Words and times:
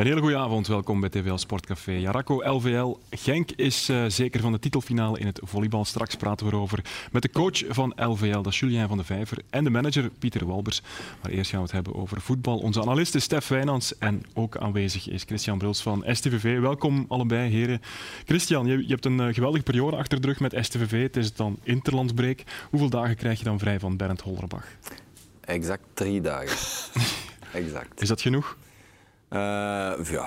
Een 0.00 0.06
hele 0.06 0.20
goede 0.20 0.36
avond, 0.36 0.66
welkom 0.66 1.00
bij 1.00 1.08
TVL 1.08 1.36
Sportcafé. 1.36 1.92
Jarako 1.92 2.42
LVL 2.48 2.98
Genk 3.10 3.50
is 3.50 3.88
uh, 3.88 4.04
zeker 4.08 4.40
van 4.40 4.52
de 4.52 4.58
titelfinale 4.58 5.18
in 5.18 5.26
het 5.26 5.40
volleybal. 5.42 5.84
Straks 5.84 6.14
praten 6.14 6.46
we 6.46 6.52
erover 6.52 6.84
met 7.12 7.22
de 7.22 7.30
coach 7.30 7.64
van 7.68 7.92
LVL, 7.96 8.40
dat 8.40 8.52
is 8.52 8.58
Julien 8.58 8.88
van 8.88 8.96
de 8.96 9.04
Vijver, 9.04 9.38
en 9.50 9.64
de 9.64 9.70
manager 9.70 10.10
Pieter 10.18 10.46
Walbers. 10.46 10.82
Maar 11.22 11.30
eerst 11.30 11.50
gaan 11.50 11.58
we 11.58 11.64
het 11.64 11.74
hebben 11.74 11.94
over 11.94 12.20
voetbal. 12.20 12.58
Onze 12.58 12.80
analist 12.80 13.14
is 13.14 13.24
Stef 13.24 13.48
Wijnands 13.48 13.98
en 13.98 14.22
ook 14.34 14.56
aanwezig 14.56 15.08
is 15.08 15.22
Christian 15.22 15.58
Bruls 15.58 15.82
van 15.82 16.04
STVV. 16.06 16.60
Welkom 16.60 17.04
allebei, 17.08 17.50
heren. 17.50 17.80
Christian, 18.26 18.66
je, 18.66 18.76
je 18.76 18.92
hebt 18.92 19.04
een 19.04 19.20
uh, 19.20 19.34
geweldige 19.34 19.64
periode 19.64 19.96
achter 19.96 20.20
de 20.20 20.26
rug 20.26 20.40
met 20.40 20.56
STVV. 20.60 21.02
Het 21.02 21.16
is 21.16 21.34
dan 21.34 21.58
interlandsbreek. 21.62 22.44
Hoeveel 22.70 22.90
dagen 22.90 23.16
krijg 23.16 23.38
je 23.38 23.44
dan 23.44 23.58
vrij 23.58 23.78
van 23.80 23.96
Bernd 23.96 24.20
Hollerbach? 24.20 24.66
Exact 25.40 25.84
drie 25.94 26.20
dagen. 26.20 26.56
exact. 27.62 28.02
Is 28.02 28.08
dat 28.08 28.20
genoeg? 28.20 28.56
Uh, 29.32 29.38
ja, 30.10 30.26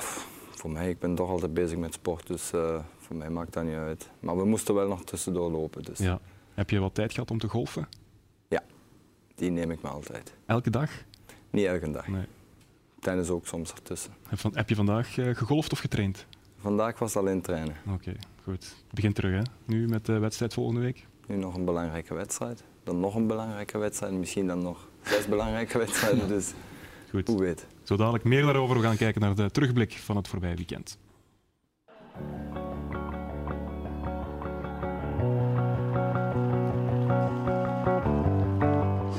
voor 0.51 0.71
mij, 0.71 0.89
ik 0.89 0.99
ben 0.99 1.15
toch 1.15 1.29
altijd 1.29 1.53
bezig 1.53 1.77
met 1.77 1.93
sport, 1.93 2.27
dus 2.27 2.51
uh, 2.53 2.79
voor 2.97 3.15
mij 3.15 3.29
maakt 3.29 3.53
dat 3.53 3.63
niet 3.63 3.75
uit. 3.75 4.09
Maar 4.19 4.37
we 4.37 4.45
moesten 4.45 4.75
wel 4.75 4.87
nog 4.87 5.03
tussendoor 5.03 5.51
lopen. 5.51 5.83
Dus. 5.83 5.97
Ja. 5.97 6.19
Heb 6.53 6.69
je 6.69 6.79
wat 6.79 6.95
tijd 6.95 7.13
gehad 7.13 7.31
om 7.31 7.39
te 7.39 7.47
golfen? 7.47 7.87
Ja, 8.47 8.63
die 9.35 9.51
neem 9.51 9.71
ik 9.71 9.81
me 9.81 9.89
altijd. 9.89 10.33
Elke 10.45 10.69
dag? 10.69 10.89
Niet 11.49 11.65
elke 11.65 11.91
dag. 11.91 12.07
Nee. 12.07 12.25
Tennis 12.99 13.29
ook 13.29 13.47
soms 13.47 13.73
ertussen. 13.73 14.13
Heb 14.53 14.69
je 14.69 14.75
vandaag 14.75 15.17
uh, 15.17 15.35
gegolfd 15.35 15.71
of 15.71 15.79
getraind? 15.79 16.25
Vandaag 16.57 16.99
was 16.99 17.13
het 17.13 17.23
alleen 17.23 17.41
trainen. 17.41 17.75
Oké, 17.85 17.93
okay, 17.93 18.17
goed. 18.43 18.63
Het 18.63 18.93
begint 18.93 19.15
terug, 19.15 19.35
hè? 19.35 19.41
Nu 19.65 19.87
met 19.87 20.05
de 20.05 20.19
wedstrijd 20.19 20.53
volgende 20.53 20.81
week? 20.81 21.07
Nu 21.27 21.35
nog 21.35 21.55
een 21.55 21.65
belangrijke 21.65 22.13
wedstrijd. 22.13 22.63
Dan 22.83 22.99
nog 22.99 23.15
een 23.15 23.27
belangrijke 23.27 23.77
wedstrijd. 23.77 24.13
Misschien 24.13 24.47
dan 24.47 24.61
nog 24.61 24.87
zes 25.01 25.27
belangrijke 25.27 25.77
wedstrijden. 25.77 26.27
Dus 26.37 26.53
Goed. 27.13 27.27
hoe 27.27 27.39
weet. 27.39 27.65
Zo 27.83 27.95
dadelijk 27.95 28.23
meer 28.23 28.43
daarover. 28.43 28.75
We 28.75 28.83
gaan 28.83 28.97
kijken 28.97 29.21
naar 29.21 29.35
de 29.35 29.51
terugblik 29.51 29.91
van 30.03 30.15
het 30.15 30.27
voorbije 30.27 30.55
weekend. 30.55 30.97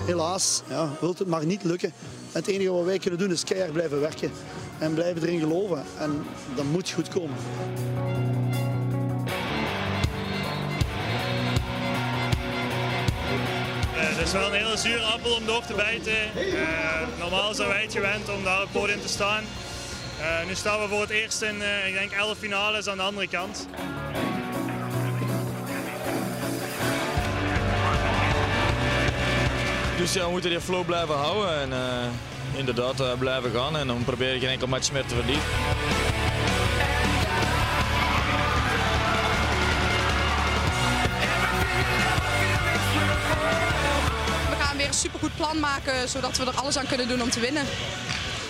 Helaas, 0.07 0.63
ja, 0.69 0.91
wilt 1.01 1.19
het 1.19 1.29
maar 1.29 1.47
niet 1.47 1.65
lukken. 1.65 1.93
Het 2.33 2.47
enige 2.47 2.71
wat 2.71 2.85
wij 2.85 2.99
kunnen 2.99 3.19
doen 3.19 3.31
is 3.31 3.45
keihard 3.45 3.73
blijven 3.73 4.01
werken 4.01 4.31
en 4.79 4.95
blijven 4.95 5.23
erin 5.23 5.41
geloven. 5.41 5.85
En 5.99 6.25
dat 6.57 6.65
moet 6.65 6.91
goed 6.91 7.09
komen. 7.09 7.37
Is 14.25 14.33
wel 14.33 14.47
een 14.47 14.53
hele 14.53 14.77
zure 14.77 15.03
appel 15.03 15.35
om 15.35 15.47
door 15.47 15.63
te 15.67 15.75
bijten. 15.75 16.13
Uh, 16.37 16.63
normaal 17.19 17.55
zijn 17.55 17.69
wij 17.69 17.83
het 17.83 17.93
gewend 17.93 18.29
om 18.29 18.45
daar 18.45 18.63
op 18.63 18.69
podium 18.73 19.01
te 19.01 19.09
staan. 19.09 19.45
Uh, 20.21 20.47
nu 20.47 20.55
staan 20.55 20.81
we 20.81 20.89
voor 20.89 21.01
het 21.01 21.11
eerst 21.11 21.43
in, 21.43 21.57
uh, 21.57 21.87
ik 21.87 21.95
denk, 21.95 22.13
11 22.13 22.39
finales 22.39 22.89
aan 22.89 22.97
de 22.97 23.03
andere 23.03 23.29
kant. 23.29 23.69
Dus 29.99 30.13
ja, 30.13 30.25
we 30.25 30.31
moeten 30.31 30.51
die 30.51 30.61
flow 30.61 30.87
blijven 30.87 31.15
houden 31.15 31.61
en 31.61 31.73
inderdaad 32.57 33.19
blijven 33.19 33.51
gaan 33.51 33.77
en 33.77 33.87
dan 33.87 34.05
proberen 34.05 34.41
geen 34.41 34.49
enkel 34.49 34.67
match 34.67 34.93
meer 34.93 35.05
te 35.07 35.15
verliezen. 35.15 36.14
Een 44.95 45.01
supergoed 45.01 45.37
plan 45.37 45.61
maken, 45.61 46.09
zodat 46.09 46.37
we 46.37 46.45
er 46.45 46.57
alles 46.57 46.79
aan 46.79 46.87
kunnen 46.87 47.09
doen 47.09 47.23
om 47.23 47.31
te 47.31 47.41
winnen. 47.41 47.65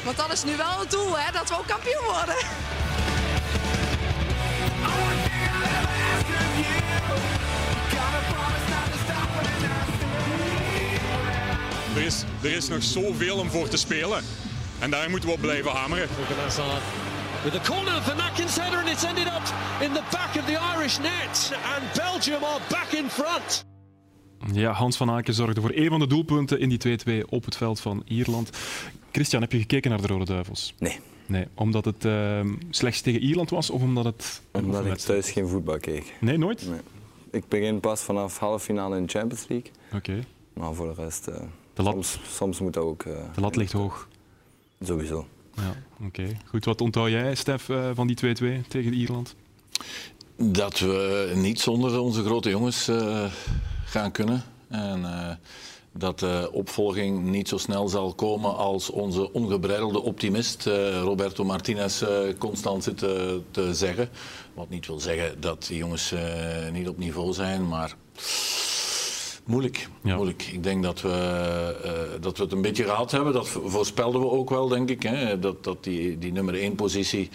Want 0.05 0.17
dat 0.17 0.33
is 0.33 0.45
nu 0.45 0.57
wel 0.57 0.79
het 0.79 0.91
doel, 0.91 1.19
hè, 1.19 1.33
dat 1.33 1.49
we 1.49 1.59
ook 1.59 1.67
kampioen 1.67 2.05
worden. 2.05 2.35
Er 11.95 12.03
is, 12.03 12.23
er 12.43 12.53
is 12.53 12.69
nog 12.69 12.83
zoveel 12.83 13.39
om 13.39 13.51
voor 13.51 13.69
te 13.69 13.77
spelen. 13.77 14.25
En 14.79 14.91
daar 14.91 15.11
moeten 15.11 15.29
we 15.29 15.35
op 15.35 15.41
blijven 15.41 15.71
hameren. 15.71 16.09
With 17.43 17.55
a 17.55 17.61
corner 17.65 18.03
for 18.03 18.23
Atkins 18.23 18.57
header 18.57 18.79
and 18.79 18.89
it's 18.89 19.05
ended 19.05 19.27
up 19.27 19.43
in 19.81 19.93
the 19.93 20.03
back 20.11 20.37
of 20.37 20.45
the 20.45 20.59
Irish 20.77 20.99
net. 20.99 21.53
And 21.75 21.93
Belgium 21.93 22.45
are 22.45 22.61
back 22.69 22.93
in 22.93 23.11
front. 23.11 23.65
Ja, 24.53 24.73
Hans 24.73 24.97
van 24.97 25.11
Aken 25.11 25.35
zorgde 25.35 25.61
voor 25.61 25.73
een 25.75 25.89
van 25.89 26.01
de 26.01 26.07
doelpunten 26.07 26.61
in 26.61 26.69
die 26.69 26.99
2-2 27.25 27.29
op 27.29 27.45
het 27.45 27.57
veld 27.57 27.81
van 27.81 28.03
Ierland. 28.07 28.51
Christian, 29.13 29.43
heb 29.43 29.53
je 29.53 29.59
gekeken 29.59 29.91
naar 29.91 30.01
de 30.01 30.07
Rode 30.07 30.25
Duivels? 30.25 30.75
Nee. 30.79 31.01
Nee, 31.27 31.47
omdat 31.55 31.85
het 31.85 32.05
uh, 32.05 32.41
slechts 32.71 33.01
tegen 33.01 33.21
Ierland 33.21 33.51
was 33.51 33.71
of 33.71 33.83
omdat 33.83 34.05
het... 34.05 34.43
Omdat 34.53 34.87
ik 34.87 34.97
thuis 34.97 35.31
geen 35.31 35.49
voetbal 35.49 35.79
keek. 35.79 36.15
Nee, 36.21 36.39
nooit? 36.39 36.69
Nee. 36.69 36.81
Ik 37.31 37.49
begin 37.49 37.81
pas 37.81 38.01
vanaf 38.01 38.39
halve 38.39 38.65
finale 38.65 38.97
in 38.97 39.03
de 39.03 39.09
Champions 39.09 39.49
League. 39.49 39.71
Oké. 39.87 39.97
Okay. 39.97 40.25
Maar 40.53 40.75
voor 40.75 40.95
de 40.95 41.03
rest, 41.03 41.29
uh, 41.29 41.35
de 41.75 41.83
lat, 41.83 41.93
soms, 41.93 42.19
soms 42.29 42.61
moet 42.61 42.73
dat 42.73 42.85
ook... 42.85 43.05
Uh, 43.05 43.15
de 43.35 43.41
lat 43.41 43.57
ligt 43.57 43.73
hoog. 43.73 44.09
Sowieso. 44.81 45.27
Ja, 45.55 45.75
oké. 45.93 46.07
Okay. 46.07 46.37
Goed, 46.47 46.65
wat 46.65 46.81
onthoud 46.81 47.11
jij, 47.11 47.35
Stef, 47.35 47.69
van 47.95 48.07
die 48.07 48.17
2-2 48.17 48.67
tegen 48.69 48.95
Ierland? 48.95 49.35
Dat 50.37 50.79
we 50.79 51.33
niet 51.35 51.61
zonder 51.61 51.99
onze 51.99 52.25
grote 52.25 52.51
jongens 52.51 52.91
gaan 53.95 54.11
kunnen. 54.11 54.43
En 54.69 55.01
uh, 55.01 55.31
dat 55.93 56.19
de 56.19 56.49
opvolging 56.53 57.25
niet 57.25 57.49
zo 57.49 57.59
snel 57.59 57.89
zal 57.89 58.15
komen 58.15 58.57
als 58.57 58.91
onze 58.91 59.33
ongebreidelde 59.33 60.03
optimist 60.03 60.67
uh, 60.67 61.01
Roberto 61.01 61.45
Martinez 61.45 62.03
uh, 62.03 62.09
constant 62.39 62.85
zit 62.85 62.99
te 63.51 63.71
zeggen. 63.73 64.09
Wat 64.55 64.69
niet 64.69 64.87
wil 64.87 65.01
zeggen 65.01 65.41
dat 65.41 65.67
die 65.67 65.77
jongens 65.77 66.15
niet 66.73 66.89
op 66.89 66.99
niveau 66.99 67.33
zijn, 67.33 67.69
maar 67.69 67.97
moeilijk. 69.45 69.89
Ja. 70.03 70.15
moeilijk. 70.15 70.43
Ik 70.43 70.63
denk 70.63 70.83
dat 70.83 71.01
we, 71.01 72.17
dat 72.21 72.37
we 72.37 72.43
het 72.43 72.53
een 72.53 72.63
beetje 72.63 72.85
gehad 72.85 73.11
hebben. 73.11 73.33
Dat 73.33 73.49
voorspelden 73.49 74.21
we 74.21 74.31
ook 74.31 74.51
wel, 74.51 74.69
denk 74.69 74.91
ik. 74.91 75.03
Hè? 75.03 75.39
Dat, 75.39 75.65
dat 75.65 75.85
die, 75.85 76.19
die 76.19 76.33
nummer 76.33 76.55
1 76.55 76.75
positie 76.75 77.31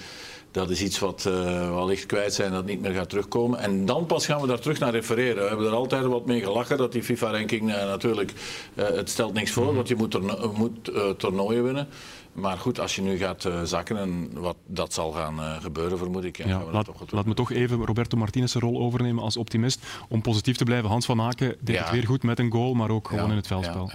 dat 0.51 0.69
is 0.69 0.81
iets 0.81 0.99
wat 0.99 1.25
uh, 1.27 1.33
wellicht 1.75 2.05
kwijt 2.05 2.33
zijn, 2.33 2.51
dat 2.51 2.65
niet 2.65 2.81
meer 2.81 2.93
gaat 2.93 3.09
terugkomen. 3.09 3.59
En 3.59 3.85
dan 3.85 4.05
pas 4.05 4.25
gaan 4.25 4.41
we 4.41 4.47
daar 4.47 4.59
terug 4.59 4.79
naar 4.79 4.91
refereren. 4.91 5.43
We 5.43 5.49
hebben 5.49 5.65
er 5.67 5.73
altijd 5.73 6.05
wat 6.05 6.25
mee 6.25 6.41
gelachen, 6.41 6.77
dat 6.77 6.91
die 6.91 7.03
FIFA-ranking 7.03 7.69
uh, 7.69 7.75
natuurlijk, 7.75 8.33
uh, 8.75 8.85
het 8.85 9.09
stelt 9.09 9.33
niks 9.33 9.51
voor, 9.51 9.75
want 9.75 9.87
je 9.87 9.95
moet, 9.95 10.13
er, 10.13 10.21
moet 10.53 10.91
toernooien 11.17 11.63
winnen. 11.63 11.87
Maar 12.39 12.57
goed, 12.57 12.79
als 12.79 12.95
je 12.95 13.01
nu 13.01 13.17
gaat 13.17 13.45
uh, 13.45 13.63
zakken, 13.63 13.97
en 13.97 14.29
wat 14.33 14.55
dat 14.66 14.94
zal 14.94 15.11
gaan 15.11 15.39
uh, 15.39 15.61
gebeuren, 15.61 15.97
vermoed 15.97 16.23
ik. 16.23 16.38
Ja, 16.38 16.47
ja, 16.47 16.63
laat, 16.72 16.88
laat 17.09 17.25
me 17.25 17.33
toch 17.33 17.51
even 17.51 17.85
Roberto 17.85 18.17
Martinez' 18.17 18.53
rol 18.53 18.79
overnemen 18.79 19.23
als 19.23 19.38
optimist. 19.38 19.85
Om 20.09 20.22
positief 20.22 20.57
te 20.57 20.63
blijven. 20.63 20.89
Hans 20.89 21.05
van 21.05 21.22
Aken 21.22 21.55
deed 21.59 21.75
ja. 21.75 21.81
het 21.81 21.91
weer 21.91 22.05
goed 22.05 22.23
met 22.23 22.39
een 22.39 22.51
goal, 22.51 22.73
maar 22.73 22.89
ook 22.89 23.07
gewoon 23.07 23.29
in 23.29 23.35
het 23.35 23.47
veldspel. 23.47 23.91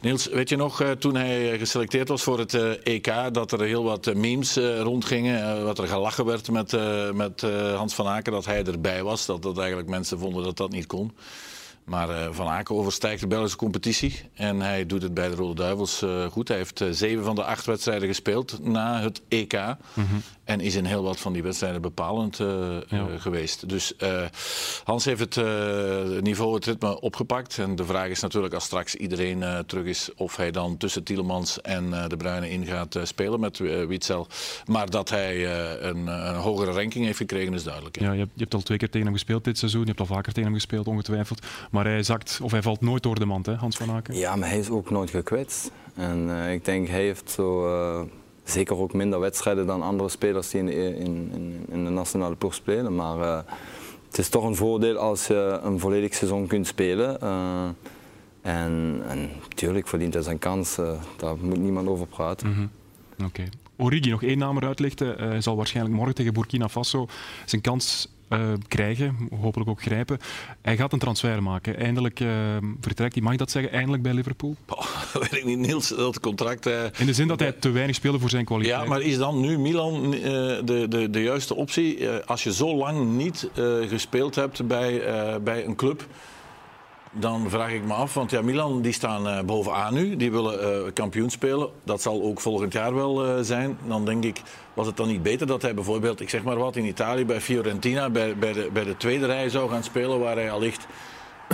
Niels, 0.00 0.26
weet 0.26 0.48
je 0.48 0.56
nog, 0.56 0.82
uh, 0.82 0.90
toen 0.90 1.14
hij 1.14 1.58
geselecteerd 1.58 2.08
was 2.08 2.22
voor 2.22 2.38
het 2.38 2.54
EK, 2.82 3.12
dat 3.32 3.52
er 3.52 3.60
heel 3.60 3.84
wat 3.84 4.14
memes 4.14 4.56
rondgingen. 4.56 5.64
wat 5.64 5.78
er 5.78 5.86
gelachen 5.86 6.24
werd 6.24 6.50
met, 6.50 6.76
met 7.14 7.40
Hans 7.76 7.94
van 7.94 8.06
Aken, 8.06 8.32
dat 8.32 8.44
hij 8.44 8.64
erbij 8.64 9.02
was. 9.02 9.26
Dat, 9.26 9.42
dat 9.42 9.58
eigenlijk 9.58 9.88
mensen 9.88 10.18
vonden 10.18 10.44
dat 10.44 10.56
dat 10.56 10.70
niet 10.70 10.86
kon. 10.86 11.12
Maar 11.84 12.08
uh, 12.08 12.28
Van 12.30 12.46
Aken 12.46 12.74
overstijgt 12.74 13.20
de 13.20 13.26
Belgische 13.26 13.56
competitie. 13.56 14.20
En 14.34 14.60
hij 14.60 14.86
doet 14.86 15.02
het 15.02 15.14
bij 15.14 15.28
de 15.28 15.34
Rode 15.34 15.54
Duivels 15.54 16.02
uh, 16.02 16.24
goed. 16.24 16.48
Hij 16.48 16.56
heeft 16.56 16.80
uh, 16.80 16.88
zeven 16.90 17.24
van 17.24 17.34
de 17.34 17.44
acht 17.44 17.66
wedstrijden 17.66 18.08
gespeeld 18.08 18.58
na 18.64 19.00
het 19.00 19.22
EK. 19.28 19.52
Mm 19.52 19.76
-hmm. 19.94 20.22
En 20.44 20.60
is 20.60 20.74
in 20.74 20.84
heel 20.84 21.02
wat 21.02 21.20
van 21.20 21.32
die 21.32 21.42
wedstrijden 21.42 21.82
bepalend 21.82 22.36
ja. 22.88 23.06
geweest. 23.18 23.68
Dus 23.68 23.94
Hans 24.84 25.04
heeft 25.04 25.20
het 25.20 25.36
niveau, 26.22 26.54
het 26.54 26.64
ritme 26.64 27.00
opgepakt. 27.00 27.58
En 27.58 27.76
de 27.76 27.84
vraag 27.84 28.08
is 28.08 28.20
natuurlijk 28.20 28.54
als 28.54 28.64
straks 28.64 28.94
iedereen 28.94 29.44
terug 29.66 29.84
is... 29.84 30.10
of 30.16 30.36
hij 30.36 30.50
dan 30.50 30.76
tussen 30.76 31.02
Tielemans 31.02 31.60
en 31.60 31.90
De 31.90 32.16
Bruyne 32.16 32.50
in 32.50 32.66
gaat 32.66 32.98
spelen 33.02 33.40
met 33.40 33.58
Witzel. 33.58 34.26
Maar 34.66 34.90
dat 34.90 35.10
hij 35.10 35.46
een, 35.82 36.06
een, 36.06 36.36
hogere 36.36 36.72
ranking 36.72 37.04
heeft 37.04 37.18
gekregen 37.18 37.54
is 37.54 37.64
duidelijk. 37.64 38.00
Ja, 38.00 38.12
je 38.12 38.18
hebt, 38.18 38.30
je 38.34 38.40
hebt 38.40 38.54
al 38.54 38.60
twee 38.60 38.78
keer 38.78 38.90
tegen 38.90 39.06
hem 39.06 39.16
gespeeld 39.16 39.44
dit 39.44 39.58
seizoen. 39.58 39.80
Je 39.80 39.86
hebt 39.86 40.00
al 40.00 40.06
vaker 40.06 40.32
tegen 40.32 40.48
hem 40.48 40.58
gespeeld, 40.58 40.86
ongetwijfeld. 40.86 41.46
Maar 41.70 41.84
hij 41.84 42.02
zakt, 42.02 42.40
of 42.42 42.50
hij 42.50 42.62
valt 42.62 42.80
nooit 42.80 43.02
door 43.02 43.18
de 43.18 43.24
mand, 43.24 43.46
hè, 43.46 43.54
Hans 43.54 43.76
van 43.76 43.90
Aken? 43.90 44.14
Ja, 44.14 44.36
maar 44.36 44.48
hij 44.48 44.58
is 44.58 44.70
ook 44.70 44.90
nooit 44.90 45.10
gekwetst. 45.10 45.70
En 45.94 46.28
uh, 46.28 46.52
ik 46.52 46.64
denk, 46.64 46.88
hij 46.88 47.02
heeft 47.02 47.30
zo, 47.30 47.66
uh, 47.66 48.00
zeker 48.44 48.76
ook 48.76 48.92
minder 48.92 49.20
wedstrijden 49.20 49.66
dan 49.66 49.82
andere 49.82 50.08
spelers 50.08 50.50
die 50.50 50.60
in, 50.60 50.68
in, 50.72 51.30
in, 51.32 51.66
in 51.68 51.84
de 51.84 51.90
nationale 51.90 52.34
ploeg 52.34 52.54
spelen. 52.54 52.94
Maar 52.94 53.18
uh, 53.18 53.40
het 54.06 54.18
is 54.18 54.28
toch 54.28 54.44
een 54.44 54.56
voordeel 54.56 54.96
als 54.96 55.26
je 55.26 55.60
een 55.62 55.80
volledig 55.80 56.14
seizoen 56.14 56.46
kunt 56.46 56.66
spelen. 56.66 57.20
en, 58.42 59.02
en 59.08 59.30
natuurlijk 59.48 59.88
verdient 59.88 60.14
hij 60.14 60.22
zijn 60.22 60.38
kans, 60.38 60.76
daar 61.16 61.36
moet 61.40 61.58
niemand 61.58 61.88
over 61.88 62.06
praten. 62.06 62.48
Mm 62.48 62.54
-hmm. 62.54 62.70
Oké. 63.12 63.24
Okay. 63.26 63.48
Origi, 63.76 64.10
nog 64.10 64.22
één 64.22 64.38
naam 64.38 64.56
eruit 64.56 64.78
lichten. 64.78 65.14
hij 65.18 65.40
zal 65.40 65.56
waarschijnlijk 65.56 65.96
morgen 65.96 66.14
tegen 66.14 66.32
Burkina 66.32 66.68
Faso 66.68 67.06
zijn 67.44 67.62
kans 67.62 68.08
eh, 68.30 68.52
krijgen, 68.68 69.16
hopelijk 69.40 69.70
ook 69.70 69.82
grijpen. 69.82 70.18
Hij 70.62 70.76
gaat 70.76 70.92
een 70.92 70.98
transfer 70.98 71.42
maken. 71.42 71.76
Eindelijk 71.76 72.20
uh, 72.20 72.28
vertrekt 72.80 73.14
hij, 73.14 73.22
mag 73.22 73.32
je 73.32 73.38
dat 73.38 73.50
zeggen, 73.50 73.72
eindelijk 73.72 74.02
bij 74.02 74.14
Liverpool? 74.14 74.56
Oh, 75.12 75.14
weet 75.14 75.36
ik 75.36 75.44
niet, 75.44 75.58
Niels, 75.58 75.88
dat 75.88 76.20
contract... 76.20 76.66
Uh, 76.66 76.82
In 76.98 77.06
de 77.06 77.12
zin 77.12 77.28
dat 77.28 77.40
hij 77.40 77.52
te 77.52 77.70
weinig 77.70 77.94
speelde 77.94 78.18
voor 78.18 78.30
zijn 78.30 78.44
kwaliteit. 78.44 78.82
Ja, 78.82 78.88
maar 78.88 79.00
is 79.00 79.18
dan 79.18 79.40
nu 79.40 79.58
Milan 79.58 80.10
de, 80.10 80.86
de, 80.88 81.10
de 81.10 81.22
juiste 81.22 81.54
optie? 81.54 82.08
als 82.08 82.42
je 82.42 82.52
zo 82.52 82.76
lang 82.76 83.16
niet 83.16 83.48
gespeeld 83.88 84.34
hebt 84.34 84.66
bij, 84.66 85.02
bij 85.42 85.64
een 85.64 85.76
club 85.76 86.06
dan 87.10 87.50
vraag 87.50 87.72
ik 87.72 87.84
me 87.84 87.92
af, 87.92 88.14
want 88.14 88.30
ja, 88.30 88.42
Milan 88.42 88.82
die 88.82 88.92
staan 88.92 89.26
uh, 89.26 89.40
bovenaan 89.40 89.94
nu. 89.94 90.16
Die 90.16 90.30
willen 90.30 90.84
uh, 90.84 90.92
kampioen 90.92 91.30
spelen. 91.30 91.68
Dat 91.84 92.02
zal 92.02 92.22
ook 92.22 92.40
volgend 92.40 92.72
jaar 92.72 92.94
wel 92.94 93.26
uh, 93.26 93.42
zijn. 93.42 93.78
Dan 93.86 94.04
denk 94.04 94.24
ik, 94.24 94.42
was 94.74 94.86
het 94.86 94.96
dan 94.96 95.08
niet 95.08 95.22
beter 95.22 95.46
dat 95.46 95.62
hij 95.62 95.74
bijvoorbeeld, 95.74 96.20
ik 96.20 96.30
zeg 96.30 96.42
maar 96.42 96.56
wat, 96.56 96.76
in 96.76 96.84
Italië 96.84 97.24
bij 97.24 97.40
Fiorentina 97.40 98.10
bij, 98.10 98.36
bij, 98.36 98.52
de, 98.52 98.68
bij 98.72 98.84
de 98.84 98.96
tweede 98.96 99.26
rij 99.26 99.48
zou 99.48 99.70
gaan 99.70 99.84
spelen, 99.84 100.20
waar 100.20 100.36
hij 100.36 100.50
allicht 100.50 100.86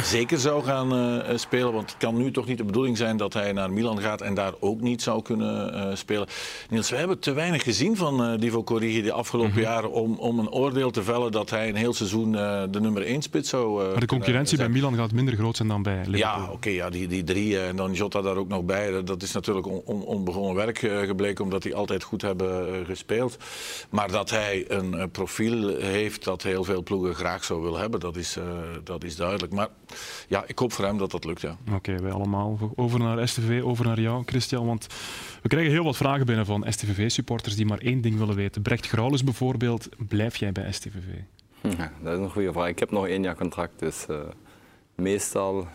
zeker 0.02 0.38
zou 0.38 0.64
gaan 0.64 0.94
uh, 0.94 1.36
spelen. 1.36 1.72
Want 1.72 1.90
het 1.90 1.98
kan 1.98 2.16
nu 2.16 2.30
toch 2.30 2.46
niet 2.46 2.58
de 2.58 2.64
bedoeling 2.64 2.96
zijn 2.96 3.16
dat 3.16 3.32
hij 3.32 3.52
naar 3.52 3.72
Milan 3.72 4.00
gaat 4.00 4.20
en 4.20 4.34
daar 4.34 4.52
ook 4.60 4.80
niet 4.80 5.02
zou 5.02 5.22
kunnen 5.22 5.74
uh, 5.74 5.94
spelen. 5.94 6.26
Niels, 6.70 6.90
we 6.90 6.96
hebben 6.96 7.18
te 7.18 7.32
weinig 7.32 7.62
gezien 7.62 7.96
van 7.96 8.32
uh, 8.32 8.40
Divo 8.40 8.64
Corrigi 8.64 9.02
de 9.02 9.12
afgelopen 9.12 9.50
mm 9.50 9.56
-hmm. 9.56 9.66
jaren 9.66 9.92
om, 9.92 10.14
om 10.18 10.38
een 10.38 10.50
oordeel 10.50 10.90
te 10.90 11.02
vellen 11.02 11.32
dat 11.32 11.50
hij 11.50 11.68
een 11.68 11.74
heel 11.74 11.94
seizoen 11.94 12.32
de 12.70 12.80
nummer 12.80 13.02
1 13.02 13.22
spits 13.22 13.48
zou. 13.48 13.90
maar 13.90 14.00
de 14.00 14.06
concurrentie 14.06 14.58
bij 14.58 14.68
Milan 14.68 14.94
gaat 14.94 15.12
minder 15.12 15.34
groot 15.36 15.56
zijn 15.56 15.68
dan 15.68 15.82
bij 15.82 15.96
Liverpool. 15.96 16.18
Ja, 16.18 16.42
oké, 16.42 16.52
okay, 16.52 16.72
ja, 16.72 16.90
die, 16.90 17.08
die 17.08 17.24
drie 17.24 17.60
en 17.60 17.76
dan 17.76 17.92
Jota 17.92 18.20
daar 18.20 18.36
ook 18.36 18.48
nog 18.48 18.64
bij. 18.64 19.04
Dat 19.04 19.22
is 19.22 19.32
natuurlijk 19.32 19.66
on, 19.66 19.82
on, 19.84 20.02
onbegonnen 20.02 20.54
werk 20.54 20.78
gebleken 20.78 21.44
omdat 21.44 21.62
die 21.62 21.74
altijd 21.74 22.02
goed 22.02 22.22
hebben 22.22 22.86
gespeeld. 22.86 23.36
Maar 23.90 24.10
dat 24.10 24.30
hij 24.30 24.64
een 24.68 25.10
profiel 25.10 25.76
heeft 25.76 26.24
dat 26.24 26.42
heel 26.42 26.64
veel 26.64 26.82
ploegen 26.82 27.14
graag 27.14 27.44
zou 27.44 27.62
willen 27.62 27.80
hebben, 27.80 28.00
dat 28.00 28.16
is, 28.16 28.38
dat 28.84 29.04
is 29.04 29.16
duidelijk. 29.16 29.52
Maar 29.52 29.68
ja, 30.28 30.44
ik 30.46 30.58
hoop 30.58 30.72
voor 30.72 30.84
hem 30.84 30.98
dat 30.98 31.10
dat 31.10 31.24
lukt. 31.24 31.40
Ja. 31.40 31.56
Oké, 31.72 31.96
wij 32.00 32.12
allemaal. 32.12 32.72
Over 32.74 32.98
naar 32.98 33.28
STV, 33.28 33.62
over 33.64 33.84
naar 33.84 34.00
jou, 34.00 34.22
Christian. 34.26 34.66
Want 34.66 34.86
we 35.42 35.48
krijgen 35.48 35.72
heel 35.72 35.84
wat 35.84 35.96
vragen 35.96 36.26
binnen 36.26 36.46
van 36.46 36.64
STVV-supporters 36.68 37.56
die 37.56 37.66
maar 37.66 37.78
één 37.78 38.00
ding 38.00 38.18
willen 38.18 38.36
weten. 38.36 38.62
Brecht 38.62 38.86
Graulus 38.88 39.24
bijvoorbeeld, 39.24 39.88
blijf 40.08 40.36
jij 40.36 40.52
bij 40.52 40.72
STVV? 40.72 41.14
Ja, 41.60 41.92
dat 42.02 42.12
is 42.12 42.18
een 42.18 42.30
goede 42.30 42.52
vraag. 42.52 42.68
Ik 42.68 42.78
heb 42.78 42.90
nog 42.90 43.06
één 43.06 43.22
jaar 43.22 43.36
contract, 43.36 43.78
dus 43.78 44.06
uh, 44.10 44.18
meestal 44.94 45.66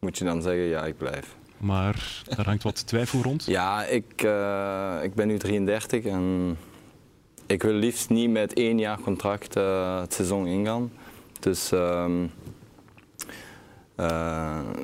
moet 0.00 0.18
je 0.18 0.24
dan 0.24 0.42
zeggen, 0.42 0.62
ja, 0.62 0.84
ik 0.84 0.96
blijf. 0.96 1.36
Maar 1.56 2.22
er 2.36 2.44
hangt 2.44 2.62
wat 2.62 2.86
twijfel 2.86 3.22
rond? 3.22 3.44
Ja, 3.44 3.84
ik, 3.84 4.22
uh, 4.24 4.98
ik 5.02 5.14
ben 5.14 5.26
nu 5.26 5.38
33 5.38 6.04
en 6.04 6.56
ik 7.46 7.62
wil 7.62 7.72
liefst 7.72 8.08
niet 8.08 8.30
met 8.30 8.52
één 8.52 8.78
jaar 8.78 9.00
contract 9.00 9.56
uh, 9.56 10.00
het 10.00 10.14
seizoen 10.14 10.46
ingaan. 10.46 10.92
Dus... 11.40 11.70
Um, 11.70 12.22
uh, 12.22 12.28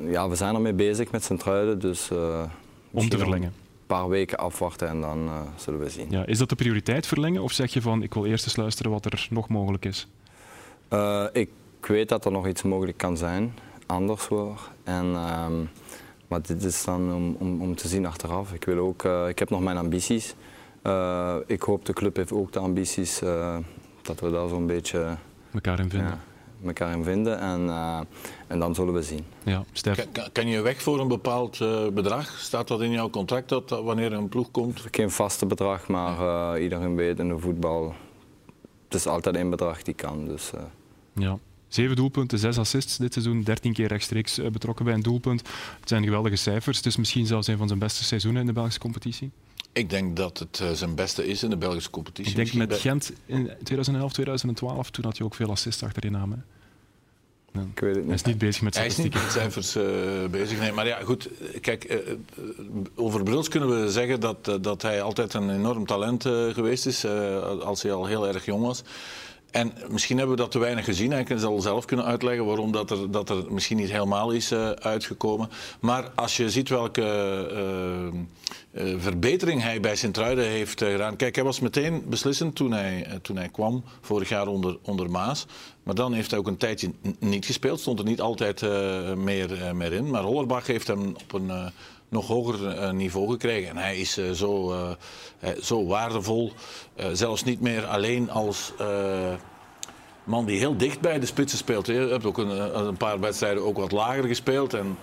ja, 0.09 0.29
we 0.29 0.35
zijn 0.35 0.55
ermee 0.55 0.73
bezig 0.73 1.11
met 1.11 1.23
Centruiden, 1.23 1.79
dus 1.79 2.09
uh, 2.11 2.43
om 2.91 3.09
te 3.09 3.17
verlengen. 3.17 3.47
Een 3.47 3.95
paar 3.95 4.09
weken 4.09 4.37
afwachten 4.37 4.87
en 4.87 5.01
dan 5.01 5.25
uh, 5.25 5.41
zullen 5.55 5.79
we 5.79 5.89
zien. 5.89 6.07
Ja, 6.09 6.25
is 6.25 6.37
dat 6.37 6.49
de 6.49 6.55
prioriteit 6.55 7.07
verlengen 7.07 7.41
of 7.41 7.51
zeg 7.51 7.73
je 7.73 7.81
van 7.81 8.03
ik 8.03 8.13
wil 8.13 8.25
eerst 8.25 8.45
eens 8.45 8.55
luisteren 8.55 8.91
wat 8.91 9.05
er 9.05 9.27
nog 9.29 9.47
mogelijk 9.47 9.85
is? 9.85 10.07
ik 11.33 11.49
weet 11.87 12.09
dat 12.09 12.25
er 12.25 12.31
nog 12.31 12.47
iets 12.47 12.63
mogelijk 12.63 12.97
kan 12.97 13.17
zijn, 13.17 13.53
anders 13.85 14.25
hoor. 14.25 14.69
En, 14.83 15.05
um, 15.05 15.69
maar 16.27 16.41
dit 16.41 16.63
is 16.63 16.83
dan 16.83 17.13
om, 17.13 17.35
om, 17.39 17.61
om, 17.61 17.75
te 17.75 17.87
zien 17.87 18.05
achteraf. 18.05 18.53
Ik, 18.53 18.63
wil 18.63 18.77
ook, 18.77 19.03
ik 19.03 19.39
heb 19.39 19.49
nog 19.49 19.61
mijn 19.61 19.77
ambities. 19.77 20.35
ik 21.47 21.61
hoop 21.61 21.85
de 21.85 21.93
club 21.93 22.15
heeft 22.15 22.31
ook 22.31 22.51
de 22.51 22.59
ambities 22.59 23.19
dat 24.01 24.19
we 24.19 24.31
daar 24.31 24.47
zo'n 24.47 24.67
beetje 24.67 25.17
elkaar 25.53 25.79
in 25.79 25.89
vinden. 25.89 26.09
Ja, 26.09 26.19
elkaar 26.65 26.91
in 26.91 27.03
vinden 27.03 27.39
en, 27.39 27.65
uh, 27.65 27.99
en 28.47 28.59
dan 28.59 28.75
zullen 28.75 28.93
we 28.93 29.01
zien. 29.01 29.25
Ja, 29.43 29.63
kan, 30.11 30.31
kan, 30.31 30.47
je 30.47 30.61
weg 30.61 30.81
voor 30.81 30.99
een 30.99 31.07
bepaald 31.07 31.59
uh, 31.59 31.87
bedrag? 31.87 32.39
Staat 32.39 32.67
dat 32.67 32.81
in 32.81 32.91
jouw 32.91 33.09
contract 33.09 33.49
dat, 33.49 33.69
dat 33.69 33.83
wanneer 33.83 34.13
een 34.13 34.29
ploeg 34.29 34.51
komt? 34.51 34.83
Geen 34.91 35.11
vaste 35.11 35.45
bedrag, 35.45 35.87
maar 35.87 36.19
uh, 36.55 36.63
iedereen 36.63 36.95
weet 36.95 37.19
in 37.19 37.27
de 37.27 37.39
voetbal, 37.39 37.93
het 38.85 38.93
is 38.93 39.07
altijd 39.07 39.35
één 39.35 39.49
bedrag 39.49 39.83
die 39.83 39.93
kan. 39.93 40.25
Dus, 40.25 40.51
ja. 41.13 41.37
Zeven 41.67 41.95
doelpunten, 41.95 42.39
zes 42.39 42.57
assists 42.57 42.97
dit 42.97 43.13
seizoen, 43.13 43.43
dertien 43.43 43.73
keer 43.73 43.87
rechtstreeks 43.87 44.41
betrokken 44.51 44.85
bij 44.85 44.93
een 44.93 45.01
doelpunt. 45.01 45.41
Het 45.79 45.89
zijn 45.89 46.03
geweldige 46.03 46.35
cijfers. 46.35 46.77
Het 46.77 46.85
is 46.85 46.97
misschien 46.97 47.25
zelfs 47.25 47.47
een 47.47 47.57
van 47.57 47.67
zijn 47.67 47.79
beste 47.79 48.03
seizoenen 48.03 48.41
in 48.41 48.47
de 48.47 48.53
Belgische 48.53 48.79
competitie. 48.79 49.31
Ik 49.73 49.89
denk 49.89 50.15
dat 50.15 50.39
het 50.39 50.59
uh, 50.63 50.71
zijn 50.71 50.95
beste 50.95 51.27
is 51.27 51.43
in 51.43 51.49
de 51.49 51.57
Belgische 51.57 51.89
competitie. 51.89 52.31
Ik 52.31 52.35
denk 52.35 52.53
Misschien 52.53 52.69
met 52.69 52.79
Gent 52.79 53.11
in 53.25 53.51
2011, 53.63 54.13
2012, 54.13 54.89
toen 54.89 55.03
had 55.03 55.17
hij 55.17 55.25
ook 55.25 55.35
veel 55.35 55.49
assists 55.49 55.83
achter 55.83 56.05
in 56.05 56.11
naam. 56.11 56.43
Ja. 57.53 57.61
Ik 57.73 57.79
weet 57.79 57.95
het 57.95 58.05
niet. 58.05 58.05
Hij 58.05 58.15
is 58.15 58.23
niet 58.23 58.37
bezig 58.37 58.61
met 58.61 58.75
Hij 58.75 58.85
is 58.85 58.97
niet 58.97 59.13
met 59.13 59.31
cijfers 59.31 59.75
uh, 59.75 59.83
bezig. 60.31 60.59
Nee, 60.59 60.71
maar 60.71 60.87
ja, 60.87 60.99
goed. 61.03 61.29
Kijk, 61.61 61.91
uh, 61.91 62.13
over 62.95 63.23
Bruls 63.23 63.47
kunnen 63.47 63.81
we 63.83 63.91
zeggen 63.91 64.19
dat, 64.19 64.57
dat 64.61 64.81
hij 64.81 65.01
altijd 65.01 65.33
een 65.33 65.49
enorm 65.49 65.85
talent 65.85 66.23
geweest 66.51 66.85
is. 66.85 67.05
als 67.63 67.81
hij 67.81 67.91
al 67.91 68.05
heel 68.05 68.27
erg 68.27 68.45
jong 68.45 68.63
was. 68.63 68.83
En 69.51 69.73
misschien 69.89 70.17
hebben 70.17 70.35
we 70.35 70.41
dat 70.41 70.51
te 70.51 70.59
weinig 70.59 70.85
gezien. 70.85 71.11
Hij 71.11 71.25
zal 71.35 71.61
zelf 71.61 71.85
kunnen 71.85 72.05
uitleggen 72.05 72.45
waarom 72.45 72.71
dat 72.71 72.91
er, 72.91 73.11
dat 73.11 73.29
er 73.29 73.43
misschien 73.49 73.77
niet 73.77 73.91
helemaal 73.91 74.31
is 74.31 74.51
uh, 74.51 74.69
uitgekomen. 74.69 75.49
Maar 75.79 76.09
als 76.15 76.37
je 76.37 76.49
ziet 76.49 76.69
welke 76.69 77.01
uh, 78.73 78.85
uh, 78.85 78.99
verbetering 78.99 79.61
hij 79.61 79.79
bij 79.79 79.95
Sint-Truiden 79.95 80.45
heeft 80.45 80.83
gedaan. 80.83 81.15
Kijk, 81.15 81.35
hij 81.35 81.43
was 81.43 81.59
meteen 81.59 82.03
beslissend 82.07 82.55
toen 82.55 82.71
hij, 82.71 83.19
toen 83.21 83.37
hij 83.37 83.49
kwam, 83.49 83.83
vorig 84.01 84.29
jaar 84.29 84.47
onder, 84.47 84.77
onder 84.81 85.09
Maas. 85.09 85.45
Maar 85.83 85.95
dan 85.95 86.13
heeft 86.13 86.29
hij 86.29 86.39
ook 86.39 86.47
een 86.47 86.57
tijdje 86.57 86.91
niet 87.19 87.45
gespeeld. 87.45 87.79
Stond 87.79 87.99
er 87.99 88.05
niet 88.05 88.21
altijd 88.21 88.61
meer, 89.15 89.75
meer 89.75 89.93
in. 89.93 90.09
Maar 90.09 90.23
Hollerbach 90.23 90.67
heeft 90.67 90.87
hem 90.87 91.07
op 91.07 91.33
een 91.33 91.51
nog 92.09 92.27
hoger 92.27 92.93
niveau 92.93 93.31
gekregen. 93.31 93.69
En 93.69 93.77
hij 93.77 93.97
is 93.97 94.17
zo, 94.33 94.75
zo 95.61 95.85
waardevol. 95.85 96.51
zelfs 97.13 97.43
niet 97.43 97.61
meer 97.61 97.85
alleen 97.85 98.29
als 98.29 98.73
man 100.23 100.45
die 100.45 100.59
heel 100.59 100.77
dicht 100.77 100.99
bij 100.99 101.19
de 101.19 101.25
spitsen 101.25 101.57
speelt. 101.57 101.87
Je 101.87 101.93
hebt 101.93 102.25
ook 102.25 102.37
een, 102.37 102.85
een 102.87 102.97
paar 102.97 103.19
wedstrijden 103.19 103.65
ook 103.65 103.77
wat 103.77 103.91
lager 103.91 104.23
gespeeld. 104.23 104.73
En, 104.73 104.97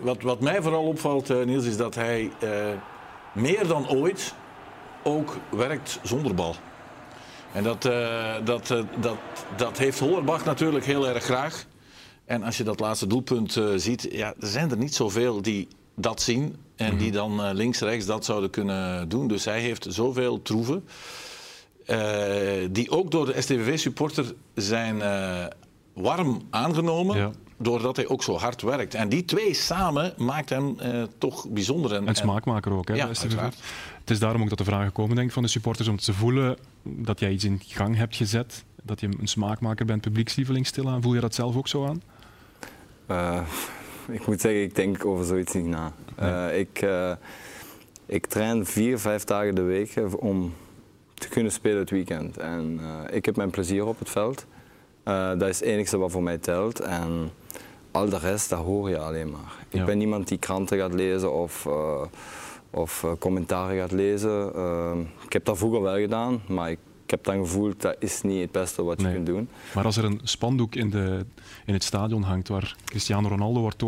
wat, 0.00 0.22
wat 0.22 0.40
mij 0.40 0.62
vooral 0.62 0.86
opvalt, 0.86 1.28
Niels, 1.44 1.64
is 1.64 1.76
dat 1.76 1.94
hij 1.94 2.30
meer 3.32 3.66
dan 3.66 3.88
ooit 3.88 4.34
ook 5.02 5.36
werkt 5.50 5.98
zonder 6.02 6.34
bal. 6.34 6.54
En 7.52 7.62
dat, 7.62 7.82
dat, 8.44 8.66
dat, 9.00 9.16
dat 9.56 9.78
heeft 9.78 9.98
Hollerbach 9.98 10.44
natuurlijk 10.44 10.84
heel 10.84 11.08
erg 11.08 11.24
graag. 11.24 11.66
En 12.24 12.42
als 12.42 12.56
je 12.56 12.64
dat 12.64 12.80
laatste 12.80 13.06
doelpunt 13.06 13.60
ziet, 13.76 14.08
ja, 14.10 14.34
er 14.40 14.46
zijn 14.46 14.70
er 14.70 14.76
niet 14.76 14.94
zoveel 14.94 15.42
die 15.42 15.68
dat 15.94 16.22
zien 16.22 16.56
en 16.76 16.96
die 16.96 17.10
dan 17.10 17.40
uh, 17.40 17.50
links-rechts 17.52 18.06
dat 18.06 18.24
zouden 18.24 18.50
kunnen 18.50 19.08
doen. 19.08 19.28
Dus 19.28 19.44
hij 19.44 19.60
heeft 19.60 19.86
zoveel 19.88 20.42
troeven. 20.42 20.84
Uh, 21.86 21.98
die 22.70 22.90
ook 22.90 23.10
door 23.10 23.26
de 23.26 23.40
STVV-supporter 23.40 24.34
zijn 24.54 24.96
uh, 24.96 25.46
warm 25.92 26.42
aangenomen. 26.50 27.16
Ja. 27.16 27.30
Doordat 27.58 27.96
hij 27.96 28.08
ook 28.08 28.22
zo 28.22 28.36
hard 28.36 28.62
werkt. 28.62 28.94
En 28.94 29.08
die 29.08 29.24
twee 29.24 29.54
samen 29.54 30.14
maakt 30.16 30.48
hem 30.48 30.76
toch 31.18 31.48
bijzonder. 31.48 31.94
En, 31.94 32.06
en 32.06 32.14
smaakmaker 32.14 32.72
ook, 32.72 32.88
hè, 32.88 32.94
ja, 32.94 33.14
STVV. 33.14 33.42
Het 34.00 34.10
is 34.10 34.18
daarom 34.18 34.42
ook 34.42 34.48
dat 34.48 34.58
de 34.58 34.64
vraag 34.64 34.86
gekomen 34.86 35.16
denk, 35.16 35.32
van 35.32 35.42
de 35.42 35.48
supporters 35.48 35.88
om 35.88 35.96
te 35.96 36.12
voelen 36.12 36.56
dat 36.82 37.20
jij 37.20 37.32
iets 37.32 37.44
in 37.44 37.60
gang 37.66 37.96
hebt 37.96 38.16
gezet. 38.16 38.64
Dat 38.82 39.00
je 39.00 39.08
een 39.20 39.28
smaakmaker 39.28 39.86
bent, 39.86 40.00
publiekslieveling 40.00 40.66
stilaan. 40.66 41.02
Voel 41.02 41.14
je 41.14 41.20
dat 41.20 41.34
zelf 41.34 41.56
ook 41.56 41.68
zo 41.68 41.86
aan? 41.86 42.02
ik 44.18 44.26
moet 44.26 44.40
zeggen, 44.40 44.62
ik 44.62 44.74
denk 44.74 45.04
over 45.04 45.24
zoiets 45.24 45.52
niet 45.52 45.66
na. 45.66 45.92
Nee. 46.18 46.30
Uh, 46.30 46.58
ik, 46.58 46.82
uh, 46.82 47.12
ik 48.06 48.26
train 48.26 48.66
vier, 48.66 48.98
vijf 48.98 49.24
dagen 49.24 49.54
de 49.54 49.62
week 49.62 49.94
om 50.18 50.54
te 51.14 51.28
kunnen 51.28 51.52
spelen 51.52 51.78
het 51.78 51.90
weekend. 51.90 52.36
En 52.36 52.80
uh, 52.82 53.16
ik 53.16 53.24
heb 53.24 53.36
mijn 53.36 53.50
plezier 53.50 53.86
op 53.86 53.98
het 53.98 54.10
veld. 54.10 54.46
dat 55.04 55.48
is 55.48 55.60
het 55.60 55.68
enige 55.68 55.98
wat 55.98 56.10
voor 56.10 56.22
mij 56.22 56.38
telt. 56.38 56.80
En 56.80 57.30
al 57.90 58.08
de 58.08 58.18
rest, 58.18 58.50
dat 58.50 58.58
hoor 58.58 58.88
je 58.88 58.98
alleen 58.98 59.30
maar. 59.30 59.52
Ik 59.68 59.78
ja. 59.78 59.84
ben 59.84 59.98
niemand 59.98 60.28
die 60.28 60.38
kranten 60.38 60.78
gaat 60.78 60.94
lezen 60.94 61.32
of, 61.32 61.68
of 62.70 63.06
commentaren 63.18 63.76
gaat 63.76 63.92
lezen. 63.92 64.48
ik 65.24 65.32
heb 65.32 65.44
dat 65.44 65.58
vroeger 65.58 65.82
wel 65.82 65.96
gedaan, 65.96 66.42
maar 66.46 66.70
ik 66.70 66.78
ik 67.04 67.10
heb 67.10 67.24
dan 67.24 67.36
gevoeld 67.36 67.82
dat 67.82 67.96
is 67.98 68.22
niet 68.22 68.40
het 68.40 68.52
beste 68.52 68.82
wat 68.82 69.00
je 69.00 69.06
nee. 69.06 69.14
kunt 69.14 69.26
doen. 69.26 69.48
Maar 69.74 69.84
als 69.84 69.96
er 69.96 70.04
een 70.04 70.20
spandoek 70.22 70.74
in, 70.74 70.90
de, 70.90 71.24
in 71.66 71.72
het 71.72 71.84
stadion 71.84 72.22
hangt 72.22 72.48
waar 72.48 72.76
Cristiano 72.84 73.28
Ronaldo 73.28 73.60
wordt 73.60 73.78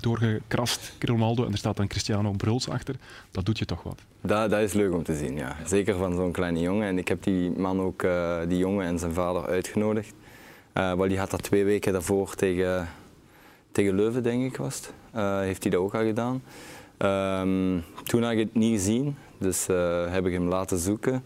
doorgekrast, 0.00 0.92
Ronaldo, 1.00 1.44
en 1.44 1.52
er 1.52 1.58
staat 1.58 1.76
dan 1.76 1.86
Cristiano 1.86 2.30
Bruls 2.30 2.68
achter, 2.68 2.94
dat 3.30 3.44
doet 3.44 3.58
je 3.58 3.64
toch 3.64 3.82
wat? 3.82 4.00
Dat, 4.20 4.50
dat 4.50 4.60
is 4.60 4.72
leuk 4.72 4.92
om 4.92 5.02
te 5.02 5.16
zien, 5.16 5.36
ja. 5.36 5.56
Zeker 5.66 5.96
van 5.96 6.14
zo'n 6.14 6.32
kleine 6.32 6.60
jongen. 6.60 6.88
En 6.88 6.98
ik 6.98 7.08
heb 7.08 7.22
die 7.22 7.50
man 7.50 7.80
ook, 7.80 8.02
uh, 8.02 8.38
die 8.48 8.58
jongen 8.58 8.86
en 8.86 8.98
zijn 8.98 9.12
vader 9.12 9.46
uitgenodigd. 9.46 10.14
Uh, 10.74 10.92
want 10.92 11.08
die 11.08 11.18
had 11.18 11.30
dat 11.30 11.42
twee 11.42 11.64
weken 11.64 11.92
daarvoor 11.92 12.34
tegen, 12.34 12.88
tegen 13.72 13.94
Leuven, 13.94 14.22
denk 14.22 14.44
ik 14.44 14.56
was 14.56 14.76
het. 14.76 14.92
Uh, 15.14 15.38
heeft 15.38 15.62
hij 15.62 15.72
dat 15.72 15.80
ook 15.80 15.94
al 15.94 16.04
gedaan. 16.04 16.42
Um, 16.98 17.84
toen 18.04 18.22
had 18.22 18.32
ik 18.32 18.38
het 18.38 18.54
niet 18.54 18.72
gezien, 18.72 19.16
dus 19.38 19.66
heb 20.08 20.26
ik 20.26 20.32
hem 20.32 20.48
laten 20.48 20.78
zoeken. 20.78 21.24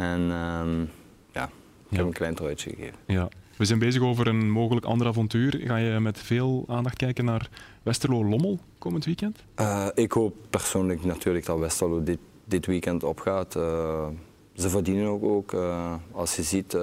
En 0.00 0.20
um, 0.20 0.90
ja, 1.32 1.50
Ik 1.88 1.96
heb 1.96 2.06
een 2.06 2.12
klein 2.12 2.34
truitje 2.34 2.70
gegeven. 2.70 2.98
Ja. 3.06 3.28
We 3.56 3.64
zijn 3.64 3.78
bezig 3.78 4.02
over 4.02 4.26
een 4.26 4.50
mogelijk 4.50 4.86
ander 4.86 5.06
avontuur. 5.06 5.60
Ga 5.64 5.76
je 5.76 6.00
met 6.00 6.18
veel 6.18 6.64
aandacht 6.68 6.96
kijken 6.96 7.24
naar 7.24 7.48
Westerlo-Lommel 7.82 8.58
komend 8.78 9.04
weekend? 9.04 9.44
Uh, 9.56 9.86
ik 9.94 10.12
hoop 10.12 10.34
persoonlijk 10.50 11.04
natuurlijk 11.04 11.46
dat 11.46 11.58
Westerlo 11.58 12.02
dit, 12.02 12.18
dit 12.44 12.66
weekend 12.66 13.04
opgaat. 13.04 13.56
Uh, 13.56 14.06
ze 14.54 14.68
verdienen 14.68 15.06
ook. 15.06 15.24
ook 15.24 15.52
uh, 15.52 15.94
als 16.12 16.36
je 16.36 16.42
ziet 16.42 16.76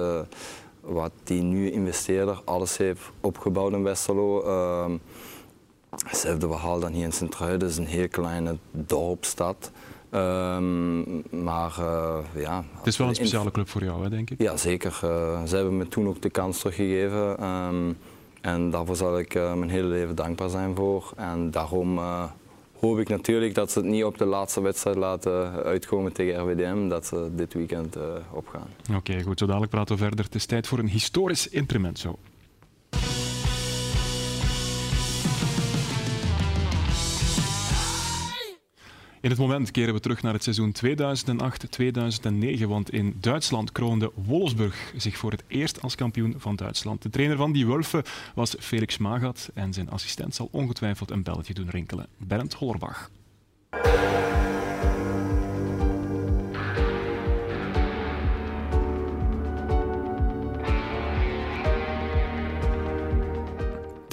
wat 0.80 1.12
die 1.24 1.42
nieuwe 1.42 1.70
investeerder 1.70 2.40
alles 2.44 2.76
heeft 2.76 3.10
opgebouwd 3.20 3.72
in 3.72 3.82
Westerlo. 3.82 4.44
Hetzelfde 6.06 6.46
verhaal 6.46 6.80
dan 6.80 6.92
hier 6.92 7.04
in 7.04 7.12
Sint-Truiden. 7.12 7.58
Dat 7.58 7.70
is 7.70 7.76
een 7.76 7.86
heel 7.86 8.08
kleine 8.08 8.56
dorpstad. 8.70 9.70
Um, 10.10 11.22
maar 11.30 11.76
uh, 11.80 12.18
ja. 12.34 12.64
Het 12.76 12.86
is 12.86 12.96
wel 12.96 13.08
een 13.08 13.14
speciale 13.14 13.50
club 13.50 13.68
voor 13.68 13.84
jou, 13.84 14.02
hè, 14.02 14.10
denk 14.10 14.30
ik? 14.30 14.42
Ja, 14.42 14.56
zeker. 14.56 15.00
Uh, 15.04 15.44
ze 15.44 15.56
hebben 15.56 15.76
me 15.76 15.88
toen 15.88 16.08
ook 16.08 16.22
de 16.22 16.30
kans 16.30 16.58
teruggegeven. 16.58 17.44
Um, 17.44 17.98
en 18.40 18.70
daarvoor 18.70 18.96
zal 18.96 19.18
ik 19.18 19.34
uh, 19.34 19.54
mijn 19.54 19.70
hele 19.70 19.88
leven 19.88 20.14
dankbaar 20.14 20.48
zijn 20.48 20.74
voor. 20.74 21.12
En 21.16 21.50
daarom 21.50 22.00
hoop 22.80 22.98
ik 22.98 23.08
natuurlijk 23.08 23.54
dat 23.54 23.72
ze 23.72 23.78
het 23.78 23.88
niet 23.88 24.04
op 24.04 24.18
de 24.18 24.24
laatste 24.24 24.60
wedstrijd 24.60 24.96
laten 24.96 25.52
uitkomen 25.52 26.12
tegen 26.12 26.40
RWDM. 26.40 26.88
Dat 26.88 27.06
ze 27.06 27.30
dit 27.34 27.54
weekend 27.54 27.96
opgaan. 28.30 28.66
Oké, 28.88 28.96
okay, 28.96 29.22
goed. 29.22 29.38
Zo 29.38 29.46
dadelijk 29.46 29.72
praten 29.72 29.96
we 29.96 30.02
verder. 30.02 30.24
Het 30.24 30.34
is 30.34 30.46
tijd 30.46 30.66
voor 30.66 30.78
een 30.78 30.88
historisch 30.88 31.48
intermezzo. 31.48 32.18
In 39.20 39.30
het 39.30 39.38
moment 39.38 39.70
keren 39.70 39.94
we 39.94 40.00
terug 40.00 40.22
naar 40.22 40.32
het 40.32 40.42
seizoen 40.42 40.74
2008-2009, 42.60 42.64
want 42.66 42.90
in 42.90 43.16
Duitsland 43.20 43.72
kroonde 43.72 44.12
Wolfsburg 44.14 44.92
zich 44.96 45.16
voor 45.16 45.30
het 45.30 45.44
eerst 45.46 45.82
als 45.82 45.94
kampioen 45.94 46.34
van 46.36 46.56
Duitsland. 46.56 47.02
De 47.02 47.10
trainer 47.10 47.36
van 47.36 47.52
die 47.52 47.66
Wulfen 47.66 48.02
was 48.34 48.56
Felix 48.58 48.98
Magat 48.98 49.50
en 49.54 49.72
zijn 49.72 49.90
assistent 49.90 50.34
zal 50.34 50.48
ongetwijfeld 50.52 51.10
een 51.10 51.22
belletje 51.22 51.54
doen 51.54 51.70
rinkelen. 51.70 52.06
Bernd 52.16 52.54
Hollerbach. 52.54 53.10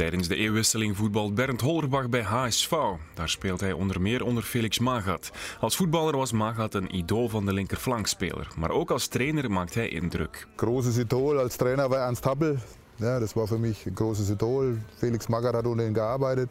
Tijdens 0.06 0.28
de 0.28 0.36
eeuwwisseling 0.36 0.98
voetbalt 0.98 1.36
Bernd 1.36 1.62
Hollerbach 1.62 2.10
bij 2.10 2.22
HSV. 2.22 2.72
Daar 3.14 3.30
speelt 3.30 3.60
hij 3.60 3.72
onder 3.72 4.02
meer 4.02 4.24
onder 4.24 4.44
Felix 4.44 4.80
Magath. 4.80 5.32
Als 5.60 5.76
voetballer 5.76 6.18
was 6.18 6.32
Magath 6.32 6.74
een 6.74 6.96
idool 6.96 7.30
van 7.30 7.46
de 7.46 7.54
linkerflankspeler. 7.54 8.48
Maar 8.58 8.70
ook 8.70 8.92
als 8.92 9.08
trainer 9.08 9.52
maakt 9.52 9.74
hij 9.74 9.90
indruk. 9.90 10.48
Großes 10.56 10.98
Idol 10.98 11.40
als 11.40 11.56
Trainer 11.56 11.90
war 11.90 12.00
Ernst 12.00 12.24
Happel. 12.24 12.56
Ja, 12.96 13.20
das 13.20 13.34
war 13.34 13.48
für 13.48 13.60
mich 13.60 13.86
ein 13.86 13.96
großes 13.96 14.30
Idol. 14.30 14.78
Felix 14.98 15.28
Magath 15.28 15.54
hat 15.54 15.66
unter 15.66 15.86
ihm 15.86 15.94
gearbeitet. 15.94 16.50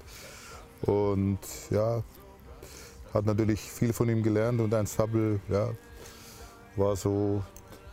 Und 0.80 1.38
ja, 1.70 2.02
hat 3.12 3.24
natürlich 3.24 3.60
viel 3.60 3.92
von 3.92 4.08
ihm 4.08 4.22
gelernt. 4.22 4.60
Und 4.60 4.72
Ernst 4.72 4.98
Happel 4.98 5.40
ja, 5.48 5.68
war 6.76 6.96
so 6.96 7.42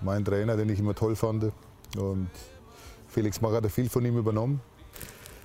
mein 0.01 0.24
Trainer, 0.24 0.58
den 0.58 0.70
ich 0.70 0.80
immer 0.80 0.96
toll 0.96 1.15
fand. 1.15 1.51
Und 1.98 2.30
Felix 3.08 3.41
Magath 3.41 3.63
hat 3.63 3.72
viel 3.72 3.89
von 3.89 4.06
ihm 4.06 4.18
übernommen. 4.18 4.60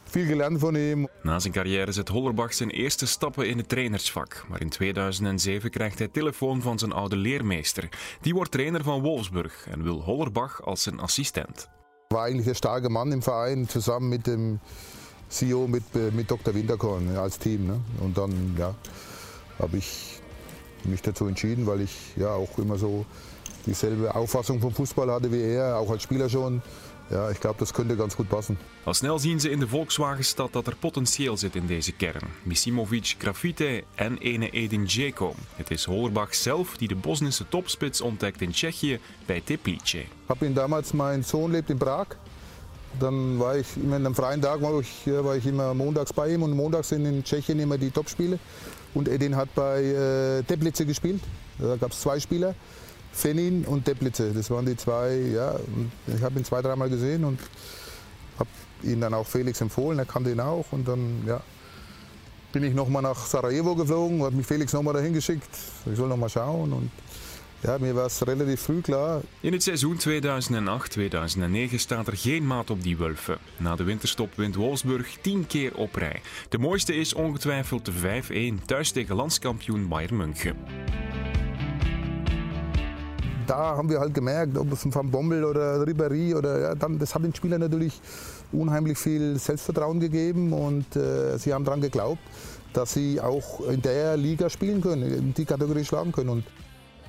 Veel 0.08 0.24
gelernt 0.24 0.58
van 0.60 0.74
hem. 0.74 1.08
Na 1.22 1.38
zijn 1.38 1.52
carrière 1.52 1.92
zet 1.92 2.08
Hollerbach 2.08 2.54
zijn 2.54 2.70
eerste 2.70 3.06
stappen 3.06 3.48
in 3.48 3.58
het 3.58 3.68
trainersvak. 3.68 4.44
Maar 4.48 4.60
in 4.60 4.68
2007 4.68 5.70
krijgt 5.70 5.98
hij 5.98 6.08
telefoon 6.08 6.62
van 6.62 6.78
zijn 6.78 6.92
oude 6.92 7.16
leermeester. 7.16 7.88
Die 8.20 8.34
wordt 8.34 8.50
trainer 8.50 8.82
van 8.82 9.00
Wolfsburg 9.00 9.66
en 9.70 9.82
wil 9.82 10.02
Hollerbach 10.02 10.62
als 10.62 10.82
zijn 10.82 11.00
assistent. 11.00 11.68
War 12.08 12.24
eigentlich 12.24 12.44
der 12.44 12.54
starke 12.54 12.88
Mann 12.88 13.12
im 13.12 13.22
Verein, 13.22 13.68
zusammen 13.68 14.08
mit 14.08 14.24
dem 14.24 14.60
CEO, 15.28 15.66
mit, 15.66 15.82
mit 16.12 16.28
Dr. 16.28 16.54
Winterkorn 16.54 17.16
als 17.16 17.36
Team. 17.36 17.66
Ne? 17.66 17.80
Und 17.98 18.16
dann 18.16 18.54
ja, 18.58 18.74
habe 19.58 19.76
ich 19.76 20.20
mich 20.82 21.02
dazu 21.02 21.26
entschieden, 21.26 21.66
weil 21.66 21.80
ich 21.80 22.16
ja 22.16 22.28
auch 22.28 22.58
immer 22.58 22.78
so 22.78 23.04
dieselbe 23.66 24.14
Auffassung 24.14 24.60
vom 24.60 24.72
Fußball 24.72 25.10
hatte 25.10 25.32
wie 25.32 25.42
er, 25.42 25.76
auch 25.76 25.90
als 25.90 26.02
Spieler 26.02 26.28
schon. 26.28 26.62
Ja, 27.08 27.28
ik 27.28 27.36
glaube 27.40 27.58
dat 27.58 27.72
könnte 27.72 27.96
ganz 27.96 28.14
goed 28.14 28.28
passen. 28.28 28.58
Al 28.84 28.94
snel 28.94 29.18
zien 29.18 29.40
ze 29.40 29.50
in 29.50 29.58
de 29.58 29.68
Volkswagenstad 29.68 30.52
dat 30.52 30.66
er 30.66 30.76
potentieel 30.76 31.36
zit 31.36 31.54
in 31.54 31.66
deze 31.66 31.92
kern. 31.92 32.28
Misimovic, 32.42 33.14
Grafite 33.18 33.84
en 33.94 34.18
ene 34.18 34.50
Edin 34.50 34.84
Dzeko. 34.84 35.34
Het 35.54 35.70
is 35.70 35.84
Hollerbach 35.84 36.34
zelf 36.34 36.76
die 36.76 36.88
de 36.88 36.94
Bosnische 36.94 37.48
topspits 37.48 38.00
ontdekt 38.00 38.40
in 38.40 38.50
Tsjechië 38.50 39.00
bij 39.26 39.42
Teplice. 39.44 39.98
Ik 39.98 40.06
heb 40.26 40.42
ihn 40.42 40.54
damals, 40.54 40.92
mijn 40.92 41.24
zoon 41.24 41.50
lebt 41.50 41.70
in 41.70 41.76
Prag. 41.76 42.06
Dann 42.98 43.38
war 43.38 43.56
ich 43.56 43.76
immer 43.76 43.96
in 43.96 44.04
einem 44.04 44.14
freien 44.14 44.40
Tag, 44.40 44.60
war 44.60 44.80
ich, 44.80 45.04
war 45.04 45.36
ich 45.36 45.46
immer 45.46 45.74
montags 45.74 46.12
bei 46.12 46.32
ihm 46.32 46.42
und 46.42 46.54
montags 46.54 46.88
sind 46.88 47.06
in 47.06 47.22
Tschechien 47.22 47.58
immer 47.58 47.78
die 47.78 47.90
Topspiele. 47.90 48.38
Und 48.92 49.08
Edin 49.08 49.34
hat 49.34 49.48
bei 49.54 49.82
äh, 49.82 50.42
Teplice 50.42 50.86
gespielt. 50.86 51.22
Da 51.58 51.76
gab 51.76 51.90
es 51.90 52.00
zwei 52.00 52.18
Spieler. 52.20 52.54
Fenin 53.16 53.64
und 53.64 53.84
Teplice. 53.84 54.32
Das 54.34 54.50
waren 54.50 54.66
die 54.66 54.76
zwei, 54.76 55.14
ja, 55.34 55.54
ich 56.06 56.22
habe 56.22 56.38
ihn 56.38 56.44
zwei, 56.44 56.60
dreimal 56.60 56.90
gesehen 56.90 57.24
und 57.24 57.40
habe 58.38 58.50
ihn 58.82 59.00
dann 59.00 59.14
auch 59.14 59.26
Felix 59.26 59.60
empfohlen, 59.60 59.98
er 59.98 60.04
kannte 60.04 60.30
ihn 60.30 60.40
auch 60.40 60.66
und 60.70 60.86
dann, 60.86 61.22
ja, 61.26 61.40
bin 62.52 62.62
ich 62.62 62.74
nochmal 62.74 63.02
nach 63.02 63.26
Sarajevo 63.26 63.74
geflogen, 63.74 64.22
hat 64.22 64.34
mich 64.34 64.46
Felix 64.46 64.72
nochmal 64.72 64.94
dahin 64.94 65.14
geschickt, 65.14 65.48
ich 65.90 65.96
soll 65.96 66.08
nochmal 66.08 66.28
schauen 66.28 66.72
und 66.72 66.90
ja, 67.62 67.78
mir 67.78 67.94
was 67.94 68.22
relatief 68.26 68.60
früh 68.60 68.80
klar. 68.80 69.22
In 69.40 69.52
het 69.52 69.62
seizoen 69.62 69.98
2008-2009 69.98 71.74
staat 71.74 72.06
er 72.06 72.16
geen 72.16 72.46
maat 72.46 72.70
op 72.70 72.82
die 72.82 72.96
Wulfen. 72.96 73.38
Na 73.56 73.76
de 73.76 73.84
winterstop 73.84 74.34
wint 74.34 74.54
Wolfsburg 74.54 75.16
10 75.20 75.46
keer 75.46 75.76
op 75.76 75.94
rij. 75.94 76.20
De 76.48 76.58
mooiste 76.58 76.94
is 76.94 77.14
ongetwijfeld 77.14 77.84
de 77.84 77.92
5-1 78.60 78.64
thuis 78.64 78.90
tegen 78.90 79.16
landskampioen 79.16 79.88
Bayern 79.88 80.16
München. 80.16 80.56
Da 83.46 83.76
haben 83.76 83.88
wir 83.88 84.00
halt 84.00 84.14
gemerkt, 84.14 84.56
ob 84.56 84.72
es 84.72 84.86
Van 84.94 85.10
Bommel 85.10 85.44
oder 85.44 85.82
Ribéry 85.82 86.34
oder 86.34 86.60
ja, 86.60 86.74
dann, 86.74 86.98
das 86.98 87.14
hat 87.14 87.24
den 87.24 87.34
Spielern 87.34 87.60
natürlich 87.60 88.00
unheimlich 88.52 88.98
viel 88.98 89.38
Selbstvertrauen 89.38 90.00
gegeben 90.00 90.52
und 90.52 90.96
äh, 90.96 91.38
sie 91.38 91.52
haben 91.52 91.64
daran 91.64 91.80
geglaubt, 91.80 92.20
dass 92.72 92.92
sie 92.92 93.20
auch 93.20 93.60
in 93.68 93.82
der 93.82 94.16
Liga 94.16 94.50
spielen 94.50 94.80
können, 94.80 95.34
die 95.34 95.44
Kategorie 95.44 95.84
schlagen 95.84 96.12
können. 96.12 96.44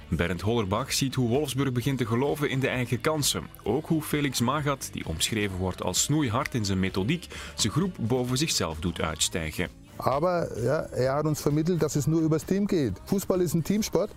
Bernd 0.10 0.46
Hollerbach 0.46 0.89
ziet 0.89 1.17
hoe 1.17 1.29
Wolfsburg 1.29 1.74
begint 1.74 1.98
te 1.98 2.06
geloven 2.06 2.50
in 2.50 2.60
de 2.60 2.70
eigen 2.70 3.01
kansen. 3.01 3.44
Ook 3.63 3.88
hoe 3.88 4.01
Felix 4.01 4.39
Magath, 4.39 4.94
die 4.94 5.06
omschreven 5.06 5.58
wordt 5.58 5.84
als 5.84 6.03
snoeihard 6.03 6.53
in 6.53 6.65
zijn 6.65 6.79
methodiek, 6.79 7.27
zijn 7.56 7.74
groep 7.74 7.96
boven 8.00 8.38
zichzelf 8.38 8.79
doet 8.79 9.01
uitstijgen. 9.01 9.87
Aber 9.98 10.48
ja, 10.62 10.82
er 10.82 11.16
hat 11.16 11.25
uns 11.25 11.42
vermittelt, 11.42 11.82
dass 11.82 11.96
es 11.96 12.08
nur 12.08 12.22
übers 12.22 12.46
Team 12.46 12.68
geht. 12.68 12.94
Fußball 13.06 13.42
ist 13.42 13.54
ein 13.54 13.63
Teamsport. 13.63 14.12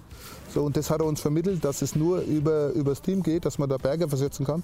So, 0.53 0.63
und 0.63 0.77
das 0.77 0.91
hat 0.91 1.01
er 1.01 1.07
uns 1.07 1.21
vermittelt, 1.21 1.65
dass 1.65 1.81
es 1.83 1.95
nur 1.95 2.21
über, 2.21 2.71
übers 2.71 3.01
Team 3.03 3.23
geht, 3.23 3.45
dass 3.45 3.59
man 3.59 3.69
da 3.69 3.77
Berge 3.77 4.09
versetzen 4.09 4.45
kann. 4.45 4.63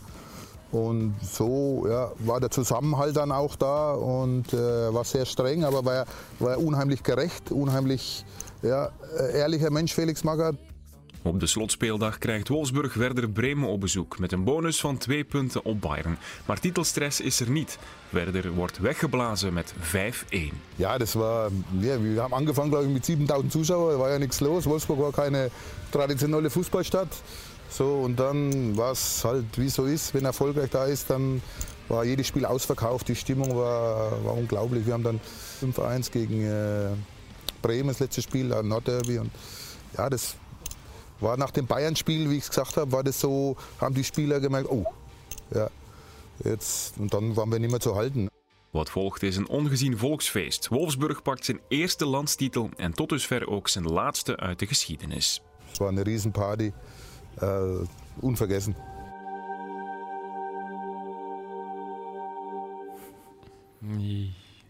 Und 0.73 1.15
so 1.23 1.87
ja, 1.89 2.11
war 2.19 2.41
der 2.41 2.51
Zusammenhalt 2.51 3.17
dann 3.17 3.31
auch 3.31 3.55
da 3.57 3.95
und 3.95 4.53
äh, 4.53 4.93
war 4.93 5.05
sehr 5.05 5.25
streng, 5.25 5.65
aber 5.65 5.85
war, 5.85 6.07
war 6.41 6.59
unheimlich 6.59 7.03
gerecht, 7.03 7.53
unheimlich 7.53 8.25
ja, 8.63 8.91
ehrlicher 9.33 9.71
Mensch, 9.71 9.95
Felix 9.95 10.25
Magath. 10.25 10.57
Op 11.27 11.41
de 11.41 11.47
slotspeeldag 11.47 12.19
krijgt 12.19 12.49
Wolfsburg 12.49 12.95
Werder 12.95 13.31
Bremen 13.31 13.69
op 13.69 13.81
bezoek 13.81 14.19
met 14.19 14.33
een 14.33 14.45
bonus 14.45 14.81
van 14.81 14.99
twee 14.99 15.25
punten 15.25 15.65
op 15.65 15.81
Bayern. 15.81 16.19
Maar 16.47 16.61
titelstress 16.61 17.21
is 17.21 17.41
er 17.41 17.51
niet. 17.51 17.79
Werder 18.11 18.51
wordt 18.51 18.79
weggeblazen 18.79 19.53
met 19.53 19.75
5-1. 19.81 20.37
Ja, 20.77 20.99
das 20.99 21.15
war, 21.15 21.51
ja, 21.81 22.03
wir 22.03 22.21
haben 22.23 22.35
angefangen 22.35 22.93
mit 22.93 23.05
7000 23.05 23.53
Zuschauern, 23.53 23.93
da 23.93 23.99
war 23.99 24.11
ja 24.11 24.19
nichts 24.19 24.41
los. 24.41 24.65
Wolfsburg 24.65 24.99
war 24.99 25.13
keine 25.13 25.51
traditionelle 25.91 26.51
Fußballstadt. 26.51 27.23
So, 27.69 28.03
und 28.05 28.17
dann 28.17 28.77
war 28.77 28.93
es 28.93 29.25
halt, 29.25 29.45
wie 29.57 29.69
so 29.69 29.85
ist, 29.85 30.15
wenn 30.15 30.25
erfolgreich 30.25 30.71
da 30.71 30.85
ist, 30.85 31.11
dann 31.11 31.43
war 31.89 32.05
jedes 32.05 32.27
Spiel 32.27 32.45
ausverkauft, 32.45 33.09
die 33.09 33.17
Stimmung 33.17 33.57
war, 33.57 34.25
war 34.25 34.35
unglaublich. 34.35 34.87
Wir 34.87 34.93
haben 34.93 35.03
dann 35.03 35.21
5-1 35.61 36.13
gegen 36.13 36.45
äh, 36.45 36.91
Bremen, 37.63 37.89
das 37.89 37.99
letzte 37.99 38.23
Spiel, 38.23 38.45
Nordderby. 38.63 39.19
Und 39.19 39.31
ja, 39.97 40.09
das 40.09 40.37
war 41.21 41.37
nach 41.37 41.51
dem 41.51 41.67
Bayern-Spiel, 41.67 42.31
wie 42.31 42.37
ich 42.37 42.43
es 42.43 42.49
gesagt 42.49 42.77
habe, 42.77 42.93
war 42.93 43.03
das 43.03 43.21
so, 43.21 43.57
haben 43.81 43.95
die 43.95 44.05
Spieler 44.05 44.41
gemerkt, 44.41 44.69
oh, 44.71 44.85
ja, 45.55 45.69
jetzt, 46.45 46.99
und 46.99 47.13
dann 47.13 47.37
waren 47.37 47.51
wir 47.51 47.59
nicht 47.59 47.71
mehr 47.71 47.81
zu 47.81 47.95
halten. 47.95 48.29
Wat 48.71 48.91
volgt 48.91 49.23
is 49.23 49.37
een 49.37 49.49
ongezien 49.49 49.99
volksfeest. 49.99 50.69
Wolfsburg 50.69 51.23
pakt 51.23 51.45
zijn 51.45 51.61
eerste 51.69 52.07
landstitel 52.07 52.71
en 52.77 52.93
tot 52.93 53.09
dusver 53.09 53.49
ook 53.49 53.69
zijn 53.69 53.85
laatste 53.85 54.37
uit 54.37 54.59
de 54.59 54.67
geschiedenis. 54.67 55.43
Het 55.69 55.79
was 55.79 55.91
een 55.91 56.03
riesenparty, 56.03 56.73
uh, 57.43 57.81
unvergessen. 58.23 58.77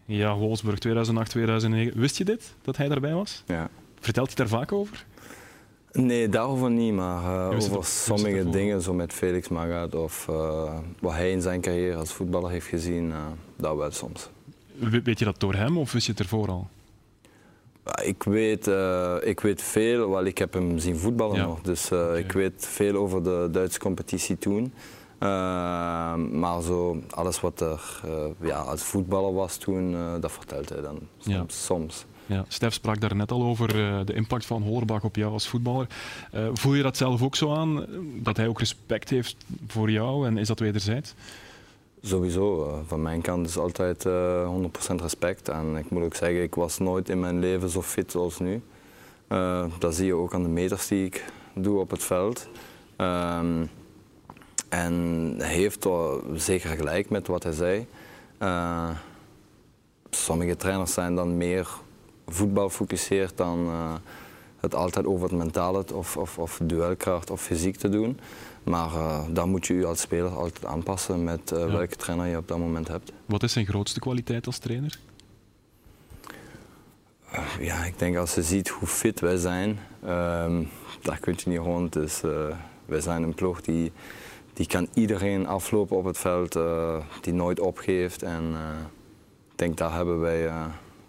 Ja, 0.05 0.35
Wolfsburg 0.37 0.79
2008, 0.79 1.29
2009. 1.29 1.99
Wist 1.99 2.17
je 2.17 2.25
dit, 2.25 2.55
dat 2.61 2.77
hij 2.77 2.87
daarbij 2.87 3.13
was? 3.13 3.43
Ja. 3.47 3.69
Vertelt 3.99 4.27
hij 4.27 4.35
daar 4.35 4.47
vaak 4.47 4.71
over? 4.71 5.05
Nee, 5.97 6.29
daarover 6.29 6.71
niet, 6.71 6.93
maar 6.93 7.23
uh, 7.23 7.49
het 7.59 7.69
over 7.71 7.83
sommige 7.85 8.35
ervoor? 8.37 8.51
dingen, 8.51 8.81
zo 8.81 8.93
met 8.93 9.13
Felix 9.13 9.47
Magath 9.47 9.95
of 9.95 10.27
eh, 10.29 10.73
wat 10.99 11.11
hij 11.13 11.31
in 11.31 11.41
zijn 11.41 11.61
carrière 11.61 11.95
als 11.97 12.13
voetballer 12.13 12.49
heeft 12.51 12.67
gezien, 12.67 13.11
eh 13.11 13.17
dat 13.55 13.77
wel 13.77 13.91
soms. 13.91 14.29
We- 14.79 15.01
Weet 15.01 15.19
je 15.19 15.25
dat 15.25 15.39
door 15.39 15.53
hem 15.53 15.77
of 15.77 15.93
is 15.93 16.05
je 16.05 16.11
het 16.11 16.19
ervoor 16.21 16.47
al? 16.49 16.67
Ja, 17.85 17.99
Ik 18.01 18.23
weet, 18.23 18.67
eh, 18.67 19.15
ik 19.23 19.39
weet 19.39 19.61
veel, 19.61 20.09
wel 20.09 20.25
ik 20.25 20.37
heb 20.37 20.53
hem 20.53 20.79
zien 20.79 20.97
voetballen 20.97 21.35
Ja. 21.35 21.45
nog, 21.45 21.61
dus 21.61 21.91
eh, 21.91 22.17
ik 22.17 22.31
weet 22.31 22.65
veel 22.65 22.95
over 22.95 23.23
de 23.23 23.47
Duitse 23.51 23.79
competitie 23.79 24.37
toen. 24.37 24.73
Eh, 25.19 25.27
maar 26.15 26.61
zo 26.61 26.97
alles 27.09 27.39
wat 27.41 27.61
er 27.61 28.01
eh, 28.05 28.47
ja, 28.47 28.57
als 28.59 28.81
voetballer 28.83 29.33
was 29.33 29.57
toen, 29.57 29.93
eh, 29.93 30.13
dat 30.19 30.31
vertelt 30.31 30.69
hij 30.69 30.81
dan 30.81 30.99
soms. 31.17 31.35
Ja. 31.35 31.43
soms. 31.47 32.05
Ja, 32.27 32.45
Stef 32.47 32.73
sprak 32.73 32.99
daar 33.01 33.15
net 33.15 33.31
al 33.31 33.43
over 33.43 33.69
eh, 33.69 33.99
de 34.05 34.13
impact 34.13 34.45
van 34.45 34.61
Hollerbach 34.61 35.03
op 35.03 35.15
jou 35.15 35.31
als 35.31 35.47
voetballer. 35.47 35.87
Eh, 36.31 36.47
voel 36.53 36.73
je 36.73 36.83
dat 36.83 36.97
zelf 36.97 37.21
ook 37.21 37.35
zo 37.35 37.53
aan? 37.53 37.85
Dat 38.15 38.37
hij 38.37 38.47
ook 38.47 38.59
respect 38.59 39.09
heeft 39.09 39.45
voor 39.67 39.91
jou 39.91 40.27
en 40.27 40.37
is 40.37 40.47
dat 40.47 40.59
wederzijds? 40.59 41.13
Sowieso, 42.01 42.67
eh, 42.67 42.77
van 42.85 43.01
mijn 43.01 43.21
kant 43.21 43.47
is 43.47 43.57
altijd 43.57 44.05
eh 44.05 44.47
100% 44.47 45.01
respect. 45.01 45.49
En 45.49 45.75
ik 45.75 45.89
moet 45.89 46.03
ook 46.03 46.15
zeggen, 46.15 46.41
ik 46.41 46.55
was 46.55 46.77
nooit 46.77 47.09
in 47.09 47.19
mijn 47.19 47.39
leven 47.39 47.69
zo 47.69 47.81
fit 47.81 48.15
als 48.15 48.39
nu. 48.39 48.61
Eh, 49.27 49.65
dat 49.79 49.95
zie 49.95 50.05
je 50.05 50.13
ook 50.13 50.33
aan 50.33 50.43
de 50.43 50.49
meters 50.49 50.87
die 50.87 51.05
ik 51.05 51.25
doe 51.53 51.79
op 51.79 51.91
het 51.91 52.03
veld. 52.03 52.47
Ehm, 52.95 53.65
en 54.69 54.93
hij 55.37 55.53
heeft 55.53 55.85
er 55.85 56.21
zeker 56.33 56.69
gelijk 56.69 57.09
met 57.09 57.27
wat 57.27 57.43
hij 57.43 57.51
zei. 57.51 57.87
Eh, 58.37 58.89
sommige 60.09 60.55
trainers 60.55 60.93
zijn 60.93 61.15
dan 61.15 61.37
meer 61.37 61.67
voetbal 62.27 62.69
gefocust 62.69 63.37
dan 63.37 63.67
eh, 63.67 63.93
het 64.59 64.75
altijd 64.75 65.05
over 65.05 65.29
het 65.29 65.37
mentale 65.37 65.85
of, 65.93 66.17
of, 66.17 66.37
of 66.37 66.59
duelkracht 66.63 67.29
of 67.29 67.41
fysiek 67.41 67.75
te 67.75 67.89
doen. 67.89 68.19
Maar 68.63 68.93
eh 68.93 69.23
daar 69.29 69.47
moet 69.47 69.67
je 69.67 69.73
je 69.73 69.85
als 69.85 70.01
speler 70.01 70.31
altijd 70.31 70.65
aanpassen 70.65 71.23
met 71.23 71.51
eh, 71.51 71.59
Ja. 71.59 71.65
welke 71.71 71.95
trainer 71.95 72.25
je 72.25 72.37
op 72.37 72.47
dat 72.47 72.57
moment 72.57 72.87
hebt. 72.87 73.11
Wat 73.25 73.43
is 73.43 73.51
zijn 73.53 73.65
grootste 73.65 73.99
kwaliteit 73.99 74.45
als 74.45 74.57
trainer? 74.57 74.99
Ja, 77.59 77.83
ik 77.83 77.99
denk 77.99 78.17
als 78.17 78.35
je 78.35 78.43
ziet 78.43 78.69
hoe 78.69 78.87
fit 78.87 79.19
wij 79.19 79.37
zijn, 79.37 79.79
ehm, 80.03 80.63
daar 81.01 81.19
kun 81.19 81.33
je 81.37 81.49
niet 81.49 81.59
rond. 81.59 81.93
Dus 81.93 82.21
wij 82.85 83.01
zijn 83.01 83.23
een 83.23 83.33
ploeg 83.33 83.61
die, 83.61 83.91
die 84.53 84.67
kan 84.67 84.87
iedereen 84.93 85.47
aflopen 85.47 85.97
op 85.97 86.05
het 86.05 86.17
veld, 86.17 86.59
die 87.21 87.33
nooit 87.33 87.59
opgeeft. 87.59 88.23
En 88.23 88.43
ik 89.51 89.57
denk 89.57 89.77
daar 89.77 89.93
hebben 89.93 90.19
wij 90.19 90.49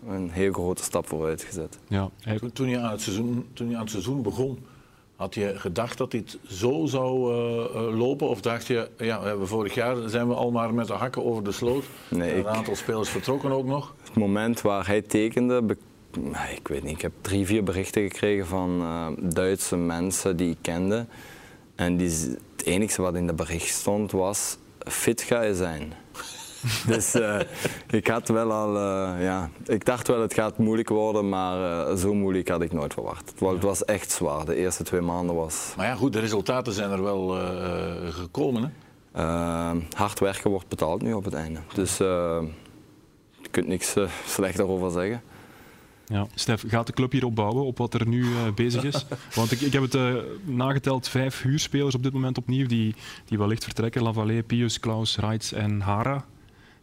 een 0.09 0.31
heel 0.31 0.53
grote 0.53 0.83
stap 0.83 1.07
vooruit 1.09 1.43
gezet. 1.43 1.79
Ja, 1.89 2.11
hij, 2.21 2.39
Toen, 2.39 2.53
toen, 2.53 2.69
je 2.69 2.79
aan 2.79 2.91
het 2.91 3.01
seizoen, 3.01 3.47
toen 3.53 3.69
je 3.69 3.75
aan 3.75 3.81
het 3.83 3.91
seizoen 3.91 4.23
begon, 4.23 4.59
had 5.17 5.35
je 5.35 5.53
gedacht 5.57 5.99
dat 5.99 6.11
dit 6.11 6.39
zo 6.49 6.87
zou 6.87 7.33
eh, 7.35 7.65
eh, 7.65 7.99
lopen? 7.99 8.29
Of 8.29 8.41
dacht 8.41 8.67
je, 8.67 8.89
ja, 8.99 9.21
we 9.23 9.29
hebben 9.29 9.49
vorig 9.49 9.75
jaar 9.75 10.09
zijn 10.09 10.29
we 10.29 10.35
al 10.35 10.51
maar 10.51 10.75
met 10.75 10.87
de 10.87 10.93
hakken 10.93 11.25
over 11.25 11.45
de 11.45 11.53
sloot. 11.53 11.85
Nee, 12.11 12.33
een 12.33 12.39
ik- 12.39 12.47
aantal 12.47 12.77
spelers 12.77 13.09
vertrokken 13.09 13.51
ook 13.51 13.67
nog. 13.67 13.95
Het 14.05 14.15
moment 14.17 14.61
waar 14.61 14.87
hij 14.87 15.03
tekende, 15.03 15.63
be- 15.63 15.77
ik 16.55 16.69
weet 16.69 16.83
niet, 16.83 16.93
ik 16.95 17.01
heb 17.03 17.13
drie, 17.21 17.47
vier 17.47 17.65
berichten 17.65 18.03
gekregen 18.03 18.47
van 18.47 18.81
eh, 18.81 19.07
Duitse 19.35 19.77
mensen 19.77 20.37
die 20.37 20.51
ik 20.51 20.59
kende. 20.61 21.07
En 21.75 21.97
die, 21.97 22.09
het 22.57 22.65
enige 22.65 23.03
wat 23.03 23.15
in 23.15 23.27
de 23.27 23.35
bericht 23.35 23.69
stond 23.75 24.13
was, 24.13 24.57
fit 24.79 25.23
ga 25.23 25.43
je 25.43 25.55
zijn. 25.55 25.93
dus 26.87 27.15
eh, 27.15 27.39
ik 27.91 28.07
had 28.07 28.29
wel 28.29 28.53
al, 28.53 28.77
eh, 28.77 29.23
ja, 29.23 29.51
ik 29.67 29.85
dacht 29.85 30.09
wel 30.09 30.21
het 30.21 30.35
gaat 30.35 30.59
moeilijk 30.59 30.89
worden, 30.89 31.29
maar 31.29 31.89
eh, 31.89 31.97
zo 31.97 32.15
moeilijk 32.15 32.49
had 32.49 32.63
ik 32.63 32.73
nooit 32.73 32.93
verwacht. 32.93 33.31
Het 33.31 33.41
wa- 33.41 33.53
Het 33.53 33.63
was 33.63 33.85
echt 33.85 34.11
zwaar, 34.11 34.45
de 34.45 34.55
eerste 34.55 34.83
twee 34.85 35.01
maanden 35.01 35.35
was... 35.35 35.73
Maar 35.77 35.87
ja, 35.87 35.95
goed, 35.95 36.13
de 36.13 36.21
resultaten 36.21 36.73
zijn 36.73 36.91
er 36.91 37.03
wel 37.03 37.29
gekomen. 38.11 38.63
Hè? 38.63 38.69
hard 39.97 40.19
werken 40.19 40.51
wordt 40.51 40.69
betaald 40.69 41.03
nu 41.03 41.13
op 41.13 41.25
het 41.25 41.35
einde. 41.35 41.61
Dus 41.75 42.01
eh, 42.01 42.39
je 43.43 43.49
kunt 43.51 43.67
niks 43.67 43.95
slechter 44.27 44.69
over 44.69 44.91
zeggen. 44.91 45.23
ja. 46.07 46.27
Stef, 46.35 46.65
gaat 46.67 46.87
de 46.87 46.93
club 46.93 47.13
hierop 47.13 47.35
bouwen, 47.35 47.65
op 47.65 47.79
wat 47.79 47.95
er 47.95 48.07
nu 48.09 48.23
eh, 48.25 48.53
bezig 48.55 48.85
is? 48.85 49.07
Want 49.35 49.53
ik, 49.53 49.61
ik 49.61 49.73
heb 49.73 49.83
het 49.83 49.95
eh, 49.95 50.15
nageteld, 50.45 51.09
vijf 51.09 51.43
huurspelers 51.43 51.95
op 51.95 52.03
dit 52.03 52.13
moment 52.13 52.39
opnieuw 52.39 52.67
die, 52.67 52.95
die 53.25 53.39
wellicht 53.39 53.65
vertrekken. 53.65 54.03
Lavallée, 54.03 54.43
Pius, 54.43 54.81
Klaus, 54.81 55.17
Reitz 55.17 55.53
en 55.53 55.81
Hara. 55.81 56.25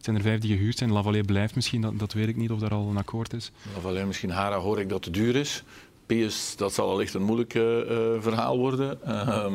Zijn 0.06 0.18
er 0.18 0.24
vijf 0.24 0.40
die 0.40 0.56
gehuurd 0.56 0.78
zijn. 0.78 0.92
Lavallée 0.92 1.22
blijft 1.22 1.54
misschien, 1.54 1.80
dat, 1.80 1.98
dat 1.98 2.12
weet 2.12 2.28
ik 2.28 2.36
niet 2.36 2.50
of 2.50 2.58
daar 2.58 2.70
al 2.70 2.88
een 2.88 2.96
akkoord 2.96 3.32
is. 3.32 3.52
Alleen 3.84 4.06
misschien 4.06 4.30
Hara 4.30 4.58
hoor 4.58 4.80
ik 4.80 4.88
dat 4.88 5.04
het 5.04 5.14
duur 5.14 5.36
is. 5.36 5.62
Pius, 6.06 6.56
dat 6.56 6.74
zal 6.74 6.90
allicht 6.90 7.14
een 7.14 7.22
moeilijk 7.22 7.54
eh, 7.54 7.80
eh, 7.80 8.22
verhaal 8.22 8.58
worden. 8.58 9.02
Ehm, 9.04 9.52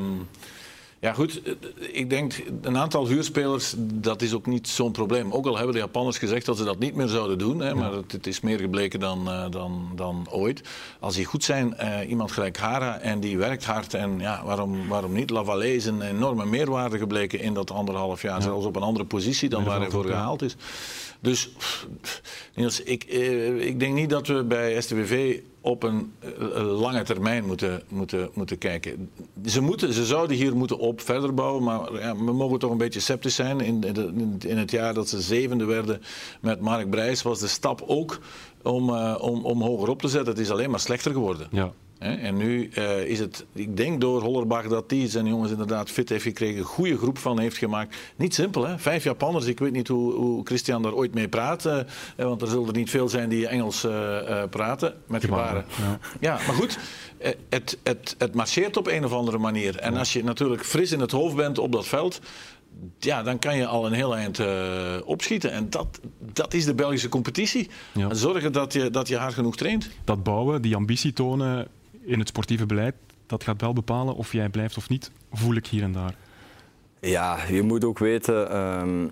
ja 1.02 1.14
goed, 1.14 1.42
eh, 1.42 1.54
ik 1.92 2.10
denk 2.10 2.44
een 2.62 2.78
aantal 2.78 3.08
huurspelers, 3.08 3.74
dat 3.78 4.22
is 4.22 4.34
ook 4.34 4.46
niet 4.46 4.68
zo'n 4.68 4.92
probleem. 4.92 5.32
Ook 5.32 5.46
al 5.46 5.56
hebben 5.56 5.74
de 5.74 5.80
Japanners 5.80 6.18
gezegd 6.18 6.46
dat 6.46 6.58
ze 6.58 6.64
dat 6.64 6.80
niet 6.80 6.96
meer 6.96 7.08
zouden 7.08 7.38
doen. 7.38 7.60
Hè, 7.60 7.76
maar 7.76 7.94
het, 7.94 8.12
het 8.12 8.28
is 8.28 8.42
meer 8.42 8.60
gebleken 8.60 9.00
dan, 9.00 9.28
eh, 9.28 9.46
dan, 9.50 9.92
dan 9.96 10.28
ooit. 10.30 10.62
Als 11.00 11.16
die 11.16 11.26
goed 11.26 11.44
zijn, 11.44 11.78
eh, 11.78 12.10
iemand 12.10 12.32
gelijk 12.32 12.58
Hara 12.58 13.00
en 13.00 13.20
die 13.20 13.38
werkt 13.38 13.66
hard. 13.66 13.94
En 13.94 14.20
ja, 14.20 14.46
waarom, 14.46 14.88
waarom 14.88 15.14
niet? 15.14 15.30
Lavallée 15.30 15.76
is 15.76 15.86
een 15.86 16.02
enorme 16.02 16.46
meerwaarde 16.46 16.98
gebleken 16.98 17.40
in 17.40 17.54
dat 17.54 17.72
anderhalf 17.72 18.22
jaar. 18.22 18.42
Zelfs 18.42 18.66
op 18.66 18.76
een 18.76 18.82
andere 18.82 19.06
positie 19.06 19.50
dan 19.50 19.64
waar 19.64 19.80
hij 19.80 19.90
voor 19.90 20.06
gehaald 20.06 20.42
is. 20.42 20.56
Dus 21.22 21.50
pff, 21.50 22.22
Niels, 22.56 22.84
ik, 22.84 23.04
eh, 23.04 23.66
ik 23.66 23.80
denk 23.80 23.94
niet 23.94 24.10
dat 24.10 24.28
we 24.28 24.44
bij 24.44 24.82
STVV 24.82 25.40
op 25.62 25.84
een 25.84 26.14
eh, 26.20 26.80
lange 26.80 27.04
termijn 27.04 27.46
moeten, 27.46 27.82
moeten, 27.88 28.30
moeten 28.34 28.58
kijken. 28.58 29.10
Ze, 29.46 29.62
moeten, 29.62 29.94
ze 29.94 30.06
zouden 30.06 30.38
hier 30.38 30.56
moeten 30.56 30.78
op 30.78 31.02
verder 31.02 31.34
bouwen, 31.34 31.64
maar 31.64 31.94
ja, 31.94 32.16
we 32.16 32.34
mogen 32.34 32.60
toch 32.60 32.72
een 32.72 32.78
beetje 32.78 33.00
sceptisch 33.00 33.36
zijn. 33.36 33.60
In, 33.60 33.84
in, 34.40 34.58
het 34.58 34.72
jaar 34.72 34.94
dat 34.94 35.10
ze 35.10 35.22
zevende 35.22 35.66
werden 35.66 36.02
met 36.42 36.60
Mark 36.60 36.90
Brijs 36.90 37.22
was 37.22 37.40
de 37.40 37.48
stap 37.48 37.84
ook 37.88 38.20
om, 38.64 38.90
eh, 38.90 39.16
om, 39.20 39.46
om 39.46 39.62
hoger 39.62 39.90
op 39.90 40.02
te 40.02 40.08
zetten. 40.08 40.34
Het 40.34 40.42
is 40.42 40.52
alleen 40.52 40.70
maar 40.70 40.80
slechter 40.80 41.12
geworden. 41.12 41.48
Ja, 41.52 41.72
En 42.02 42.38
nu 42.38 42.70
eh, 42.74 43.06
is 43.06 43.20
het, 43.20 43.46
ik 43.54 43.78
denk 43.78 44.02
door 44.02 44.22
Hollerbach 44.22 44.68
dat 44.68 44.90
die 44.90 45.08
zijn 45.08 45.28
jongens 45.28 45.52
inderdaad 45.52 45.90
fit 45.90 46.10
heeft 46.10 46.24
gekregen, 46.24 46.58
een 46.58 46.64
goede 46.64 46.98
groep 46.98 47.18
van 47.18 47.40
heeft 47.40 47.58
gemaakt. 47.58 47.96
Niet 48.16 48.34
simpel, 48.34 48.68
hè? 48.68 48.80
Vijf 48.80 49.04
Japanners. 49.04 49.46
Ik 49.46 49.60
weet 49.60 49.72
niet 49.72 49.88
hoe, 49.88 50.14
hoe 50.14 50.46
Christian 50.46 50.82
daar 50.82 50.94
ooit 50.94 51.14
mee 51.14 51.28
praat, 51.28 51.66
eh, 51.66 51.80
want 52.16 52.42
er 52.42 52.48
zullen 52.48 52.68
er 52.68 52.74
niet 52.74 52.90
veel 52.90 53.10
zijn 53.10 53.30
die 53.30 53.48
Engels 53.48 53.84
eh, 53.84 54.44
praten 54.50 54.94
met 55.08 55.24
gebaren. 55.24 55.66
ja. 55.78 56.00
Ja, 56.20 56.34
maar 56.34 56.56
goed, 56.56 56.80
het, 57.50 57.78
het, 57.84 58.16
het 58.18 58.34
marcheert 58.34 58.78
op 58.78 58.88
een 58.88 59.06
of 59.06 59.14
andere 59.14 59.38
manier. 59.38 59.78
En 59.78 59.98
als 59.98 60.14
je 60.14 60.24
natuurlijk 60.24 60.66
fris 60.66 60.92
in 60.92 61.00
het 61.00 61.12
hoofd 61.12 61.36
bent 61.36 61.58
op 61.58 61.72
dat 61.72 61.88
veld, 61.88 62.20
ja, 63.00 63.24
dan 63.24 63.40
kan 63.40 63.58
je 63.58 63.66
al 63.66 63.86
een 63.86 63.94
heel 63.94 64.16
eind 64.16 64.42
opschieten. 65.06 65.52
En 65.52 65.70
dat, 65.70 66.00
dat 66.34 66.54
is 66.54 66.66
de 66.66 66.76
Belgische 66.76 67.10
competitie. 67.10 67.70
Ja. 67.94 68.14
Zorgen 68.14 68.52
dat 68.52 68.74
je, 68.74 68.90
dat 68.90 69.08
je 69.08 69.18
hard 69.18 69.34
genoeg 69.34 69.58
traint. 69.58 69.90
dat 70.04 70.24
bouwen, 70.24 70.62
die 70.62 70.76
ambitie 70.76 71.14
tonen 71.14 71.68
in 72.04 72.20
het 72.20 72.28
sportieve 72.28 72.66
beleid, 72.66 72.96
dat 73.26 73.44
gaat 73.44 73.62
wel 73.62 73.74
bepalen 73.74 74.16
of 74.16 74.32
jij 74.32 74.50
blijft 74.50 74.78
of 74.78 74.90
niet, 74.90 75.12
voel 75.32 75.56
ik 75.56 75.68
hier 75.68 75.84
en 75.84 75.92
daar. 75.92 76.16
Ja, 77.00 77.38
je 77.50 77.62
moet 77.62 77.84
ook 77.84 78.00
weten, 78.00 78.52
ehm, 78.52 79.08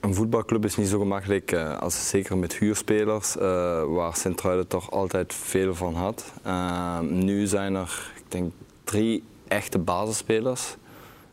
een 0.00 0.14
voetbalclub 0.14 0.64
is 0.64 0.76
niet 0.76 0.88
zo 0.88 0.98
gemakkelijk, 0.98 1.52
eh, 1.52 1.78
als 1.78 2.08
zeker 2.08 2.36
met 2.38 2.56
huurspelers, 2.56 3.36
eh, 3.36 3.42
waar 3.84 4.16
Sint-Truiden 4.16 4.66
toch 4.66 4.90
altijd 4.90 5.34
veel 5.34 5.74
van 5.74 5.94
had. 5.94 6.32
Ehm, 6.42 7.24
nu 7.24 7.46
zijn 7.46 7.74
er, 7.74 8.12
ik 8.16 8.30
denk, 8.30 8.52
drie 8.84 9.24
echte 9.48 9.78
basisspelers. 9.78 10.76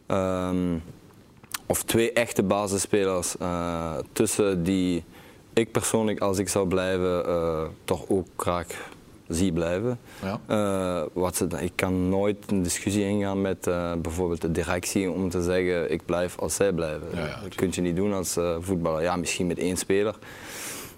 Ehm, 0.06 0.78
of 1.66 1.84
twee 1.84 2.14
echte 2.14 2.44
basisspelers 2.44 3.38
eh, 3.38 3.98
tussen 4.12 4.64
die 4.64 5.04
ik 5.54 5.72
persoonlijk, 5.72 6.20
als 6.20 6.38
ik 6.38 6.50
zou 6.50 6.68
blijven, 6.68 7.26
toch 7.86 8.10
ook 8.10 8.28
graag 8.38 8.68
zie 9.28 9.54
blijven. 9.54 10.00
Ja. 10.22 10.40
Eh, 10.46 11.08
wat 11.14 11.36
ze, 11.36 11.48
ik 11.60 11.72
kan 11.76 12.10
nooit 12.10 12.38
een 12.48 12.64
discussie 12.64 13.04
ingaan 13.04 13.42
met 13.42 13.68
eh, 13.68 13.94
bijvoorbeeld 14.02 14.42
de 14.42 14.52
directie 14.52 15.12
om 15.12 15.30
te 15.30 15.42
zeggen 15.42 15.92
ik 15.92 16.06
blijf 16.06 16.40
als 16.40 16.56
zij 16.56 16.74
blijven. 16.74 17.08
Ja, 17.14 17.26
ja, 17.26 17.40
dat 17.44 17.56
kun 17.56 17.70
je 17.72 17.82
niet 17.82 17.96
doen 17.96 18.14
als 18.14 18.38
eh, 18.38 18.56
voetballer. 18.60 19.02
Ja, 19.02 19.16
misschien 19.16 19.48
met 19.48 19.58
één 19.58 19.78
speler. 19.78 20.16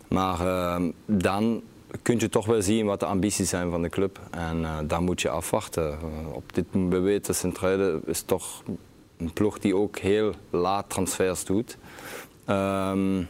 Maar 0.08 0.40
eh, 0.40 0.84
dan 1.06 1.62
kun 2.02 2.20
je 2.20 2.30
toch 2.30 2.46
wel 2.46 2.62
zien 2.62 2.86
wat 2.86 3.00
de 3.00 3.06
ambities 3.06 3.50
zijn 3.50 3.70
van 3.72 3.82
de 3.82 3.90
club. 3.90 4.20
En 4.32 4.66
dan 4.88 5.04
moet 5.04 5.22
je 5.22 5.30
afwachten. 5.30 5.98
Op 6.32 6.54
dit 6.54 6.66
we 6.72 7.00
weten, 7.00 7.36
Sint-Truiden 7.36 8.02
is 8.06 8.22
toch 8.22 8.64
een 9.18 9.34
ploeg 9.34 9.60
die 9.60 9.76
ook 9.76 9.98
heel 9.98 10.34
laat 10.50 10.90
transfers 10.90 11.46
doet. 11.46 11.78
Ehm, 12.46 13.24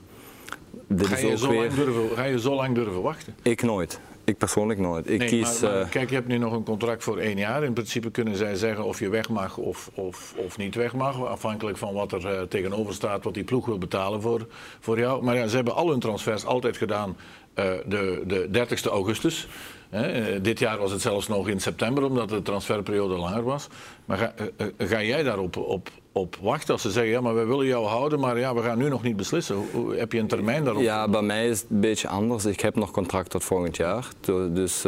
dit 0.87 1.07
Ga 1.07 1.15
is 1.15 1.21
je, 1.21 1.31
ook 1.31 1.37
zo 1.37 1.49
weer... 1.49 1.59
lang 1.59 1.73
durven, 1.73 2.15
ga 2.15 2.23
je 2.23 2.39
zo 2.39 2.55
lang 2.55 2.75
durven 2.75 3.01
wachten? 3.01 3.35
Ik 3.41 3.61
nooit. 3.61 3.99
Ik 4.25 4.37
persoonlijk 4.37 4.79
nooit. 4.79 5.09
Ik 5.09 5.19
Nee, 5.19 5.27
kies... 5.27 5.61
maar, 5.61 5.71
maar 5.71 5.81
eh, 5.81 5.89
kijk, 5.89 6.09
je 6.09 6.15
hebt 6.15 6.27
nu 6.27 6.37
nog 6.37 6.53
een 6.53 6.63
contract 6.63 7.03
voor 7.03 7.17
één 7.17 7.37
jaar. 7.37 7.63
In 7.63 7.73
principe 7.73 8.11
kunnen 8.11 8.35
zij 8.35 8.55
zeggen 8.55 8.83
of 8.83 8.99
je 8.99 9.09
weg 9.09 9.29
mag 9.29 9.57
of, 9.57 9.89
of, 9.93 10.33
of 10.37 10.57
niet 10.57 10.75
weg 10.75 10.93
mag. 10.93 11.25
Afhankelijk 11.25 11.77
van 11.77 11.93
wat 11.93 12.11
er 12.11 12.27
eh, 12.27 12.41
tegenover 12.41 12.93
staat, 12.93 13.23
wat 13.23 13.33
die 13.33 13.43
ploeg 13.43 13.65
wil 13.65 13.77
betalen 13.77 14.21
voor, 14.21 14.47
voor 14.79 14.99
jou. 14.99 15.23
Maar 15.23 15.35
ja, 15.35 15.47
ze 15.47 15.55
hebben 15.55 15.75
al 15.75 15.89
hun 15.89 15.99
transfers 15.99 16.45
altijd 16.45 16.77
gedaan 16.77 17.17
eh, 17.53 17.65
de, 17.85 18.23
de 18.27 18.47
30 18.51 18.85
augustus. 18.85 19.47
Hè. 19.95 20.07
Eh, 20.35 20.43
dit 20.43 20.59
jaar 20.59 20.77
was 20.77 20.91
het 20.91 21.01
zelfs 21.01 21.27
nog 21.27 21.47
in 21.49 21.59
september, 21.59 22.03
omdat 22.03 22.29
de 22.29 22.41
transferperiode 22.41 23.15
langer 23.15 23.43
was. 23.43 23.67
Maar 24.05 24.17
ga, 24.17 24.33
eh, 24.35 24.67
eh, 24.77 24.89
ga 24.89 25.01
jij 25.03 25.23
daarop 25.23 25.57
op, 25.57 25.89
op 26.11 26.35
wachten 26.41 26.73
als 26.73 26.81
ze 26.81 26.91
zeggen, 26.91 27.11
ja, 27.11 27.21
maar 27.21 27.35
we 27.35 27.45
willen 27.45 27.65
jou 27.65 27.85
houden, 27.85 28.19
maar 28.19 28.39
ja, 28.39 28.55
we 28.55 28.61
gaan 28.61 28.77
nu 28.77 28.89
nog 28.89 29.03
niet 29.03 29.15
beslissen. 29.15 29.55
Hoe- 29.71 29.95
heb 29.95 30.11
je 30.11 30.19
een 30.19 30.27
termijn 30.27 30.63
daarop? 30.63 30.81
Ja, 30.83 31.07
bij 31.07 31.21
mij 31.21 31.47
is 31.47 31.61
het 31.61 31.69
een 31.69 31.79
beetje 31.79 32.07
anders. 32.07 32.45
Ik 32.45 32.59
heb 32.59 32.75
nog 32.75 32.91
contract 32.91 33.29
tot 33.29 33.43
volgend 33.43 33.77
jaar. 33.77 34.07
Du- 34.19 34.53
Dus 34.53 34.85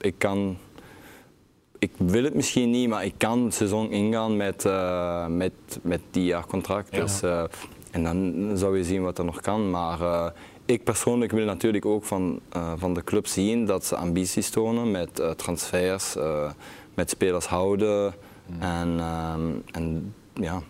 ik 0.00 0.14
kan. 0.18 0.56
Ik 1.78 1.90
wil 1.96 2.24
het 2.24 2.34
misschien 2.34 2.70
niet, 2.70 2.88
maar 2.88 3.04
ik 3.04 3.14
kan 3.16 3.44
het 3.44 3.54
seizoen 3.54 3.90
ingaan 3.90 4.36
met, 4.36 4.64
met, 5.28 5.52
met 5.82 6.00
die 6.10 6.24
jaar 6.24 6.46
contract. 6.46 6.94
Ja. 6.96 7.00
Dus, 7.02 7.20
en 7.90 8.02
dan 8.04 8.50
zou 8.54 8.76
je 8.78 8.84
zien 8.84 9.02
wat 9.02 9.18
er 9.18 9.24
nog 9.24 9.40
kan. 9.40 9.70
Maar 9.70 10.32
ik 10.68 10.84
persoonlijk 10.84 11.32
wil 11.32 11.44
natuurlijk 11.44 11.84
ook 11.84 12.04
van, 12.04 12.40
eh, 12.48 12.72
van 12.76 12.94
de 12.94 13.04
club 13.04 13.26
zien 13.26 13.66
dat 13.66 13.84
ze 13.84 13.96
ambities 13.96 14.50
tonen 14.50 14.90
met 14.90 15.18
eh, 15.18 15.30
transfers, 15.30 16.16
eh, 16.16 16.50
met 16.94 17.10
spelers 17.10 17.46
houden. 17.46 18.14
En, 18.58 19.00
ehm, 19.00 19.50
en 19.72 20.14
ja, 20.34 20.62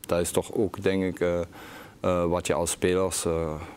dat 0.00 0.20
is 0.20 0.30
toch 0.30 0.52
ook 0.52 0.82
denk 0.82 1.02
ik 1.02 1.44
wat 2.28 2.46
je 2.46 2.54
als 2.54 2.70
spelers 2.70 3.26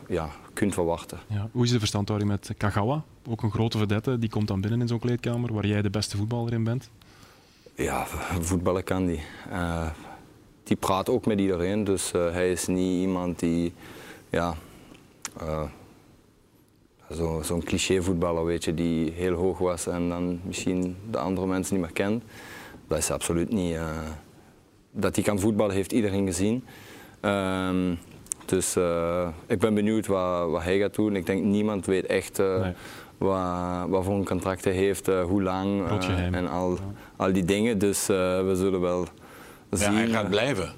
ja, 0.07 0.29
kunt 0.53 0.73
verwachten. 0.73 1.19
Ja. 1.27 1.49
Hoe 1.51 1.63
is 1.63 1.71
de 1.71 1.79
verstandhouding 1.79 2.31
met 2.31 2.51
Kagawa? 2.57 3.03
Ook 3.29 3.43
een 3.43 3.51
grote 3.51 3.77
vedette, 3.77 4.19
die 4.19 4.29
komt 4.29 4.47
dan 4.47 4.61
binnen 4.61 4.81
in 4.81 4.87
zo'n 4.87 4.99
kleedkamer 4.99 5.53
waar 5.53 5.65
jij 5.65 5.81
de 5.81 5.89
beste 5.89 6.17
voetballer 6.17 6.53
in 6.53 6.63
bent. 6.63 6.89
Ja, 7.75 8.05
voetballen 8.49 8.83
kan 8.83 9.05
die. 9.05 9.21
Die 10.63 10.77
praat 10.77 11.09
ook 11.09 11.25
met 11.25 11.39
iedereen, 11.39 11.83
dus 11.83 12.11
hij 12.11 12.51
is 12.51 12.67
niet 12.67 13.01
iemand 13.01 13.39
die, 13.39 13.73
ja, 14.29 14.55
eh, 15.39 15.63
zo- 17.11 17.41
zo'n 17.43 17.63
cliché 17.63 18.01
voetballer 18.01 18.45
weet 18.45 18.63
je, 18.63 18.73
die 18.73 19.11
heel 19.11 19.33
hoog 19.33 19.57
was 19.57 19.87
en 19.87 20.09
dan 20.09 20.39
misschien 20.43 20.95
de 21.11 21.17
andere 21.17 21.47
mensen 21.47 21.73
niet 21.75 21.83
meer 21.83 21.93
kent. 21.93 22.23
Dat 22.87 22.97
is 22.97 23.11
absoluut 23.11 23.51
niet. 23.51 23.75
eh, 23.75 23.97
dat 24.91 25.15
hij 25.15 25.23
kan 25.23 25.39
voetballen 25.39 25.75
heeft 25.75 25.91
iedereen 25.91 26.25
gezien. 26.25 26.63
Ehm, 27.19 27.93
dus 28.45 28.75
eh, 28.75 29.27
ik 29.47 29.59
ben 29.59 29.73
benieuwd 29.73 30.07
wat, 30.07 30.49
wat 30.49 30.63
hij 30.63 30.79
gaat 30.79 30.95
doen. 30.95 31.15
Ik 31.15 31.25
denk 31.25 31.43
niemand 31.43 31.85
weet 31.85 32.05
echt 32.05 32.39
eh, 32.39 32.61
Nee. 32.61 32.73
wat, 33.17 33.89
wat 33.89 34.03
voor 34.03 34.13
een 34.13 34.25
contract 34.25 34.63
hij 34.63 34.73
heeft, 34.73 35.07
hoe 35.07 35.41
lang 35.43 35.87
en 36.33 36.47
al, 36.49 36.77
al 37.15 37.33
die 37.33 37.45
dingen. 37.45 37.77
Dus 37.77 38.09
eh, 38.09 38.15
we 38.45 38.51
zullen 38.55 38.81
wel 38.81 39.05
Ja, 39.69 39.77
zien. 39.77 39.93
hij 39.93 40.07
gaat 40.07 40.29
blijven. 40.29 40.73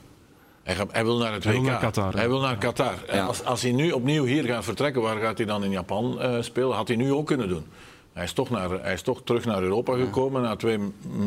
Hij, 0.64 0.76
gaat, 0.76 0.92
hij 0.92 1.04
wil 1.04 1.18
naar 1.18 1.34
het 1.34 1.44
Hij 1.44 1.54
wil 1.54 1.62
WK. 1.62 1.70
naar 1.70 1.80
Qatar, 1.80 2.14
Hij 2.14 2.28
wil 2.28 2.40
naar 2.40 2.58
Qatar. 2.58 2.94
En. 3.08 3.26
Als, 3.26 3.44
als 3.46 3.62
hij 3.62 3.72
nu 3.72 3.92
opnieuw 3.92 4.26
hier 4.26 4.44
gaat 4.44 4.64
vertrekken, 4.64 5.02
waar 5.02 5.18
gaat 5.18 5.38
hij 5.38 5.48
dan 5.48 5.64
in 5.64 5.72
Japan 5.72 6.22
eh, 6.22 6.42
spelen? 6.42 6.76
Had 6.76 6.88
hij 6.88 6.98
nu 6.98 7.12
ook 7.12 7.28
kunnen 7.28 7.48
doen. 7.50 7.66
Hij 8.14 8.24
is 8.24 8.34
toch, 8.34 8.50
naar, 8.50 8.70
hij 8.70 8.94
is 8.94 9.02
toch 9.02 9.22
terug 9.24 9.46
naar 9.46 9.62
Europa 9.62 9.96
gekomen 9.98 10.42
na 10.42 10.56
twee 10.56 10.78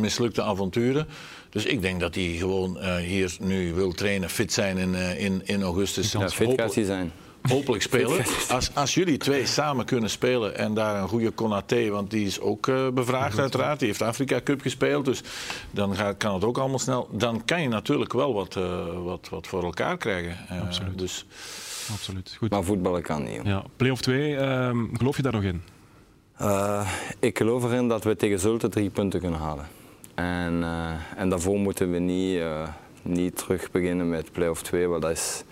mislukte 0.00 0.42
avonturen. 0.42 1.06
Dus 1.50 1.64
ik 1.64 1.82
denk 1.82 2.00
dat 2.00 2.14
hij 2.14 2.24
gewoon 2.24 2.78
eh, 2.78 2.96
hier 2.96 3.36
nu 3.40 3.74
wil 3.74 3.92
trainen, 3.92 4.30
fit 4.30 4.52
zijn 4.52 4.78
in, 4.78 4.94
eh, 4.94 5.24
in, 5.24 5.42
in 5.44 5.62
augustus. 5.62 6.12
ja, 6.12 6.28
fit 6.28 6.74
hij 6.74 6.84
zijn. 6.84 7.12
Hopelijk 7.48 7.83
spelen. 7.83 8.24
Als, 8.48 8.74
als 8.74 8.94
jullie 8.94 9.16
twee 9.16 9.46
samen 9.46 9.85
kunnen 9.85 10.11
spelen 10.11 10.57
en 10.57 10.74
daar 10.74 11.02
een 11.02 11.09
goede 11.09 11.30
Konaté, 11.30 11.88
want 11.88 12.11
die 12.11 12.26
is 12.26 12.40
ook 12.40 12.68
eh, 12.68 12.88
bevraagd 12.88 13.38
uiteraard, 13.38 13.78
die 13.78 13.88
heeft 13.88 14.02
Afrika 14.02 14.40
Cup 14.44 14.61
gespeeld, 14.61 15.04
dus 15.04 15.22
dan 15.70 15.96
gaat, 15.96 16.16
kan 16.16 16.35
het 16.35 16.44
ook 16.44 16.59
allemaal 16.59 16.78
snel. 16.78 17.09
Dan 17.11 17.44
kan 17.44 17.62
je 17.62 17.68
natuurlijk 17.68 18.12
wel 18.12 18.35
wat, 18.35 18.57
eh, 18.57 19.02
wat, 19.04 19.28
wat 19.30 19.46
voor 19.46 19.62
elkaar 19.64 19.96
krijgen. 19.96 20.37
Eh, 20.48 20.61
Absoluut. 20.62 20.98
Dus 20.98 21.26
Absoluut. 21.92 22.35
Goed. 22.38 22.50
Maar 22.50 22.64
voetballen 22.64 23.02
kan 23.02 23.22
niet. 23.24 23.35
joh. 23.35 23.44
Ja, 23.44 23.64
play-off 23.76 24.00
2, 24.00 24.37
ehm, 24.37 24.85
geloof 24.96 25.16
je 25.16 25.22
daar 25.22 25.33
nog 25.33 25.42
in? 25.42 25.62
Eh, 26.37 26.88
ik 27.18 27.38
geloof 27.38 27.64
erin 27.64 27.88
dat 27.88 28.04
we 28.04 28.16
tegen 28.16 28.40
Zulte 28.40 28.68
drie 28.68 28.90
punten 28.90 29.20
kunnen 29.20 29.40
halen. 29.40 29.66
En, 30.14 30.62
eh, 30.62 30.92
en 31.16 31.28
daarvoor 31.28 31.59
moeten 31.59 31.90
we 31.90 31.98
niet, 31.98 32.38
eh, 32.38 32.68
niet 33.02 33.37
terug 33.37 33.70
beginnen 33.70 34.09
met 34.09 34.33
play-off 34.33 34.62
2. 34.62 34.87
Want 34.88 35.02
dat 35.02 35.11
is 35.11 35.44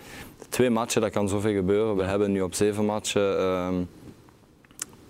twee 0.53 0.69
matchen, 0.69 1.01
dat 1.01 1.11
kan 1.11 1.29
zoveel 1.29 1.53
gebeuren. 1.53 1.95
We 1.95 2.03
hebben 2.03 2.31
nu 2.31 2.41
op 2.41 2.53
zeven 2.53 2.85
matchen 2.85 3.39
ehm, 3.39 3.83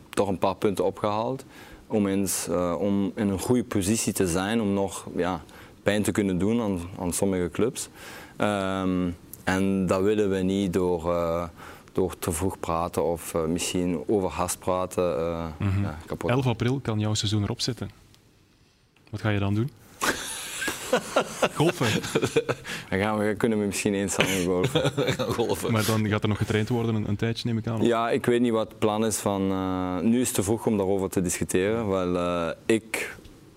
toch 0.10 0.28
een 0.28 0.38
paar 0.38 0.56
punten 0.56 0.86
opgehaald. 0.86 1.46
Om, 1.88 2.08
eens, 2.08 2.48
eh, 2.48 2.76
om 2.80 3.12
in 3.16 3.30
een 3.30 3.40
goede 3.40 3.64
positie 3.64 4.14
te 4.14 4.28
zijn, 4.28 4.62
om 4.62 4.74
nog 4.74 5.08
ja, 5.16 5.42
pijn 5.84 6.04
te 6.04 6.12
kunnen 6.12 6.38
doen 6.38 6.62
aan, 6.62 6.80
aan 7.00 7.14
sommige 7.14 7.50
clubs. 7.52 7.90
Ehm, 8.38 9.10
en 9.44 9.86
dat 9.88 10.02
willen 10.02 10.30
we 10.30 10.38
niet 10.38 10.74
door, 10.74 11.14
eh, 11.14 11.44
door 11.92 12.20
te 12.20 12.32
vroeg 12.32 12.60
praten 12.60 13.04
of 13.04 13.34
eh, 13.34 13.44
misschien 13.46 14.04
overhast 14.08 14.60
praten. 14.60 15.18
eh, 15.18 15.48
ja, 15.82 15.98
kapot. 16.06 16.30
11 16.30 16.46
april 16.48 16.80
kan 16.80 17.00
jouw 17.00 17.14
seizoen 17.14 17.44
erop 17.44 17.62
zitten. 17.62 17.90
Wat 19.10 19.22
ga 19.22 19.30
je 19.30 19.40
dan 19.40 19.54
doen? 19.54 19.70
Golfen. 21.56 21.88
Dan 22.90 23.00
gaan 23.00 23.18
we, 23.18 23.36
kunnen 23.36 23.60
we 23.60 23.66
misschien 23.66 23.94
eens 23.94 24.14
samen 24.14 24.44
golfen. 24.46 24.92
golven. 25.34 25.72
Maar 25.72 25.86
dan 25.86 26.08
gaat 26.08 26.24
er 26.24 26.30
nog 26.30 26.38
getraind 26.38 26.70
worden 26.70 26.96
een, 26.96 27.08
een 27.08 27.16
tijdje, 27.16 27.48
neem 27.48 27.58
ik 27.58 27.68
aan. 27.68 27.82
Ja, 27.82 28.10
ik 28.10 28.26
weet 28.26 28.42
niet 28.42 28.52
wat 28.52 28.68
het 28.70 28.80
plan 28.80 29.06
is 29.06 29.18
van... 29.18 29.52
eh, 29.52 30.00
nu 30.00 30.20
is 30.20 30.28
het 30.28 30.36
te 30.36 30.44
vroeg 30.44 30.66
om 30.66 30.78
daarover 30.78 31.10
te 31.10 31.22
discussiëren. 31.22 31.88
Wel, 31.90 32.18
eh, 32.18 32.56
ik 32.66 33.16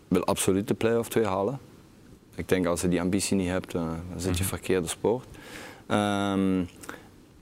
wil 0.08 0.24
absoluut 0.24 0.68
de 0.68 0.74
play-off 0.74 1.08
2 1.08 1.24
halen. 1.26 1.58
Ik 2.34 2.48
denk 2.48 2.66
als 2.66 2.80
je 2.80 2.88
die 2.88 3.00
ambitie 3.00 3.36
niet 3.36 3.48
hebt, 3.48 3.74
eh, 3.74 3.80
dan 4.10 4.20
zit 4.20 4.38
je 4.38 4.44
verkeerde 4.44 4.88
sport. 4.88 5.26
Ehm, 5.86 6.64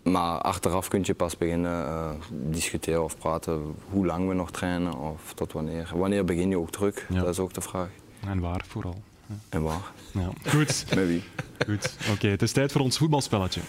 maar 0.02 0.38
achteraf 0.40 0.88
kun 0.88 1.00
je 1.04 1.14
pas 1.14 1.36
beginnen 1.38 1.86
eh, 1.86 2.10
discussiëren 2.30 3.04
of 3.04 3.18
praten 3.18 3.74
hoe 3.90 4.06
lang 4.06 4.28
we 4.28 4.34
nog 4.34 4.50
trainen 4.50 4.98
of 4.98 5.32
tot 5.34 5.52
wanneer. 5.52 5.90
Wanneer 5.94 6.24
begin 6.24 6.48
je 6.48 6.58
ook 6.58 6.70
terug? 6.70 7.06
Ja. 7.08 7.20
Dat 7.20 7.28
is 7.28 7.38
ook 7.38 7.52
de 7.54 7.60
vraag. 7.60 7.88
En 8.26 8.40
waar 8.40 8.64
vooral. 8.68 9.02
En 9.48 9.62
waar? 9.62 9.92
Ja. 10.12 10.30
Goed. 10.46 10.84
Met 10.94 11.06
wie? 11.06 11.22
Goed. 11.66 11.96
Oké, 12.10 12.28
het 12.28 12.42
is 12.42 12.52
tijd 12.52 12.72
voor 12.72 12.80
ons 12.80 12.98
voetbalspelletje. 12.98 13.60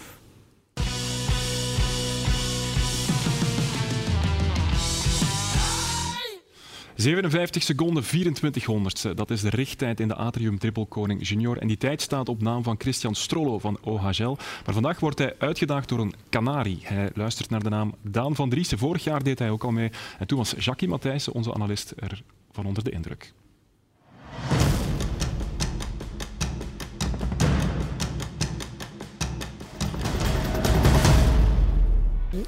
...57 6.96 7.02
seconden 7.50 8.04
24 8.04 8.64
honderdste. 8.64 9.14
Dat 9.14 9.30
is 9.30 9.40
de 9.40 9.50
richttijd 9.50 10.00
in 10.00 10.08
de 10.08 10.14
Atrium 10.14 10.58
Triple 10.58 10.86
Koning 10.86 11.28
Junior. 11.28 11.58
En 11.58 11.66
die 11.66 11.76
tijd 11.76 12.02
staat 12.02 12.28
op 12.28 12.42
naam 12.42 12.62
van 12.62 12.74
Christian 12.78 13.14
Strollo 13.14 13.58
van 13.58 13.78
OHL. 13.82 14.36
Maar 14.64 14.74
vandaag 14.74 15.00
wordt 15.00 15.18
hij 15.18 15.34
uitgedaagd 15.38 15.88
door 15.88 15.98
een 15.98 16.14
Canari. 16.30 16.78
Hij 16.82 17.10
luistert 17.14 17.50
naar 17.50 17.62
de 17.62 17.68
naam 17.68 17.94
Daan 18.02 18.34
van 18.34 18.50
Driessen. 18.50 18.78
Vorig 18.78 19.04
jaar 19.04 19.22
deed 19.22 19.38
hij 19.38 19.50
ook 19.50 19.64
al 19.64 19.70
mee. 19.70 19.90
En 20.18 20.26
toen 20.26 20.38
was 20.38 20.54
Jackie 20.58 20.88
Matthijssen, 20.88 21.32
onze 21.32 21.54
analist, 21.54 21.92
er 21.96 22.22
van 22.52 22.66
onder 22.66 22.84
de 22.84 22.90
indruk. 22.90 23.32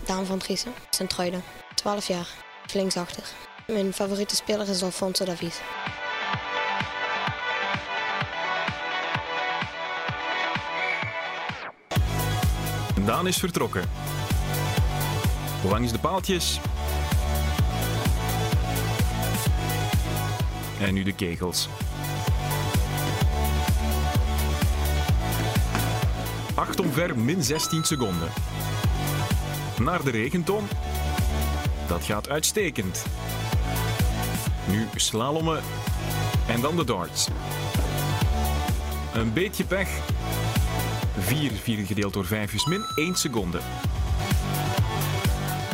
Daan 0.05 0.27
van 0.27 0.39
Driessen, 0.39 0.73
Centruiden. 0.91 1.43
12 1.75 2.07
jaar, 2.07 2.29
linksachter. 2.73 3.25
Mijn 3.67 3.93
favoriete 3.93 4.35
speler 4.35 4.69
is 4.69 4.83
Alfonso 4.83 5.25
Davies. 5.25 5.61
Daan 13.05 13.27
is 13.27 13.37
vertrokken. 13.37 13.85
Langs 15.69 15.93
de 15.93 15.99
paaltjes. 15.99 16.61
En 20.81 20.95
nu 20.95 21.03
de 21.03 21.15
kegels. 21.15 21.69
Acht 26.55 26.81
omver, 26.81 27.19
min 27.19 27.43
16 27.43 27.85
seconden. 27.85 28.29
Naar 29.79 30.05
de 30.05 30.11
regenton. 30.11 30.69
Dat 31.87 32.05
gaat 32.05 32.29
uitstekend. 32.29 33.05
Nu 34.71 34.87
slalommen. 34.95 35.63
En 36.49 36.61
dan 36.61 36.77
de 36.77 36.85
darts. 36.85 37.29
Een 39.15 39.33
beetje 39.33 39.65
pech. 39.65 39.89
4, 41.19 41.51
4 41.51 41.87
gedeeld 41.87 42.13
door 42.13 42.27
5 42.27 42.53
is 42.53 42.67
min 42.67 42.85
1 42.95 43.15
seconde. 43.15 43.59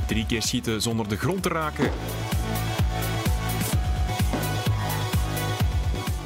Drie 0.07 0.27
keer 0.27 0.43
schieten 0.43 0.83
zonder 0.83 1.09
de 1.09 1.17
grond 1.17 1.43
te 1.43 1.49
raken. 1.49 1.91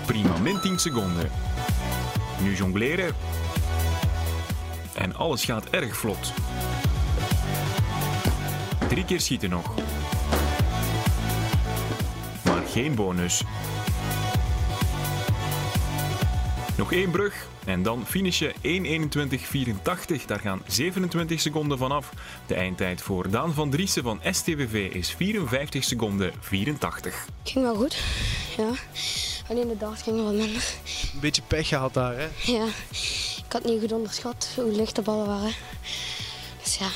Prima, 0.06 0.38
min 0.38 0.60
10 0.60 0.78
seconden. 0.78 1.30
Nu 2.42 2.54
jongleren. 2.56 3.14
En 4.94 5.16
alles 5.16 5.44
gaat 5.44 5.70
erg 5.70 5.96
vlot. 5.96 6.32
Drie 8.88 9.04
keer 9.04 9.20
schieten 9.20 9.50
nog. 9.50 9.74
Maar 12.44 12.62
geen 12.66 12.94
bonus. 12.94 13.42
Nog 16.76 16.92
één 16.92 17.10
brug 17.10 17.46
en 17.64 17.82
dan 17.82 18.06
finish 18.06 18.38
je 18.38 18.54
1.21.84. 20.18 20.24
Daar 20.26 20.40
gaan 20.40 20.62
27 20.66 21.40
seconden 21.40 21.78
vanaf. 21.78 22.12
De 22.46 22.54
eindtijd 22.54 23.02
voor 23.02 23.30
Daan 23.30 23.52
van 23.54 23.70
Driessen 23.70 24.02
van 24.02 24.20
STVV 24.30 24.94
is 24.94 25.10
54 25.10 25.84
seconden 25.84 26.32
84. 26.40 27.26
Ging 27.42 27.64
wel 27.64 27.74
goed, 27.74 27.96
ja. 28.56 28.70
Alleen 29.48 29.68
de 29.68 29.76
dag 29.76 30.02
ging 30.02 30.22
wat 30.22 30.32
minder. 30.34 30.72
Een 31.14 31.20
beetje 31.20 31.42
pech 31.46 31.68
gehad 31.68 31.94
daar, 31.94 32.16
hè? 32.16 32.28
Ja, 32.52 32.64
ik 33.46 33.52
had 33.52 33.64
niet 33.64 33.80
goed 33.80 33.92
onderschat 33.92 34.52
hoe 34.56 34.72
licht 34.72 34.96
de 34.96 35.02
ballen 35.02 35.26
waren. 35.26 35.52
Dus 36.62 36.76
ja, 36.76 36.88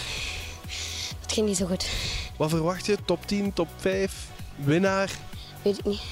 het 1.32 1.40
ging 1.40 1.50
niet 1.50 1.56
zo 1.56 1.66
goed. 1.66 1.86
Wat 2.36 2.50
verwacht 2.50 2.86
je? 2.86 2.98
Top 3.04 3.26
10, 3.26 3.52
top 3.52 3.68
5, 3.76 4.28
winnaar? 4.56 5.10
Weet 5.62 5.78
ik 5.78 5.84
niet. 5.84 6.02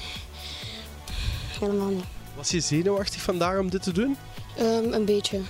Helemaal 1.59 1.87
niet. 1.87 2.03
Was 2.35 2.49
je 2.49 2.59
zenuwachtig 2.59 3.21
vandaag 3.21 3.59
om 3.59 3.69
dit 3.69 3.83
te 3.83 3.91
doen? 3.91 4.17
Um, 4.59 4.93
een 4.93 5.05
beetje. 5.05 5.41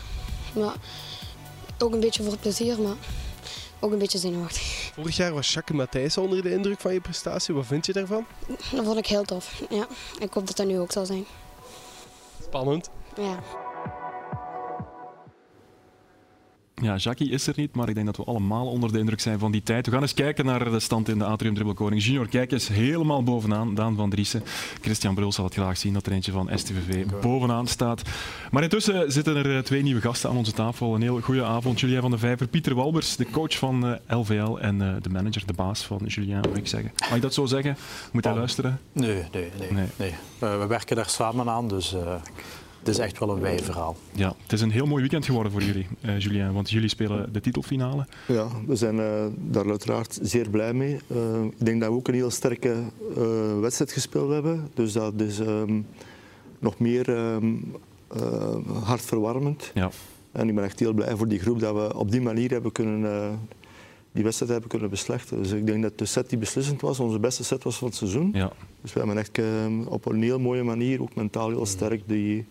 Maar 0.53 0.73
ook 1.77 1.93
een 1.93 1.99
beetje 1.99 2.23
voor 2.23 2.31
het 2.31 2.41
plezier, 2.41 2.81
maar 2.81 2.95
ook 3.79 3.91
een 3.91 3.97
beetje 3.97 4.17
zenuwachtig. 4.17 4.91
Vorig 4.93 5.15
jaar 5.15 5.34
was 5.34 5.53
Jacques 5.53 5.77
Matthijs 5.77 6.17
onder 6.17 6.41
de 6.41 6.51
indruk 6.51 6.79
van 6.79 6.93
je 6.93 7.01
prestatie. 7.01 7.53
Wat 7.53 7.65
vind 7.65 7.86
je 7.86 7.93
daarvan? 7.93 8.25
Dat 8.47 8.86
vond 8.86 8.97
ik 8.97 9.07
heel 9.07 9.23
tof. 9.23 9.62
Ja. 9.69 9.88
Ik 10.19 10.34
hoop 10.34 10.47
dat 10.47 10.57
dat 10.57 10.67
nu 10.67 10.79
ook 10.79 10.91
zal 10.91 11.05
zijn. 11.05 11.25
Spannend. 12.43 12.89
Ja. 13.15 13.39
Ja, 16.82 16.96
Jackie 16.96 17.30
is 17.30 17.48
er 17.48 17.54
niet, 17.58 17.76
maar 17.76 17.89
ik 17.89 17.94
denk 17.96 18.06
dat 18.06 18.17
we 18.17 18.24
allemaal 18.24 18.67
onder 18.67 18.91
de 18.91 19.00
indruk 19.00 19.20
zijn 19.20 19.39
van 19.39 19.52
die 19.52 19.63
tijd. 19.63 19.86
We 19.86 19.91
gaan 19.91 20.02
eens 20.02 20.13
kijken 20.13 20.46
naar 20.46 20.72
de 20.72 20.80
stand 20.80 21.10
in 21.10 21.17
de 21.17 21.26
Atrium 21.26 21.54
Dribbel 21.54 21.76
Koning 21.76 22.04
Junior. 22.04 22.28
Kijk 22.28 22.52
eens, 22.52 22.67
helemaal 22.67 23.24
bovenaan. 23.24 23.76
Daan 23.76 23.96
van 23.96 24.10
Driessen. 24.10 24.44
Christian 24.82 25.15
Bruls 25.15 25.36
zal 25.36 25.46
het 25.46 25.54
graag 25.54 25.78
zien 25.78 25.94
dat 25.94 26.06
er 26.06 26.12
eentje 26.12 26.32
van 26.32 26.50
STVV 26.56 27.06
bovenaan 27.22 27.67
staat. 27.67 28.02
Maar 28.52 28.63
intussen 28.63 29.12
zitten 29.12 29.36
er 29.36 29.56
eh, 29.56 29.63
twee 29.63 29.84
nieuwe 29.84 30.02
gasten 30.02 30.30
aan 30.30 30.38
onze 30.38 30.52
tafel. 30.52 30.96
Een 30.96 31.02
heel 31.02 31.22
goede 31.22 31.44
avond. 31.44 31.80
Julien 31.80 32.02
van 32.02 32.12
de 32.12 32.17
Vijver, 32.17 32.48
Pieter 32.48 32.76
Walbers, 32.76 33.15
de 33.15 33.30
coach 33.30 33.58
van 33.58 34.00
LVL 34.08 34.34
eh, 34.34 34.67
en 34.67 34.82
eh, 34.82 35.02
de 35.02 35.10
manager, 35.10 35.46
de 35.46 35.54
baas 35.54 35.84
van 35.84 36.02
Julien, 36.06 36.39
moet 36.48 36.58
ik 36.58 36.67
zeggen. 36.67 36.91
Mag 37.00 37.15
ik 37.15 37.22
dat 37.22 37.34
zo 37.34 37.46
zeggen? 37.46 37.78
Moet 38.12 38.24
hij 38.24 38.34
luisteren? 38.34 38.80
Nee, 38.91 39.24
nee, 39.32 39.52
nee. 39.72 39.88
nee. 39.96 40.13
we 40.39 40.65
werken 40.67 40.96
daar 40.96 41.10
samen 41.10 41.50
aan, 41.50 41.67
dus... 41.67 41.96
Het 42.82 42.89
is 42.89 42.98
echt 42.98 43.20
wel 43.20 43.30
een 43.30 43.39
wij 43.39 43.60
verhaal. 43.60 43.96
Ja, 44.12 44.36
het 44.41 44.54
is 44.54 44.62
een 44.62 44.72
heel 44.72 44.86
mooi 44.86 45.02
weekend 45.02 45.26
geworden 45.26 45.52
voor 45.52 45.62
jullie, 45.62 45.88
uh, 46.02 46.20
Julien, 46.20 46.54
want 46.54 46.70
jullie 46.70 46.89
spelen 46.89 47.34
de 47.34 47.41
titelfinale. 47.41 48.08
Ja, 48.28 48.48
we 48.67 48.76
zijn 48.76 48.96
uh, 48.96 49.26
daar 49.38 49.70
uiteraard 49.70 50.20
zeer 50.22 50.50
blij 50.50 50.74
mee. 50.74 51.00
Uh, 51.08 51.44
ik 51.44 51.65
denk 51.65 51.82
dat 51.82 51.89
we 51.89 51.96
ook 51.96 52.08
een 52.08 52.13
heel 52.13 52.30
sterke 52.30 52.76
wedstrijd 53.60 53.91
gespeeld 53.91 54.32
hebben, 54.32 54.70
dus 54.74 54.94
dat 54.94 55.13
is 55.17 55.39
um, 55.39 55.86
nog 56.60 56.80
meer 56.80 57.10
um, 57.10 57.76
hartverwarmend. 58.84 59.72
Ja. 59.74 59.89
En 60.32 60.50
ik 60.50 60.56
ben 60.56 60.63
echt 60.63 60.80
heel 60.80 60.94
blij 60.94 61.15
voor 61.15 61.28
die 61.28 61.39
groep 61.39 61.60
dat 61.60 61.76
we 61.76 61.98
op 61.98 62.12
die 62.12 62.22
manier 62.22 62.50
hebben 62.50 62.72
kunnen, 62.72 63.39
die 64.12 64.24
wedstrijd 64.24 64.52
hebben 64.52 64.70
kunnen 64.70 64.89
beslechten. 64.89 65.41
Dus 65.41 65.52
ik 65.52 65.65
denk 65.65 65.82
dat 65.82 65.98
de 65.98 66.06
set 66.06 66.30
die 66.30 66.38
beslissend 66.38 66.82
was, 66.82 67.00
onze 67.00 67.20
beste 67.20 67.44
set 67.44 67.63
was 67.63 67.78
van 67.78 67.88
het 67.88 67.98
seizoen. 67.98 68.30
Ja. 68.34 68.52
Dus 68.82 68.94
we 68.94 69.00
hebben 69.00 69.17
echt 69.17 69.39
op 69.88 70.06
een 70.06 70.22
heel 70.22 70.39
mooie 70.39 70.63
manier, 70.63 71.02
ook 71.02 71.15
mentaal 71.15 71.50
heel 71.50 71.65
sterk, 71.65 72.02
die 72.06 72.46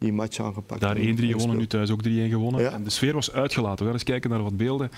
die 0.00 0.12
match 0.12 0.40
aangepakt. 0.40 0.80
Daar 0.80 0.96
1-3 0.96 1.00
gewonnen, 1.00 1.56
nu 1.56 1.66
thuis 1.66 1.90
ook 1.90 2.02
3-1 2.02 2.06
gewonnen. 2.06 2.60
Ja. 2.62 2.70
En 2.70 2.84
de 2.84 2.90
sfeer 2.90 3.14
was 3.14 3.32
uitgelaten. 3.32 3.78
We 3.78 3.84
gaan 3.84 3.92
eens 3.92 4.02
kijken 4.02 4.30
naar 4.30 4.42
wat 4.42 4.56
beelden. 4.56 4.90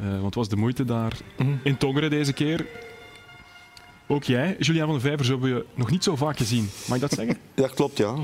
Uh, 0.00 0.10
want 0.10 0.24
het 0.24 0.34
was 0.34 0.48
de 0.48 0.56
moeite 0.56 0.84
daar 0.84 1.12
Mhm. 1.38 1.50
in 1.62 1.76
Tongeren 1.76 2.10
deze 2.10 2.32
keer. 2.32 2.66
Ook 4.06 4.24
jij, 4.24 4.56
Julian 4.58 4.86
van 4.86 4.94
de 4.94 5.00
Vijver, 5.00 5.26
hebben 5.26 5.54
we 5.54 5.64
nog 5.74 5.90
niet 5.90 6.04
zo 6.04 6.16
vaak 6.16 6.36
gezien. 6.36 6.68
Mag 6.86 6.94
ik 6.96 7.00
dat 7.02 7.12
zeggen? 7.12 7.36
Ja, 7.54 7.68
klopt, 7.74 7.96
ja. 7.98 8.14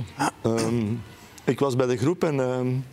Um, 0.46 1.02
ik 1.44 1.58
was 1.60 1.76
bij 1.76 1.86
de 1.86 1.96
groep 1.96 2.24
en 2.24 2.38
um, 2.38 2.84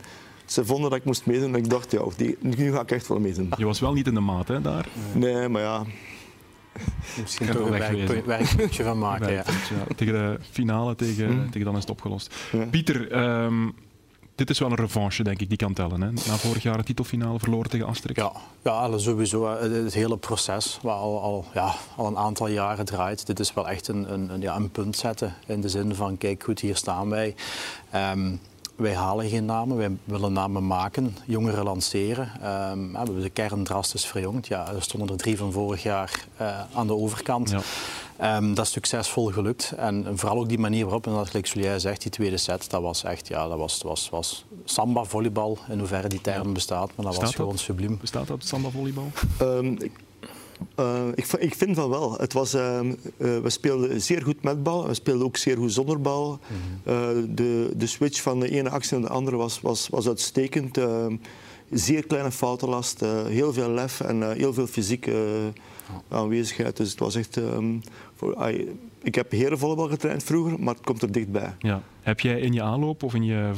ze 0.46 0.66
vonden 0.66 0.90
dat 0.90 1.00
ik 1.00 1.06
moest 1.06 1.26
meedoen. 1.26 1.54
En 1.54 1.64
ik 1.64 1.70
dacht, 1.70 1.92
ja, 1.92 2.02
die, 2.18 2.38
nu 2.40 2.72
ga 2.72 2.82
ik 2.82 2.92
echt 2.92 3.08
wel 3.08 3.20
meedoen. 3.20 3.52
Je 3.58 3.66
was 3.66 3.80
wel 3.80 3.94
niet 3.94 4.08
in 4.08 4.14
de 4.14 4.20
maat, 4.20 4.48
hè, 4.48 4.62
daar? 4.62 4.88
Nee, 5.14 5.48
maar 5.48 5.62
ja... 5.62 5.84
Misschien 7.22 7.48
toch 7.52 7.66
een 7.66 7.72
werkpuntje 7.72 8.22
werk 8.26 8.46
van 8.74 9.00
maken. 9.00 9.32
ja. 9.32 9.44
Tegen 9.96 10.14
de 10.14 10.38
finale, 10.52 10.96
tegen, 10.96 11.32
Mm. 11.36 11.50
tegen 11.50 11.66
dan 11.66 11.76
is 11.76 11.82
het 11.82 11.90
opgelost. 11.90 12.36
Ja. 12.52 12.66
Pieter, 12.66 13.18
um, 13.44 13.76
dit 14.36 14.50
is 14.50 14.60
wel 14.60 14.70
een 14.70 14.76
revanche, 14.76 15.24
denk 15.24 15.42
ik, 15.42 15.50
die 15.50 15.58
kan 15.58 15.74
tellen. 15.74 16.02
Hè? 16.02 16.12
Na 16.12 16.38
vorig 16.38 16.64
jaar 16.64 16.78
een 16.78 16.84
titelfinale 16.84 17.40
verloren 17.40 17.70
tegen 17.70 17.88
Asterix. 17.88 18.22
Ja, 18.22 18.32
ja 18.64 18.98
sowieso. 18.98 19.48
Het, 19.48 19.72
het 19.72 19.94
hele 19.94 20.18
proces, 20.18 20.80
wat 20.82 20.96
al, 20.96 21.22
al, 21.22 21.46
ja, 21.54 21.76
al 21.96 22.08
een 22.08 22.18
aantal 22.18 22.48
jaren 22.48 22.86
draait, 22.86 23.26
dit 23.26 23.40
is 23.40 23.54
wel 23.54 23.70
echt 23.70 23.88
een, 23.88 24.14
een, 24.14 24.30
een, 24.34 24.42
ja, 24.42 24.56
een 24.56 24.70
punt 24.70 24.98
zetten. 24.98 25.34
In 25.46 25.62
de 25.62 25.70
zin 25.70 25.96
van, 25.96 26.18
kijk 26.18 26.44
goed, 26.44 26.60
hier 26.60 26.76
staan 26.76 27.10
wij. 27.10 27.36
Um, 27.96 28.40
wij 28.80 28.96
halen 28.96 29.30
geen 29.30 29.46
namen, 29.46 29.78
wij 29.78 29.98
willen 30.04 30.34
namen 30.34 30.68
maken, 30.68 31.16
jongeren 31.26 31.64
lanceren. 31.64 32.32
Um, 32.72 32.92
we 32.92 32.98
hebben 32.98 33.22
de 33.22 33.30
kern 33.30 33.64
drastisch 33.64 34.06
verjongd. 34.06 34.48
Ja, 34.48 34.74
er 34.74 34.82
stonden 34.82 35.10
er 35.10 35.18
drie 35.18 35.38
van 35.38 35.52
vorig 35.52 35.84
jaar 35.84 36.26
uh, 36.42 36.60
aan 36.74 36.88
de 36.88 36.96
overkant. 36.96 37.50
Ja. 37.50 38.38
Um, 38.38 38.54
dat 38.54 38.66
is 38.66 38.72
succesvol 38.72 39.26
gelukt. 39.26 39.72
En 39.78 40.18
vooral 40.18 40.38
ook 40.38 40.50
die 40.50 40.60
manier 40.60 40.84
waarop, 40.84 41.08
en 41.08 41.14
dat 41.14 41.28
gelijk 41.28 41.46
Julia 41.46 41.80
zegt, 41.80 42.02
die 42.02 42.12
tweede 42.12 42.38
set, 42.38 42.70
dat 42.70 42.82
was 42.82 43.04
echt, 43.04 43.28
ja, 43.28 43.48
dat 43.48 43.58
was, 43.58 43.82
was, 43.82 44.10
was 44.10 44.46
samba, 44.64 45.04
volleybal, 45.04 45.58
in 45.70 45.80
hoeverre 45.80 46.08
die 46.08 46.22
term 46.22 46.48
ja. 46.48 46.54
bestaat, 46.54 46.92
maar 46.96 47.06
dat 47.06 47.18
was 47.18 47.36
gewoon 47.36 47.52
dat? 47.52 47.60
subliem. 47.60 47.98
Bestaat 48.02 48.28
dat, 48.28 48.46
samba, 48.46 48.70
volleybal? 48.70 49.12
Um, 49.42 49.82
ik, 49.82 49.92
uh, 50.80 51.02
ik, 51.16 51.26
ik, 51.26 51.56
vind 51.56 51.76
van 51.76 51.90
wel. 51.90 52.18
Het 52.18 52.34
was, 52.34 52.56
uh, 52.56 52.80
uh, 52.82 52.94
we 53.18 53.50
speelden 53.50 54.02
zeer 54.02 54.22
goed 54.22 54.44
met 54.44 54.64
bal, 54.64 54.88
we 54.88 54.94
speelden 54.94 55.26
ook 55.26 55.38
zeer 55.38 55.58
goed 55.58 55.72
zonder 55.72 56.02
bal. 56.02 56.40
Mm 56.48 56.58
-hmm. 56.84 57.36
de, 57.36 57.72
de 57.76 57.88
switch 57.88 58.22
van 58.22 58.40
de 58.40 58.50
ene 58.50 58.70
actie 58.70 58.98
naar 58.98 59.08
de 59.08 59.16
andere 59.16 59.38
was, 59.38 59.62
was, 59.62 59.88
was 59.90 60.08
uitstekend. 60.08 60.78
Ehm, 60.78 61.16
zeer 61.70 62.06
kleine 62.06 62.32
foutenlast, 62.32 63.00
heel 63.28 63.54
veel 63.54 63.70
lef 63.70 64.02
en 64.02 64.32
heel 64.34 64.54
veel 64.54 64.68
fysieke 64.68 65.12
oh. 65.90 66.18
aanwezigheid. 66.18 66.78
Dus 66.78 66.90
het 66.90 67.00
was 67.00 67.16
echt... 67.16 67.36
Um, 67.36 67.82
voor, 68.16 68.52
ik 69.04 69.16
heb 69.16 69.32
herenvolleybal 69.32 69.88
getraind 69.88 70.24
vroeger, 70.24 70.60
maar 70.60 70.74
het 70.74 70.84
komt 70.84 71.02
er 71.02 71.12
dichtbij. 71.12 71.56
Ja. 71.60 71.82
Heb 72.02 72.20
jij 72.20 72.40
in 72.40 72.54
je 72.54 72.62
aanloop 72.62 73.04
of 73.04 73.14
in 73.14 73.24
je 73.24 73.52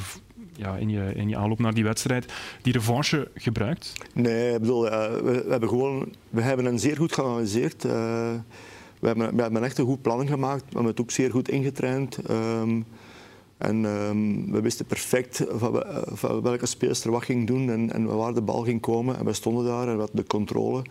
ja, 0.62 0.76
in, 0.76 0.90
je, 0.90 1.14
in 1.16 1.30
je 1.30 1.38
aanloop 1.38 1.60
naar 1.60 1.74
die 1.74 1.84
wedstrijd 1.84 2.34
die 2.62 2.74
revanche 2.74 3.28
gebruikt? 3.36 3.94
Nee, 4.14 4.54
ik 4.54 4.60
bedoel, 4.60 4.82
we, 4.84 5.46
hebben 5.50 5.70
gewoon, 5.70 6.14
we 6.30 6.42
hebben 6.42 6.66
een 6.66 6.80
zeer 6.80 6.96
goed 6.96 7.14
geanalyseerd. 7.14 7.84
Uh, 7.84 7.92
we, 9.00 9.08
hebben, 9.08 9.36
we 9.36 9.42
hebben 9.42 9.64
echt 9.64 9.78
een 9.78 9.86
goed 9.86 10.02
plan 10.02 10.28
gemaakt. 10.28 10.64
We 10.64 10.74
hebben 10.74 10.92
het 10.92 11.02
ook 11.02 11.12
zeer 11.12 11.32
goed 11.32 11.50
ingetraind. 11.50 12.30
Um, 12.30 12.86
en 13.58 13.86
um, 13.86 14.52
we 14.52 14.62
wisten 14.62 14.86
perfect 14.86 15.46
van, 15.50 16.42
welke 16.42 16.66
spelers 16.66 17.04
er 17.04 17.12
wat 17.12 17.24
ging 17.24 17.48
doen 17.48 17.70
en, 17.70 17.94
en 17.94 18.06
waar 18.06 18.34
de 18.34 18.42
bal 18.42 18.64
ging 18.64 18.82
komen. 18.82 19.18
En 19.18 19.26
we 19.26 19.34
stonden 19.34 19.66
daar 19.66 19.88
en 19.88 19.94
we 19.94 20.00
hadden 20.00 20.16
de 20.16 20.28
controle. 20.28 20.82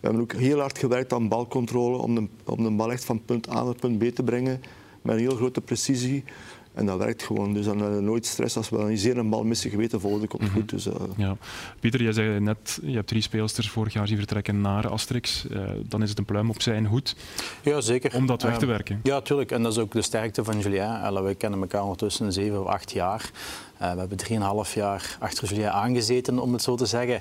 We 0.00 0.06
hebben 0.06 0.22
ook 0.22 0.32
heel 0.32 0.58
hard 0.58 0.78
gewerkt 0.78 1.12
aan 1.12 1.28
balcontrole 1.28 1.96
om 1.96 2.14
de, 2.14 2.26
om 2.44 2.62
de 2.62 2.70
bal 2.70 2.92
echt 2.92 3.04
van 3.04 3.24
punt 3.24 3.50
A 3.50 3.64
naar 3.64 3.74
punt 3.74 3.98
B 3.98 4.14
te 4.14 4.22
brengen. 4.22 4.60
Met 5.02 5.14
een 5.14 5.20
heel 5.20 5.36
grote 5.36 5.60
precisie. 5.60 6.24
En 6.78 6.86
dat 6.86 6.98
werkt 6.98 7.22
gewoon. 7.22 7.52
Dus 7.52 7.64
dan 7.64 7.82
uh, 7.94 7.98
nooit 7.98 8.26
stress. 8.26 8.56
Als 8.56 8.68
we 8.68 8.76
dan 8.76 8.96
zeer 8.96 9.18
een 9.18 9.28
bal 9.28 9.44
missen, 9.44 9.70
geweten 9.70 10.00
volgende 10.00 10.26
komt 10.26 10.42
Mhm. 10.42 10.52
goed. 10.52 10.68
Dus, 10.70 10.86
uh, 10.86 10.94
Ja. 11.16 11.36
Pieter, 11.80 12.02
jij 12.02 12.12
zei 12.12 12.40
net, 12.40 12.78
je 12.82 12.94
hebt 12.94 13.08
drie 13.08 13.22
speelsters 13.22 13.70
vorig 13.70 13.92
jaar 13.92 14.06
zien 14.08 14.16
vertrekken 14.16 14.60
naar 14.60 14.88
Asterix. 14.88 15.44
Uh, 15.50 15.70
dan 15.88 16.02
is 16.02 16.08
het 16.08 16.18
een 16.18 16.24
pluim 16.24 16.50
op 16.50 16.62
zijn 16.62 16.86
hoed 16.86 17.16
ja, 17.62 17.80
zeker. 17.80 18.14
om 18.16 18.26
dat 18.26 18.42
weg 18.42 18.58
te 18.58 18.66
werken. 18.66 19.00
Ja, 19.02 19.20
tuurlijk. 19.20 19.50
En 19.50 19.62
dat 19.62 19.72
is 19.72 19.78
ook 19.78 19.92
de 19.92 20.02
sterkte 20.02 20.44
van 20.44 20.58
Julien. 20.60 21.24
We 21.24 21.34
kennen 21.34 21.60
elkaar 21.60 21.82
ondertussen 21.82 22.32
zeven 22.32 22.60
of 22.60 22.66
acht 22.66 22.90
jaar. 22.92 23.30
Uh, 23.82 23.92
we 23.92 23.98
hebben 23.98 24.16
drieënhalf 24.18 24.74
jaar 24.74 25.16
achter 25.20 25.48
Julien 25.48 25.72
aangezeten, 25.72 26.38
om 26.38 26.52
het 26.52 26.62
zo 26.62 26.74
te 26.76 26.86
zeggen. 26.86 27.20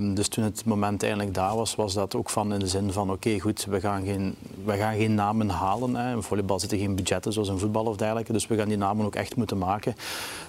Um, 0.00 0.14
dus 0.14 0.28
toen 0.28 0.44
het 0.44 0.64
moment 0.64 1.02
eindelijk 1.02 1.34
daar 1.34 1.56
was, 1.56 1.74
was 1.74 1.94
dat 1.94 2.14
ook 2.14 2.30
van 2.30 2.52
in 2.52 2.58
de 2.58 2.66
zin 2.66 2.92
van 2.92 3.10
oké, 3.10 3.28
okay, 3.28 3.38
goed, 3.38 3.64
we 3.64 3.80
gaan, 3.80 4.04
geen, 4.04 4.34
we 4.64 4.76
gaan 4.76 4.96
geen 4.96 5.14
namen 5.14 5.48
halen. 5.48 5.94
Hè. 5.94 6.14
In 6.14 6.22
volleybal 6.22 6.60
zitten 6.60 6.78
geen 6.78 6.96
budgetten 6.96 7.32
zoals 7.32 7.48
in 7.48 7.58
voetbal 7.58 7.84
of 7.84 7.96
dergelijke. 7.96 8.32
Dus 8.32 8.46
we 8.46 8.56
gaan 8.56 8.68
die 8.68 8.76
namen 8.76 9.06
ook 9.06 9.14
echt 9.14 9.36
moeten 9.36 9.58
maken. 9.58 9.94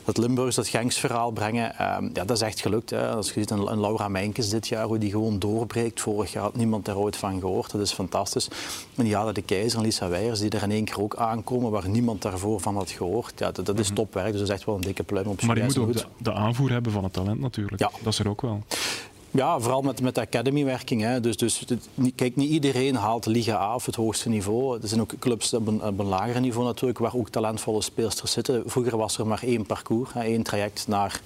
Dat 0.05 0.17
Limburgs, 0.17 0.55
dat 0.55 0.67
Genks 0.67 0.97
verhaal 0.97 1.31
brengen, 1.31 1.95
um, 1.97 2.09
ja, 2.13 2.25
dat 2.25 2.31
is 2.31 2.41
echt 2.41 2.59
gelukt. 2.61 2.89
Hè. 2.89 3.09
Als 3.09 3.27
je 3.27 3.33
ziet 3.39 3.49
een, 3.49 3.71
een 3.71 3.79
Laura 3.79 4.07
Mijnkes 4.07 4.49
dit 4.49 4.67
jaar, 4.67 4.85
hoe 4.85 4.97
die 4.97 5.11
gewoon 5.11 5.39
doorbreekt. 5.39 6.01
Vorig 6.01 6.31
jaar 6.31 6.43
had 6.43 6.55
niemand 6.55 6.85
daar 6.85 6.97
ooit 6.97 7.15
van 7.15 7.39
gehoord. 7.39 7.71
Dat 7.71 7.81
is 7.81 7.93
fantastisch. 7.93 8.47
En 8.95 9.07
Jade 9.07 9.33
de 9.33 9.41
Keizer 9.41 9.79
en 9.79 9.85
Lisa 9.85 10.09
Weijers, 10.09 10.39
die 10.39 10.49
er 10.49 10.63
in 10.63 10.71
één 10.71 10.85
keer 10.85 11.01
ook 11.01 11.15
aankomen, 11.15 11.71
waar 11.71 11.89
niemand 11.89 12.21
daarvoor 12.21 12.59
van 12.59 12.75
had 12.75 12.89
gehoord. 12.89 13.33
Ja, 13.39 13.51
dat, 13.51 13.65
dat 13.65 13.79
is 13.79 13.91
topwerk. 13.93 14.31
Dus 14.31 14.39
dat 14.39 14.49
is 14.49 14.55
echt 14.55 14.65
wel 14.65 14.75
een 14.75 14.81
dikke 14.81 15.03
pluim 15.03 15.27
op 15.27 15.41
Maar 15.41 15.57
je 15.57 15.63
moet 15.63 15.77
ook 15.77 15.93
de, 15.93 16.05
de, 16.17 16.33
aanvoer 16.33 16.69
hebben 16.69 16.91
van 16.91 17.03
het 17.03 17.13
talent 17.13 17.39
natuurlijk. 17.39 17.81
Ja. 17.81 17.91
Dat 18.03 18.13
is 18.13 18.19
er 18.19 18.29
ook 18.29 18.41
wel. 18.41 18.63
Ja, 19.31 19.59
vooral 19.59 19.81
met, 19.81 20.01
met 20.01 20.15
de 20.15 20.21
academy-werking. 20.21 21.01
Hè. 21.01 21.19
Dus, 21.19 21.37
dus, 21.37 21.65
kijk, 22.15 22.35
niet 22.35 22.49
iedereen 22.49 22.95
haalt 22.95 23.25
Liga 23.25 23.55
A 23.55 23.75
of 23.75 23.85
het 23.85 23.95
hoogste 23.95 24.29
niveau. 24.29 24.81
Er 24.81 24.87
zijn 24.87 25.01
ook 25.01 25.13
clubs 25.19 25.53
op 25.53 25.67
een, 25.67 25.83
op 25.83 26.01
lager 26.03 26.41
niveau 26.41 26.65
natuurlijk, 26.65 26.99
waar 26.99 27.15
ook 27.15 27.29
talentvolle 27.29 27.81
speelsters 27.81 28.31
zitten. 28.31 28.63
Vroeger 28.65 28.97
was 28.97 29.17
er 29.17 29.27
maar 29.27 29.43
één 29.43 29.65
parcours, 29.65 30.13
hè, 30.13 30.21
één 30.21 30.43
traject 30.43 30.87
naar 30.87 31.21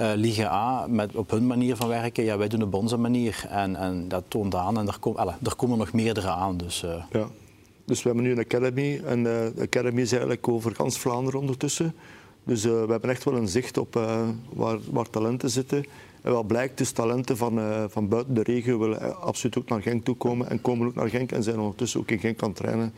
uh, 0.00 0.12
Liga 0.14 0.48
A, 0.48 0.86
met, 0.86 1.14
op 1.14 1.30
hun 1.30 1.46
manier 1.46 1.76
van 1.76 1.88
werken. 1.88 2.24
Ja, 2.24 2.38
wij 2.38 2.48
doen 2.48 2.62
op 2.62 2.74
onze 2.74 2.96
manier 2.96 3.46
en, 3.48 3.76
en 3.76 4.08
dat 4.08 4.24
toont 4.28 4.54
aan. 4.54 4.78
En 4.78 4.86
er, 4.86 4.98
kom, 5.00 5.16
er 5.18 5.56
komen 5.56 5.78
nog 5.78 5.92
meerdere 5.92 6.28
aan. 6.28 6.56
Dus, 6.56 6.82
uh... 6.82 7.02
ja. 7.10 7.26
dus 7.84 8.02
we 8.02 8.08
hebben 8.08 8.24
nu 8.24 8.32
een 8.32 8.38
academy. 8.38 9.00
En 9.04 9.18
uh, 9.18 9.24
de 9.24 9.62
academy 9.62 10.00
is 10.00 10.10
eigenlijk 10.10 10.48
over 10.48 10.74
gans 10.74 10.98
Vlaanderen 10.98 11.40
ondertussen. 11.40 11.94
Dus 12.44 12.64
we 12.64 12.86
hebben 12.88 13.10
echt 13.10 13.24
wel 13.24 13.36
een 13.36 13.48
zicht 13.48 13.78
op 13.78 13.94
waar, 14.52 14.78
waar, 14.90 15.10
talenten 15.10 15.50
zitten. 15.50 15.84
En 16.24 16.32
wat 16.32 16.46
blijkt, 16.46 16.78
dus 16.78 16.90
talenten 16.90 17.36
van, 17.36 17.58
uh, 17.58 17.84
van 17.88 18.08
buiten 18.08 18.34
de 18.34 18.42
regio 18.42 18.78
willen 18.78 19.20
absoluut 19.20 19.58
ook 19.58 19.68
naar 19.68 19.82
Genk 19.82 20.04
toe 20.04 20.16
komen 20.16 20.50
en 20.50 20.60
komen 20.60 20.86
ook 20.86 20.94
naar 20.94 21.08
Genk 21.08 21.32
en 21.32 21.42
zijn 21.42 21.58
ondertussen 21.58 22.00
ook 22.00 22.10
in 22.10 22.18
Genk 22.18 22.42
aan 22.42 22.52
trainen. 22.52 22.92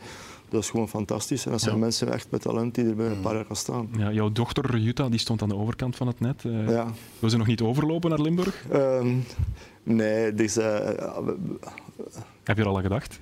Dat 0.49 0.61
is 0.61 0.69
gewoon 0.69 0.89
fantastisch. 0.89 1.45
En 1.45 1.51
dat 1.51 1.61
zijn 1.61 1.75
ja. 1.75 1.81
mensen 1.81 2.13
echt 2.13 2.27
met 2.29 2.41
talent 2.41 2.75
die 2.75 2.85
er 2.85 2.95
binnen 2.95 3.15
een 3.15 3.21
paar 3.21 3.35
jaar 3.35 3.45
gaan 3.45 3.55
staan. 3.55 3.89
Ja, 3.97 4.11
jouw 4.11 4.31
dochter 4.31 4.77
Jutta 4.77 5.09
die 5.09 5.19
stond 5.19 5.41
aan 5.41 5.49
de 5.49 5.55
overkant 5.55 5.95
van 5.95 6.07
het 6.07 6.19
net. 6.19 6.41
ja. 6.67 6.87
Wil 7.19 7.29
ze 7.29 7.37
nog 7.37 7.47
niet 7.47 7.61
overlopen 7.61 8.09
naar 8.09 8.21
Limburg? 8.21 8.65
Um, 8.73 9.23
nee, 9.83 10.33
dus, 10.33 10.55
Heb 10.55 10.97
je 12.43 12.55
er 12.55 12.65
al 12.65 12.75
aan 12.75 12.81
gedacht? 12.81 13.19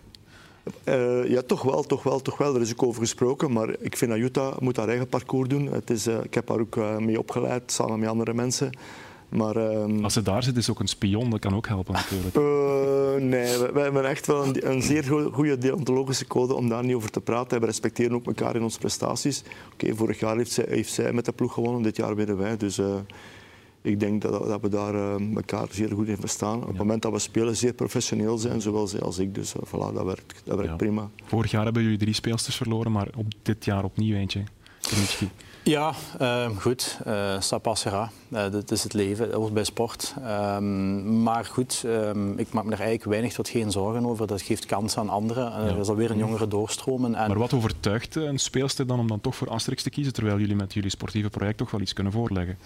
Uh, 0.84 1.30
ja, 1.30 1.42
toch 1.42 1.62
wel, 1.62 1.84
toch 1.84 2.04
wel, 2.04 2.22
toch 2.22 2.38
wel. 2.38 2.56
Er 2.56 2.62
is 2.62 2.72
ook 2.72 2.84
over 2.84 3.02
gesproken, 3.02 3.52
maar 3.52 3.76
ik 3.80 3.98
vind 3.98 4.12
dat 4.12 4.20
Jutta 4.20 4.54
moet 4.60 4.78
haar 4.78 4.88
eigen 4.88 5.08
parcours 5.08 5.50
doen. 5.50 5.66
Het 5.66 5.90
is, 5.90 6.08
uh, 6.08 6.24
ik 6.24 6.34
heb 6.34 6.50
haar 6.50 6.60
ook 6.60 6.76
uh, 6.76 6.98
mee 6.98 7.20
opgeleid, 7.20 7.72
samen 7.72 8.00
met 8.00 8.10
andere 8.10 8.34
mensen. 8.34 8.70
Maar, 9.30 9.56
um... 9.56 10.04
Als 10.04 10.14
ze 10.14 10.22
daar 10.22 10.44
zit, 10.44 10.58
is 10.58 10.70
ook 10.70 10.80
een 10.80 10.88
spion, 10.88 11.30
dat 11.30 11.40
kan 11.40 11.56
ook 11.56 11.68
helpen 11.68 11.94
natuurlijk. 11.94 12.36
nee, 13.24 13.58
we, 13.58 13.70
we, 13.74 13.80
hebben 13.80 14.10
echt 14.10 14.28
wel 14.28 14.46
een, 14.46 14.72
een 14.72 14.82
zeer 14.82 15.04
goede 15.32 15.58
deontologische 15.58 16.28
code 16.28 16.54
om 16.54 16.70
daar 16.70 16.84
niet 16.84 16.96
over 16.96 17.12
te 17.12 17.22
praten. 17.22 17.60
We 17.60 17.66
respecteren 17.66 18.14
ook 18.14 18.26
elkaar 18.26 18.56
in 18.56 18.64
onze 18.64 18.80
prestaties. 18.80 19.44
Oké, 19.74 19.86
okay, 19.86 19.96
vorig 19.96 20.20
jaar 20.20 20.38
heeft 20.38 20.52
zij, 20.52 20.66
heeft 20.70 20.94
zij, 20.94 21.14
met 21.14 21.26
de 21.26 21.32
ploeg 21.32 21.54
gewonnen, 21.54 21.82
dit 21.82 21.96
jaar 21.96 22.16
winnen 22.16 22.38
wij. 22.38 22.58
Dus 22.58 22.80
ik 23.86 24.00
denk 24.00 24.22
dat, 24.22 24.48
dat 24.48 24.62
we 24.62 24.70
daar 24.70 24.94
uh, 24.94 25.36
elkaar 25.36 25.68
zeer 25.72 25.92
goed 25.92 26.08
in 26.08 26.18
verstaan. 26.18 26.62
Op 26.62 26.68
het 26.68 26.78
moment 26.78 27.02
dat 27.02 27.12
we 27.12 27.20
spelen, 27.20 27.56
zeer 27.56 27.74
professioneel 27.74 28.38
zijn, 28.38 28.62
zowel 28.62 28.88
zij 28.88 29.00
als 29.00 29.18
ik. 29.18 29.36
Dus 29.36 29.54
voilà, 29.56 29.94
dat 29.94 30.04
werkt, 30.04 30.42
dat 30.44 30.56
werkt 30.56 30.72
ja. 30.72 30.76
prima. 30.76 31.10
Vorig 31.24 31.52
jaar 31.52 31.64
hebben 31.64 31.84
jullie 31.84 31.98
drie 31.98 32.14
speelsters 32.14 32.56
verloren, 32.56 32.92
maar 32.92 33.08
op 33.16 33.26
dit 33.42 33.66
jaar 33.66 33.84
opnieuw 33.84 34.16
eentje. 34.16 34.44
Ja, 35.66 35.94
uh, 36.22 36.50
goed. 36.60 37.00
Uh, 37.08 37.40
ça 37.40 37.58
passera. 37.62 38.12
Uh, 38.30 38.52
dat 38.52 38.72
is 38.72 38.84
het 38.84 38.94
leven, 38.94 39.30
dat 39.30 39.36
hoort 39.36 39.54
bij 39.54 39.64
sport. 39.64 40.14
Um, 40.56 41.24
maar 41.24 41.46
goed, 41.46 41.84
um, 41.86 42.38
ik 42.38 42.54
maak 42.54 42.64
me 42.64 42.72
er 42.72 42.80
eigenlijk 42.80 43.10
weinig 43.10 43.34
tot 43.34 43.50
geen 43.50 43.72
zorgen 43.72 44.06
over. 44.06 44.28
Dat 44.28 44.42
geeft 44.42 44.66
kans 44.66 44.98
aan 44.98 45.10
anderen. 45.10 45.44
Ja. 45.44 45.58
Er 45.58 45.80
is 45.80 45.88
alweer 45.88 46.12
een 46.12 46.18
jongere 46.18 46.48
doorstromen. 46.48 47.16
En... 47.16 47.28
Maar 47.28 47.38
wat 47.38 47.54
overtuigt 47.54 48.16
een 48.16 48.40
speelster 48.40 48.88
dan 48.88 49.00
om 49.00 49.08
dan 49.08 49.22
toch 49.22 49.36
voor 49.36 49.50
Asterix 49.50 49.84
te 49.84 49.90
kiezen, 49.90 50.14
terwijl 50.14 50.40
jullie 50.40 50.56
met 50.56 50.74
jullie 50.74 50.90
sportieve 50.90 51.30
project 51.30 51.58
toch 51.58 51.72
wel 51.72 51.82
iets 51.82 51.94
kunnen 51.94 52.14
voorleggen? 52.14 52.58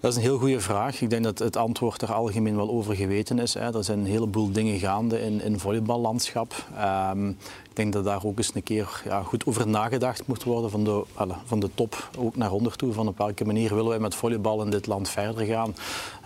Dat 0.00 0.10
is 0.10 0.16
een 0.16 0.22
heel 0.22 0.38
goede 0.38 0.60
vraag. 0.60 1.00
Ik 1.00 1.10
denk 1.10 1.24
dat 1.24 1.38
het 1.38 1.56
antwoord 1.56 2.02
er 2.02 2.12
algemeen 2.12 2.56
wel 2.56 2.70
over 2.70 2.96
geweten 2.96 3.38
is. 3.38 3.54
Hè. 3.54 3.76
Er 3.76 3.84
zijn 3.84 3.98
een 3.98 4.06
heleboel 4.06 4.52
dingen 4.52 4.78
gaande 4.78 5.22
in 5.22 5.52
het 5.52 5.60
volleyballandschap. 5.60 6.66
Um, 7.10 7.36
ik 7.76 7.82
denk 7.82 7.94
dat 7.94 8.04
daar 8.04 8.24
ook 8.24 8.38
eens 8.38 8.50
een 8.54 8.62
keer 8.62 9.02
ja, 9.04 9.22
goed 9.22 9.46
over 9.46 9.68
nagedacht 9.68 10.26
moet 10.26 10.44
worden 10.44 10.70
van 10.70 10.84
de, 10.84 11.02
van 11.44 11.60
de 11.60 11.70
top 11.74 12.10
ook 12.18 12.36
naar 12.36 12.52
onder 12.52 12.76
toe. 12.76 12.92
Van 12.92 13.08
op 13.08 13.18
welke 13.18 13.44
manier 13.44 13.74
willen 13.74 13.88
wij 13.88 13.98
met 13.98 14.14
volleybal 14.14 14.62
in 14.62 14.70
dit 14.70 14.86
land 14.86 15.08
verder 15.08 15.46
gaan. 15.46 15.74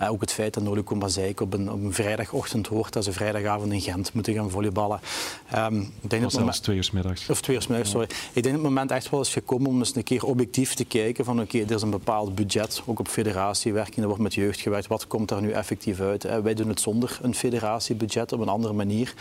Uh, 0.03 0.11
ook 0.11 0.21
het 0.21 0.33
feit 0.33 0.55
dat 0.55 0.63
Nolico 0.63 0.95
Mazeik 0.95 1.41
op 1.41 1.53
een, 1.53 1.71
op 1.71 1.83
een 1.83 1.93
vrijdagochtend 1.93 2.67
hoort 2.67 2.93
dat 2.93 3.05
ze 3.05 3.13
vrijdagavond 3.13 3.73
in 3.73 3.81
Gent 3.81 4.13
moeten 4.13 4.35
gaan 4.35 4.51
volleyballen. 4.51 5.01
Um, 5.57 5.93
ik 6.01 6.11
denk 6.11 6.25
of 6.25 6.35
moment, 6.35 6.63
twee 6.63 6.77
uur 6.77 6.91
middags. 6.93 7.29
Of 7.29 7.41
twee 7.41 7.57
uur 7.57 7.65
middags, 7.69 7.91
sorry. 7.91 8.09
Ik 8.33 8.43
denk 8.43 8.45
dat 8.45 8.55
het 8.55 8.63
moment 8.63 8.91
echt 8.91 9.11
wel 9.11 9.21
is 9.21 9.33
gekomen 9.33 9.67
om 9.67 9.79
eens 9.79 9.97
een 9.97 10.03
keer 10.03 10.25
objectief 10.25 10.75
te 10.75 10.85
kijken 10.85 11.25
van 11.25 11.41
oké, 11.41 11.57
okay, 11.57 11.69
er 11.69 11.75
is 11.75 11.83
een 11.83 11.91
bepaald 11.91 12.35
budget, 12.35 12.83
ook 12.87 12.99
op 12.99 13.09
federatiewerking, 13.09 13.99
er 13.99 14.07
wordt 14.07 14.23
met 14.23 14.35
jeugd 14.35 14.61
gewerkt. 14.61 14.87
Wat 14.87 15.07
komt 15.07 15.29
daar 15.29 15.41
nu 15.41 15.51
effectief 15.51 16.01
uit? 16.01 16.43
Wij 16.43 16.55
doen 16.55 16.69
het 16.69 16.81
zonder 16.81 17.19
een 17.23 17.35
federatiebudget 17.35 18.33
op 18.33 18.41
een 18.41 18.49
andere 18.49 18.73
manier. 18.73 19.15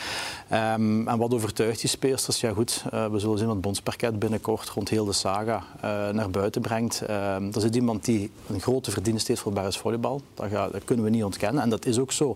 Um, 0.54 1.08
en 1.08 1.18
wat 1.18 1.34
overtuigt 1.34 1.80
die 1.80 1.90
spelers? 2.20 2.42
Ja 2.42 2.54
goed, 2.54 2.84
uh, 2.94 3.06
we 3.06 3.20
zullen 3.20 3.38
zien 3.38 3.48
wat 3.48 3.62
Bondsparket 3.62 4.20
binnenkort 4.20 4.70
rond 4.70 4.90
heel 4.90 5.06
de 5.06 5.14
saga 5.14 5.64
uh, 5.76 5.82
naar 6.10 6.30
buiten 6.30 6.62
brengt. 6.62 7.02
Uh, 7.10 7.36
er 7.36 7.62
zit 7.62 7.76
iemand 7.76 8.06
die 8.06 8.32
een 8.48 8.62
grote 8.62 8.92
verdienst 8.92 9.28
heeft 9.28 9.42
voor 9.42 9.54
Barres 9.54 9.78
volleybal. 9.78 10.22
Dat, 10.34 10.50
gaat, 10.50 10.72
dat, 10.72 10.84
kunnen 10.84 11.06
we 11.06 11.12
niet 11.12 11.24
ontkennen 11.24 11.64
en 11.64 11.70
dat 11.70 11.86
is 11.86 12.00
ook 12.00 12.12
zo. 12.12 12.36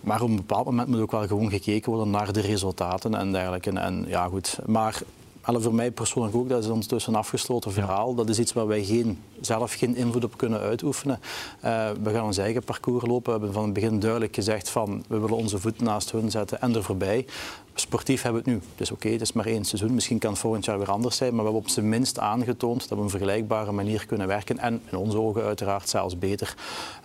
Maar 0.00 0.22
op 0.22 0.28
een 0.28 0.36
bepaald 0.36 0.64
moment 0.64 0.88
moet 0.88 1.00
ook 1.00 1.10
wel 1.10 1.26
gewoon 1.26 1.50
gekeken 1.50 1.92
worden 1.92 2.10
naar 2.10 2.32
de 2.32 2.40
resultaten 2.40 3.14
en 3.14 3.32
dergelijke. 3.32 3.70
En, 3.70 4.04
ja 4.08 4.28
goed, 4.28 4.58
maar 4.66 5.02
voor 5.42 5.74
mij 5.74 5.90
persoonlijk 5.90 6.36
ook, 6.36 6.48
dat 6.48 6.64
is 6.64 6.70
ondertussen 6.70 7.12
een 7.12 7.18
afgesloten 7.18 7.72
verhaal. 7.72 8.14
Dat 8.14 8.28
is 8.28 8.38
iets 8.38 8.52
waar 8.52 8.66
wij 8.66 8.84
geen, 8.84 9.18
zelf 9.40 9.72
geen 9.72 9.96
invloed 9.96 10.24
op 10.24 10.36
kunnen 10.36 10.60
uitoefenen. 10.60 11.20
Uh, 11.64 11.90
we 12.02 12.10
gaan 12.10 12.24
ons 12.24 12.38
eigen 12.38 12.64
parcours 12.64 13.06
lopen. 13.06 13.24
We 13.24 13.30
hebben 13.30 13.52
van 13.52 13.64
het 13.64 13.72
begin 13.72 13.98
duidelijk 14.00 14.34
gezegd 14.34 14.70
van 14.70 15.04
we 15.08 15.18
willen 15.18 15.36
onze 15.36 15.58
voet 15.58 15.80
naast 15.80 16.10
hun 16.10 16.30
zetten 16.30 16.60
en 16.60 16.74
er 16.74 16.82
voorbij. 16.82 17.26
Sportief 17.74 18.22
hebben 18.22 18.44
we 18.44 18.50
het 18.50 18.60
nu. 18.60 18.68
Dus 18.76 18.90
oké, 18.90 19.00
okay, 19.00 19.12
het 19.12 19.20
is 19.20 19.32
maar 19.32 19.46
één 19.46 19.64
seizoen. 19.64 19.94
Misschien 19.94 20.18
kan 20.18 20.30
het 20.30 20.40
volgend 20.40 20.64
jaar 20.64 20.78
weer 20.78 20.90
anders 20.90 21.16
zijn. 21.16 21.30
Maar 21.30 21.38
we 21.38 21.44
hebben 21.44 21.62
op 21.62 21.68
zijn 21.68 21.88
minst 21.88 22.18
aangetoond 22.18 22.80
dat 22.80 22.88
we 22.88 22.94
op 22.94 23.00
een 23.00 23.10
vergelijkbare 23.10 23.72
manier 23.72 24.06
kunnen 24.06 24.26
werken. 24.26 24.58
En 24.58 24.82
in 24.90 24.98
onze 24.98 25.18
ogen 25.18 25.42
uiteraard 25.42 25.88
zelfs 25.88 26.18
beter. 26.18 26.54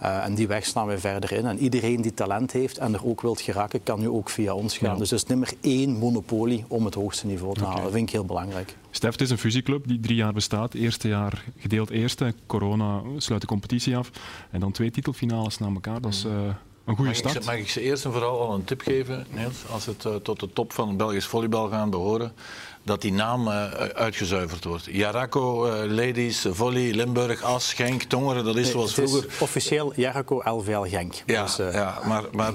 Uh, 0.04 0.26
en 0.26 0.36
die 0.36 0.48
weg 0.48 0.65
slaan 0.65 0.88
we 0.88 1.00
verder 1.00 1.32
in. 1.32 1.45
En 1.45 1.60
iedereen 1.60 2.02
die 2.02 2.13
talent 2.13 2.52
heeft 2.52 2.78
en 2.78 2.93
er 2.93 3.06
ook 3.06 3.21
wilt 3.21 3.41
geraken, 3.41 3.84
kan 3.84 4.00
nu 4.00 4.10
ook 4.10 4.30
via 4.30 4.54
ons 4.54 4.78
gaan. 4.78 4.93
Ja. 4.93 4.98
Dus 4.98 5.10
het 5.10 5.21
is 5.21 5.28
nummer 5.28 5.54
één 5.62 5.98
monopolie 5.98 6.65
om 6.67 6.86
het 6.86 6.93
hoogste 6.93 7.28
niveau 7.28 7.54
te 7.54 7.60
halen. 7.60 7.74
Okay. 7.74 7.84
Dat 7.84 7.93
vind 7.93 8.08
ik 8.08 8.13
heel 8.13 8.26
belangrijk. 8.26 8.76
Stef, 8.95 9.12
het 9.12 9.21
is 9.21 9.29
een 9.29 9.38
fusieclub 9.38 9.88
die 9.88 9.99
drie 9.99 10.15
jaar 10.15 10.34
bestaat. 10.34 10.73
Eerste 10.73 11.08
jaar 11.08 11.43
gedeeld 11.58 11.89
eerste. 11.89 12.34
Corona 12.45 13.01
sluit 13.17 13.41
de 13.41 13.47
competitie 13.47 13.97
af. 13.97 14.12
En 14.51 14.60
dan 14.60 14.71
twee 14.71 14.91
titelfinales 14.91 15.58
na 15.58 15.67
elkaar. 15.67 16.01
Dat 16.01 16.13
is... 16.13 16.25
Uh, 16.25 16.31
een 16.86 16.95
goede 16.95 17.10
mag 17.10 17.15
start. 17.15 17.36
Ik, 17.36 17.45
mag 17.45 17.56
ik 17.56 17.69
ze 17.69 17.82
eerst 17.82 18.06
en 18.06 18.12
vooral 18.12 18.39
al 18.39 18.54
een 18.54 18.63
tip 18.63 18.82
geven, 18.82 19.26
Niels? 19.30 19.63
Als 19.71 19.86
het 19.86 20.04
uh, 20.04 20.15
tot 20.15 20.39
de 20.39 20.50
top 20.54 20.74
van 20.74 20.88
het 20.88 20.98
Belgisch 20.98 21.26
volleybal 21.26 21.69
gaan 21.69 21.89
behoren, 21.89 22.34
dat 22.86 23.02
die 23.02 23.13
naam 23.13 23.48
uh, 23.48 23.71
uitgezuiverd 23.74 24.63
wordt. 24.63 24.88
Jaraco, 24.91 25.65
uh, 25.65 25.91
Ladies, 25.91 26.45
Volley, 26.50 26.91
Limburg, 26.91 27.43
As, 27.43 27.74
Genk, 27.74 28.04
Tongeren, 28.04 28.45
dat 28.45 28.56
is 28.56 28.63
nee, 28.63 28.71
zoals 28.71 28.93
vroeger. 28.93 29.26
Is 29.28 29.39
officieel 29.39 29.93
Jaraco 29.95 30.41
LVL 30.43 30.82
Genk. 30.82 31.13
Ja, 31.26 31.43
dus, 31.43 31.60
uh... 31.60 31.74
ja 31.74 32.00
maar, 32.08 32.24
maar 32.32 32.54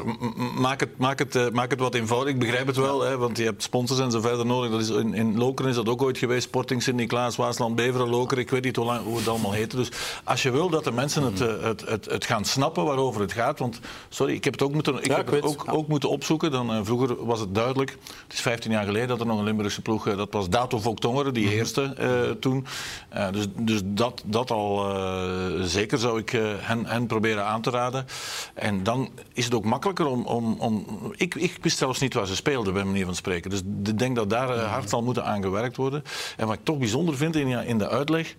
maak, 0.59 0.81
het, 0.81 0.99
maak, 0.99 1.19
het, 1.19 1.53
maak 1.53 1.71
het 1.71 1.81
wat 1.81 1.95
eenvoudig. 1.95 2.33
Ik 2.33 2.39
begrijp 2.39 2.67
het 2.67 2.77
wel, 2.77 3.01
hè, 3.01 3.17
want 3.19 3.37
je 3.37 3.45
hebt 3.45 3.63
sponsors 3.63 4.01
en 4.01 4.11
zo 4.11 4.21
verder 4.21 4.47
nodig. 4.47 4.71
Dat 4.71 4.81
is, 4.81 4.89
in, 4.89 5.15
in 5.15 5.39
Lokeren 5.39 5.71
is 5.71 5.77
dat 5.77 5.89
ook 5.89 6.03
ooit 6.03 6.19
geweest. 6.19 6.43
Sporting 6.43 6.83
Sint-Niklaas, 6.83 7.37
Waasland, 7.37 7.75
Beveren, 7.75 8.09
Lokeren. 8.09 8.45
Ik 8.45 8.51
weet 8.51 8.65
niet 8.65 8.77
hoe, 8.77 8.85
lang, 8.85 9.05
hoe 9.05 9.17
het 9.17 9.29
allemaal 9.29 9.53
heette. 9.53 9.77
Dus 9.77 9.89
als 10.25 10.43
je 10.43 10.51
wil 10.51 10.69
dat 10.69 10.85
de 10.85 10.93
mensen 10.93 11.23
het, 11.23 11.39
het, 11.39 11.81
het, 11.81 12.05
het, 12.05 12.25
gaan 12.25 12.45
snappen 12.45 12.85
waarover 12.85 13.21
het 13.21 13.33
gaat. 13.33 13.59
Want, 13.59 13.81
sorry, 14.21 14.35
ik 14.35 14.45
heb 14.45 14.53
het 14.53 14.63
ook 14.63 14.73
moeten, 14.73 14.97
ik 14.97 15.07
ja, 15.07 15.17
heb 15.17 15.29
ik 15.29 15.35
het 15.35 15.45
ook, 15.45 15.65
ook, 15.67 15.89
moeten 15.89 16.09
opzoeken. 16.09 16.51
Dan, 16.51 16.85
vroeger 16.85 17.27
was 17.27 17.41
het 17.41 17.55
duidelijk. 17.55 17.91
Het 18.23 18.33
is 18.33 18.41
15 18.41 18.71
jaar 18.71 18.85
geleden 18.85 19.09
dat 19.09 19.21
er 19.21 19.27
nog 19.27 19.39
een 19.39 19.45
Limburgse 19.45 19.83
ploeg 19.83 20.15
dat 20.17 20.33
was 20.33 20.49
Dato 20.49 20.79
Voktongeren, 20.79 21.35
die 21.35 21.49
heerste 21.49 21.95
uh, 22.01 22.31
toen. 22.31 22.67
Uh, 23.15 23.31
dus 23.33 23.47
dus 23.57 23.81
dat, 23.85 24.23
dat 24.27 24.51
al 24.51 24.97
uh, 24.97 25.63
zeker 25.63 25.99
zou 25.99 26.19
ik 26.19 26.31
hen, 26.61 26.87
hen 26.87 27.07
proberen 27.07 27.45
aan 27.45 27.63
te 27.63 27.71
raden. 27.71 28.07
En 28.55 28.83
dan 28.83 29.11
is 29.33 29.45
het 29.45 29.55
ook 29.55 29.65
makkelijker 29.65 30.07
om... 30.07 30.27
om, 30.27 30.57
om 30.59 30.85
ik, 31.17 31.35
ik 31.35 31.59
wist 31.61 31.79
zelfs 31.79 32.01
niet 32.01 32.15
waar 32.15 32.27
ze 32.27 32.37
speelden, 32.37 32.73
bij 32.73 32.85
manier 32.85 33.05
van 33.05 33.15
spreken. 33.15 33.51
Dus 33.51 33.61
ik 33.85 33.99
denk 33.99 34.17
dat 34.17 34.31
daar 34.31 34.59
hard 34.59 34.89
zal 34.89 35.03
moeten 35.03 35.25
aan 35.25 35.43
gewerkt 35.43 35.77
worden. 35.77 36.05
En 36.37 36.47
wat 36.47 36.57
ik 36.57 36.65
toch 36.65 36.79
bijzonder 36.79 37.17
vind 37.17 37.37
in, 37.37 37.49
in 37.49 37.79
de 37.79 37.89
uitleg... 37.89 38.37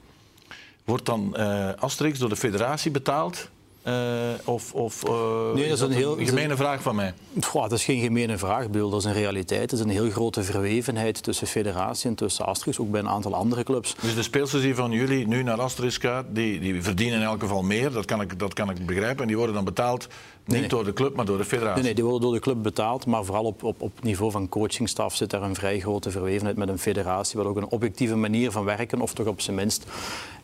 wordt 0.85 1.05
dan 1.05 1.35
Asterix 1.79 2.19
door 2.19 2.29
de 2.29 2.35
federatie 2.35 2.91
betaald... 2.91 3.49
Uh, 3.87 3.93
of 4.45 4.73
of 4.73 5.07
uh, 5.07 5.53
nee, 5.53 5.67
dat 5.67 5.77
is, 5.77 5.81
een, 5.81 5.91
heel, 5.91 6.19
een 6.19 6.27
gemene 6.27 6.55
vraag 6.55 6.81
van 6.81 6.95
mij? 6.95 7.13
Goh, 7.41 7.61
dat 7.61 7.71
is 7.71 7.83
geen 7.83 8.01
gemene 8.01 8.37
vraag, 8.37 8.69
bedoel, 8.69 8.89
dat 8.89 8.99
is 8.99 9.05
een 9.05 9.13
realiteit. 9.13 9.61
Het 9.61 9.71
is 9.71 9.79
een 9.79 9.89
heel 9.89 10.09
grote 10.09 10.43
verwevenheid 10.43 11.23
tussen 11.23 11.47
federatie 11.47 12.09
en 12.09 12.15
tussen 12.15 12.45
Asterix, 12.45 12.79
ook 12.79 12.91
bij 12.91 12.99
een 12.99 13.09
aantal 13.09 13.35
andere 13.35 13.63
clubs. 13.63 13.95
Dus 14.01 14.15
de 14.15 14.23
speelsters 14.23 14.61
die 14.61 14.75
van 14.75 14.91
jullie 14.91 15.27
nu 15.27 15.43
naar 15.43 15.61
Asterix 15.61 15.97
gaan, 15.97 16.25
die, 16.29 16.59
die 16.59 16.83
verdienen 16.83 17.19
in 17.19 17.25
elk 17.25 17.39
geval 17.39 17.63
meer, 17.63 17.91
dat 17.91 18.05
kan, 18.05 18.21
ik, 18.21 18.39
dat 18.39 18.53
kan 18.53 18.69
ik 18.69 18.85
begrijpen. 18.85 19.21
En 19.21 19.27
die 19.27 19.37
worden 19.37 19.55
dan 19.55 19.65
betaald 19.65 20.07
niet 20.45 20.59
nee, 20.59 20.69
door 20.69 20.83
de 20.83 20.93
club, 20.93 21.15
maar 21.15 21.25
door 21.25 21.37
de 21.37 21.45
federatie? 21.45 21.75
Nee, 21.75 21.83
nee, 21.83 21.93
die 21.93 22.03
worden 22.03 22.21
door 22.21 22.33
de 22.33 22.39
club 22.39 22.63
betaald, 22.63 23.05
maar 23.05 23.25
vooral 23.25 23.43
op, 23.43 23.63
op, 23.63 23.81
op 23.81 24.03
niveau 24.03 24.31
van 24.31 24.49
coachingstaf 24.49 25.15
zit 25.15 25.29
daar 25.29 25.41
een 25.41 25.55
vrij 25.55 25.79
grote 25.79 26.11
verwevenheid 26.11 26.57
met 26.57 26.69
een 26.69 26.79
federatie, 26.79 27.37
wat 27.37 27.47
ook 27.47 27.57
een 27.57 27.69
objectieve 27.69 28.15
manier 28.15 28.51
van 28.51 28.63
werken, 28.63 29.01
of 29.01 29.13
toch 29.13 29.27
op 29.27 29.41
zijn 29.41 29.55
minst 29.55 29.85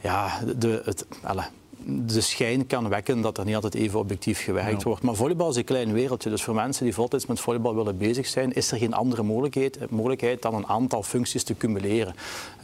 ja, 0.02 0.40
de, 0.58 0.82
het, 0.86 1.06
alle, 1.24 1.44
de 1.90 2.22
schijn 2.22 2.68
kan 2.68 2.90
wekken 2.90 3.22
dat 3.22 3.38
er 3.38 3.46
niet 3.46 3.56
altijd 3.56 3.76
even 3.76 4.00
objectief 4.00 4.44
gewerkt 4.44 4.82
ja. 4.82 4.88
wordt. 4.88 5.04
Maar 5.04 5.16
volleybal 5.16 5.50
is 5.50 5.56
een 5.56 5.64
klein 5.64 5.94
wereldje. 5.94 6.30
Dus 6.30 6.44
voor 6.44 6.56
mensen 6.56 6.84
die 6.84 6.94
voltijds 6.94 7.26
met 7.26 7.40
volleybal 7.40 7.76
willen 7.76 7.98
bezig 7.98 8.28
zijn, 8.28 8.54
is 8.54 8.72
er 8.72 8.78
geen 8.78 8.94
andere 8.94 9.24
mogelijkheid, 9.24 9.90
mogelijkheid 9.90 10.42
dan 10.42 10.54
een 10.54 10.68
aantal 10.68 11.04
functies 11.04 11.44
te 11.44 11.58
cumuleren. 11.58 12.16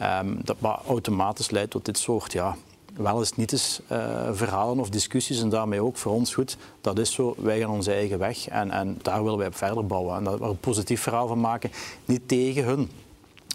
Um, 0.02 0.40
dat 0.44 0.56
wat 0.58 0.80
automatisch 0.86 1.50
leidt 1.50 1.70
tot 1.70 1.84
dit 1.84 1.98
soort 1.98 2.32
ja, 2.32 2.56
wel 2.96 3.18
eens 3.18 3.36
niet 3.36 3.52
eens 3.52 3.80
uh, 3.92 4.28
verhalen 4.32 4.78
of 4.78 4.88
discussies 4.88 5.40
en 5.40 5.48
daarmee 5.48 5.82
ook 5.82 5.96
voor 5.96 6.12
ons 6.12 6.34
goed. 6.34 6.56
Dat 6.80 6.98
is 6.98 7.12
zo, 7.12 7.34
wij 7.38 7.60
gaan 7.60 7.70
onze 7.70 7.92
eigen 7.92 8.18
weg 8.18 8.48
en, 8.48 8.70
en 8.70 8.98
daar 9.02 9.22
willen 9.22 9.38
wij 9.38 9.46
op 9.46 9.56
verder 9.56 9.86
bouwen. 9.86 10.16
En 10.16 10.24
daar 10.24 10.40
een 10.40 10.58
positief 10.58 11.00
verhaal 11.00 11.26
van 11.26 11.40
maken. 11.40 11.70
Niet 12.04 12.28
tegen 12.28 12.64
hun, 12.64 12.90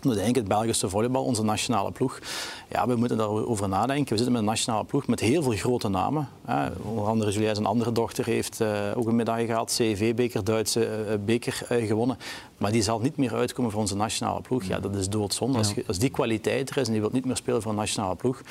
Denk 0.02 0.28
ik 0.28 0.36
het 0.36 0.48
Belgische 0.48 0.90
volleybal, 0.90 1.24
onze 1.24 1.44
nationale 1.44 1.92
ploeg. 1.92 2.20
Ja, 2.72 2.88
we 2.88 2.96
moeten 2.96 3.18
daarover 3.18 3.70
nadenken. 3.70 4.10
We 4.10 4.16
zitten 4.16 4.32
met 4.32 4.42
een 4.42 4.48
nationale 4.48 4.84
ploeg 4.84 5.08
met 5.08 5.20
heel 5.20 5.44
veel 5.44 5.52
grote 5.52 5.90
namen. 5.90 6.30
Hè. 6.46 6.70
Onder 6.82 7.06
andere 7.06 7.32
Julia, 7.32 7.54
zijn 7.54 7.66
andere 7.66 7.92
dochter, 7.92 8.26
heeft 8.26 8.62
uh, 8.62 8.70
ook 8.96 9.08
een 9.08 9.16
medaille 9.16 9.46
gehaald. 9.46 9.74
CV-beker, 9.76 10.44
Duitse 10.44 11.06
uh, 11.10 11.14
beker 11.26 11.68
uh, 11.72 11.88
gewonnen. 11.88 12.18
Maar 12.58 12.72
die 12.72 12.82
zal 12.82 13.00
niet 13.00 13.18
meer 13.18 13.34
uitkomen 13.34 13.72
voor 13.72 13.82
onze 13.82 13.96
nationale 13.96 14.42
ploeg. 14.42 14.64
Ja, 14.64 14.80
dat 14.80 14.96
is 14.96 15.10
doodzonde. 15.10 15.54
Ja. 15.54 15.60
Als, 15.60 15.88
als, 15.88 16.00
die 16.00 16.10
kwaliteit 16.10 16.70
er 16.70 16.78
is 16.78 16.86
en 16.88 16.92
die 16.92 17.02
wil 17.02 17.10
niet 17.14 17.26
meer 17.26 17.38
spelen 17.38 17.62
voor 17.62 17.72
een 17.72 17.78
nationale 17.78 18.16
ploeg... 18.16 18.42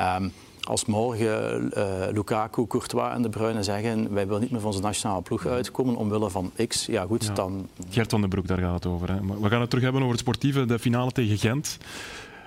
Um, 0.00 0.32
als 0.64 0.84
morgen 0.84 1.70
uh, 1.76 1.84
Lukaku, 2.12 2.66
Courtois 2.66 3.12
en 3.12 3.22
De 3.22 3.28
Bruyne 3.28 3.62
zeggen 3.62 4.12
wij 4.12 4.26
willen 4.26 4.40
niet 4.40 4.50
meer 4.50 4.60
van 4.60 4.68
onze 4.68 4.82
nationale 4.82 5.22
ploeg 5.22 5.46
uitkomen 5.46 5.96
omwille 5.96 6.30
van 6.30 6.52
X, 6.68 6.86
ja 6.86 7.06
goed, 7.06 7.24
ja. 7.24 7.32
dan... 7.32 7.68
Gert 7.90 8.10
van 8.10 8.20
den 8.20 8.30
Broek, 8.30 8.46
daar 8.46 8.58
gaat 8.58 8.74
het 8.74 8.86
over. 8.86 9.12
Hè. 9.12 9.20
Maar 9.20 9.40
we 9.40 9.48
gaan 9.48 9.60
het 9.60 9.70
terug 9.70 9.84
hebben 9.84 10.02
over 10.02 10.14
het 10.14 10.22
sportieve, 10.22 10.64
de 10.64 10.78
finale 10.78 11.10
tegen 11.10 11.38
Gent. 11.38 11.78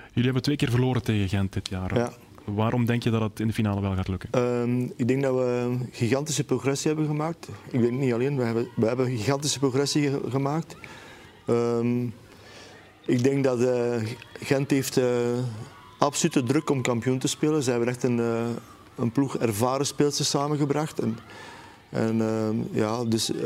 Jullie 0.08 0.24
hebben 0.24 0.42
twee 0.42 0.56
keer 0.56 0.70
verloren 0.70 1.04
tegen 1.04 1.30
Gent 1.30 1.54
dit 1.54 1.70
jaar. 1.70 1.96
Ja. 1.96 2.12
Waarom 2.44 2.86
denk 2.86 3.04
je 3.04 3.10
dat 3.10 3.22
het 3.22 3.40
in 3.40 3.48
de 3.48 3.54
finale 3.54 3.82
wel 3.82 3.96
gaat 3.96 4.08
lukken? 4.08 4.30
Uh, 4.36 4.90
ik 4.96 5.08
denk 5.08 5.24
dat 5.24 5.36
we 5.36 5.62
een 5.66 5.90
gigantische 5.92 6.44
progressie 6.44 6.88
hebben 6.88 7.08
gemaakt. 7.08 7.48
Ik 7.72 7.82
denk 7.82 7.94
niet 7.94 8.14
alleen, 8.14 8.38
we 8.38 8.44
hebben, 8.44 8.68
we 8.76 8.86
hebben 8.86 9.06
een 9.06 9.18
gigantische 9.18 9.60
progressie 9.60 10.10
ge 10.10 10.22
gemaakt. 10.30 10.78
Um, 11.48 12.14
ik 13.06 13.24
denk 13.24 13.44
dat 13.44 13.62
uh, 13.62 13.96
Gent 14.40 14.72
heeft... 14.72 14.98
Uh, 14.98 15.06
absolute 15.98 16.44
druk 16.44 16.70
om 16.70 16.82
kampioen 16.82 17.18
te 17.18 17.28
spelen. 17.28 17.64
Ze 17.64 17.70
hebben 17.70 17.90
echt 17.90 18.04
een, 18.04 18.18
uh, 18.18 18.46
een 18.96 19.12
ploeg 19.12 19.38
ervaren 19.38 19.86
speelsters 19.86 20.30
samengebracht. 20.30 21.00
En, 21.00 21.18
en 21.90 22.18
uh, 22.20 22.80
ja, 22.82 23.06
dus 23.06 23.30
uh, 23.30 23.42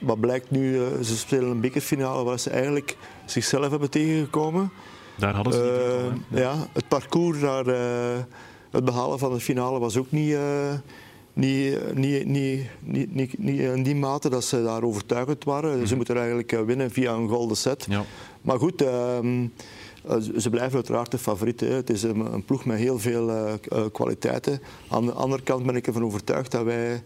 wat 0.00 0.20
blijkt 0.20 0.50
nu, 0.50 0.78
ze 1.02 1.16
spelen 1.16 1.50
een 1.50 1.60
bekerfinale 1.60 2.24
waar 2.24 2.38
ze 2.38 2.50
eigenlijk 2.50 2.96
zichzelf 3.24 3.70
hebben 3.70 3.90
tegengekomen. 3.90 4.70
Daar 5.14 5.34
hadden 5.34 5.52
ze 5.52 6.10
niet 6.28 6.38
Ja, 6.40 6.66
het 6.72 6.88
parcours 6.88 7.38
naar 7.38 7.64
het 8.70 8.84
behalen 8.84 9.18
van 9.18 9.32
de 9.32 9.40
finale 9.40 9.78
was 9.78 9.96
ook 9.96 10.10
niet, 10.10 10.36
niet, 11.32 11.94
niet, 11.94 12.26
niet, 12.26 12.66
niet, 12.80 13.14
niet, 13.14 13.38
niet 13.38 13.60
in 13.60 13.82
die 13.82 13.96
mate 13.96 14.30
dat 14.30 14.44
ze 14.44 14.62
daar 14.62 14.82
overtuigend 14.82 15.44
waren. 15.44 15.86
Ze 15.86 15.96
moeten 15.96 16.16
eigenlijk 16.16 16.50
winnen 16.50 16.90
via 16.90 17.12
een 17.12 17.28
golden 17.28 17.56
set. 17.56 17.86
Ja. 17.88 18.04
Maar 18.42 18.58
goed, 18.58 18.82
ehm, 18.82 19.46
ze 20.36 20.50
blijven 20.50 20.74
uiteraard 20.74 21.10
de 21.10 21.18
favoriet. 21.18 21.60
Hè. 21.60 21.66
Het 21.66 21.90
is 21.90 22.02
een, 22.02 22.32
een, 22.32 22.44
ploeg 22.44 22.64
met 22.64 22.78
heel 22.78 22.98
veel 22.98 23.28
uh, 23.28 23.52
uh, 23.72 23.84
kwaliteiten. 23.92 24.60
Aan 24.88 25.06
de 25.06 25.12
andere 25.12 25.42
kant 25.42 25.66
ben 25.66 25.76
ik 25.76 25.86
ervan 25.86 26.04
overtuigd 26.04 26.50
dat 26.50 26.64
wij 26.64 27.02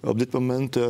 op 0.00 0.18
dit 0.18 0.32
moment 0.32 0.76
uh, 0.76 0.84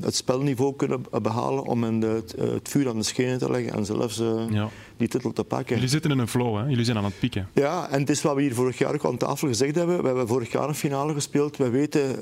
het 0.00 0.14
spelniveau 0.14 0.76
kunnen 0.76 1.02
behalen 1.22 1.64
om 1.64 1.84
in 1.84 2.00
de, 2.00 2.06
het, 2.06 2.34
het, 2.38 2.68
vuur 2.68 2.88
aan 2.88 2.96
de 2.96 3.02
schenen 3.02 3.38
te 3.38 3.50
leggen 3.50 3.72
en 3.72 3.84
zelfs 3.84 4.22
ja. 4.50 4.68
die 4.96 5.08
titel 5.08 5.32
te 5.32 5.44
pakken. 5.44 5.74
Jullie 5.74 5.90
zitten 5.90 6.10
in 6.10 6.18
een 6.18 6.28
flow, 6.28 6.56
hè? 6.56 6.64
jullie 6.64 6.84
zijn 6.84 6.96
aan 6.96 7.04
het 7.04 7.18
pieken. 7.18 7.48
Ja, 7.52 7.90
en 7.90 8.00
het 8.00 8.10
is 8.10 8.22
wat 8.22 8.34
we 8.34 8.42
hier 8.42 8.54
vorig 8.54 8.78
jaar 8.78 8.94
ook 8.94 9.04
aan 9.04 9.16
tafel 9.16 9.48
gezegd 9.48 9.74
hebben. 9.74 10.00
We 10.00 10.06
hebben 10.06 10.28
vorig 10.28 10.52
jaar 10.52 10.68
een 10.68 10.74
finale 10.74 11.12
gespeeld. 11.12 11.56
We 11.56 11.70
weten 11.70 12.18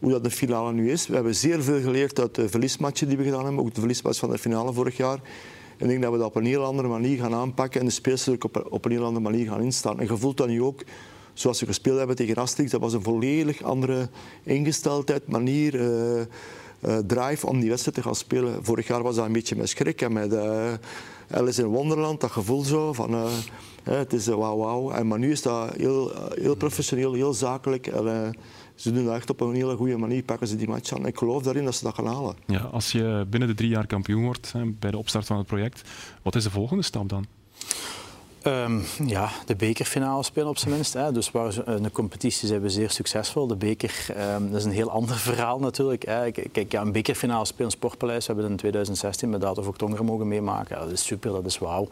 hoe 0.00 0.10
dat 0.10 0.24
de 0.24 0.30
finale 0.30 0.72
nu 0.72 0.90
is. 0.90 1.06
We 1.06 1.14
hebben 1.14 1.34
zeer 1.34 1.62
veel 1.62 1.80
geleerd 1.80 2.20
uit 2.20 2.34
de 2.34 2.48
verliesmatchen 2.48 3.08
die 3.08 3.16
we 3.16 3.24
gedaan 3.24 3.44
hebben. 3.44 3.64
Ook 3.64 3.74
de 3.74 3.80
verliesmatch 3.80 4.18
van 4.18 4.30
de 4.30 4.38
finale 4.38 4.72
vorig 4.72 4.96
jaar. 4.96 5.18
Ik 5.80 5.88
denk 5.88 6.02
dat 6.02 6.12
we 6.12 6.18
dat 6.18 6.26
op 6.26 6.36
een 6.36 6.44
heel 6.44 6.64
andere 6.64 6.88
manier 6.88 7.18
gaan 7.18 7.34
aanpakken 7.34 7.80
en 7.80 7.86
de 7.86 8.30
ook 8.30 8.44
op, 8.44 8.66
op 8.70 8.84
een 8.84 8.90
heel 8.90 9.04
andere 9.04 9.24
manier 9.24 9.46
gaan 9.46 9.62
instaan. 9.62 10.00
En 10.00 10.06
je 10.06 10.16
voelt 10.16 10.36
dat 10.36 10.48
nu 10.48 10.62
ook, 10.62 10.82
zoals 11.32 11.60
we 11.60 11.66
gespeeld 11.66 11.98
hebben 11.98 12.16
tegen 12.16 12.36
Asterix, 12.36 12.70
dat 12.70 12.80
was 12.80 12.92
een 12.92 13.02
volledig 13.02 13.62
andere 13.62 14.08
ingesteldheid, 14.42 15.28
manier, 15.28 15.74
uh, 15.74 16.98
drive 17.06 17.46
om 17.46 17.60
die 17.60 17.68
wedstrijd 17.68 17.96
te 17.96 18.02
gaan 18.02 18.14
spelen. 18.14 18.64
Vorig 18.64 18.86
jaar 18.86 19.02
was 19.02 19.16
dat 19.16 19.26
een 19.26 19.32
beetje 19.32 19.56
met 19.56 19.68
schrik 19.68 20.00
en 20.00 20.12
met 20.12 20.32
uh, 20.32 20.72
Alice 21.30 21.62
in 21.62 21.68
Wonderland, 21.68 22.20
dat 22.20 22.30
gevoel 22.30 22.62
zo 22.62 22.92
van 22.92 23.14
het 23.82 24.12
is 24.12 24.26
wauw 24.26 24.56
wauw. 24.56 25.04
Maar 25.04 25.18
nu 25.18 25.30
is 25.30 25.42
dat 25.42 25.74
heel, 25.76 26.12
heel 26.34 26.54
professioneel, 26.54 27.12
heel 27.12 27.34
zakelijk. 27.34 27.90
Ze 28.80 28.92
doen 28.92 29.04
dat 29.04 29.14
echt 29.14 29.30
op 29.30 29.40
een 29.40 29.54
hele 29.54 29.76
goede 29.76 29.96
manier, 29.96 30.22
pakken 30.22 30.46
ze 30.46 30.56
die 30.56 30.68
match 30.68 30.92
aan. 30.92 31.06
Ik 31.06 31.18
geloof 31.18 31.42
daarin 31.42 31.64
dat 31.64 31.74
ze 31.74 31.84
dat 31.84 31.94
gaan 31.94 32.06
halen. 32.06 32.36
Ja, 32.46 32.58
als 32.60 32.92
je 32.92 33.26
binnen 33.30 33.48
de 33.48 33.54
drie 33.54 33.68
jaar 33.68 33.86
kampioen 33.86 34.24
wordt 34.24 34.52
bij 34.66 34.90
de 34.90 34.98
opstart 34.98 35.26
van 35.26 35.38
het 35.38 35.46
project, 35.46 35.88
wat 36.22 36.34
is 36.34 36.42
de 36.42 36.50
volgende 36.50 36.82
stap 36.82 37.08
dan? 37.08 37.26
Um, 38.46 38.82
ja, 39.06 39.30
de 39.46 39.56
bekerfinale 39.56 40.22
spelen 40.22 40.48
op 40.48 40.58
zijn 40.58 40.74
minst. 40.74 40.92
Hè. 40.92 41.12
Dus 41.12 41.30
waar 41.30 41.68
in 41.68 41.82
de 41.82 41.90
competitie 41.90 42.48
zijn 42.48 42.60
we 42.60 42.68
zeer 42.68 42.90
succesvol. 42.90 43.46
De 43.46 43.56
beker, 43.56 44.06
um, 44.34 44.50
dat 44.50 44.58
is 44.58 44.64
een 44.64 44.70
heel 44.70 44.90
ander 44.90 45.16
verhaal 45.30 45.58
natuurlijk. 45.58 46.04
Hè. 46.06 46.30
Kijk, 46.30 46.72
ja, 46.72 46.80
een 46.80 46.92
bekerfinale 46.92 47.44
spelen 47.44 47.70
Sportpaleis. 47.70 48.26
We 48.26 48.32
hebben 48.32 48.50
in 48.50 48.56
2016 48.56 49.30
met 49.30 49.40
Dato 49.40 49.72
Tongeren 49.72 50.04
mogen 50.04 50.28
meemaken. 50.28 50.78
Dat 50.78 50.90
is 50.90 51.04
super, 51.04 51.32
dat 51.32 51.44
is 51.44 51.58
wauw. 51.58 51.88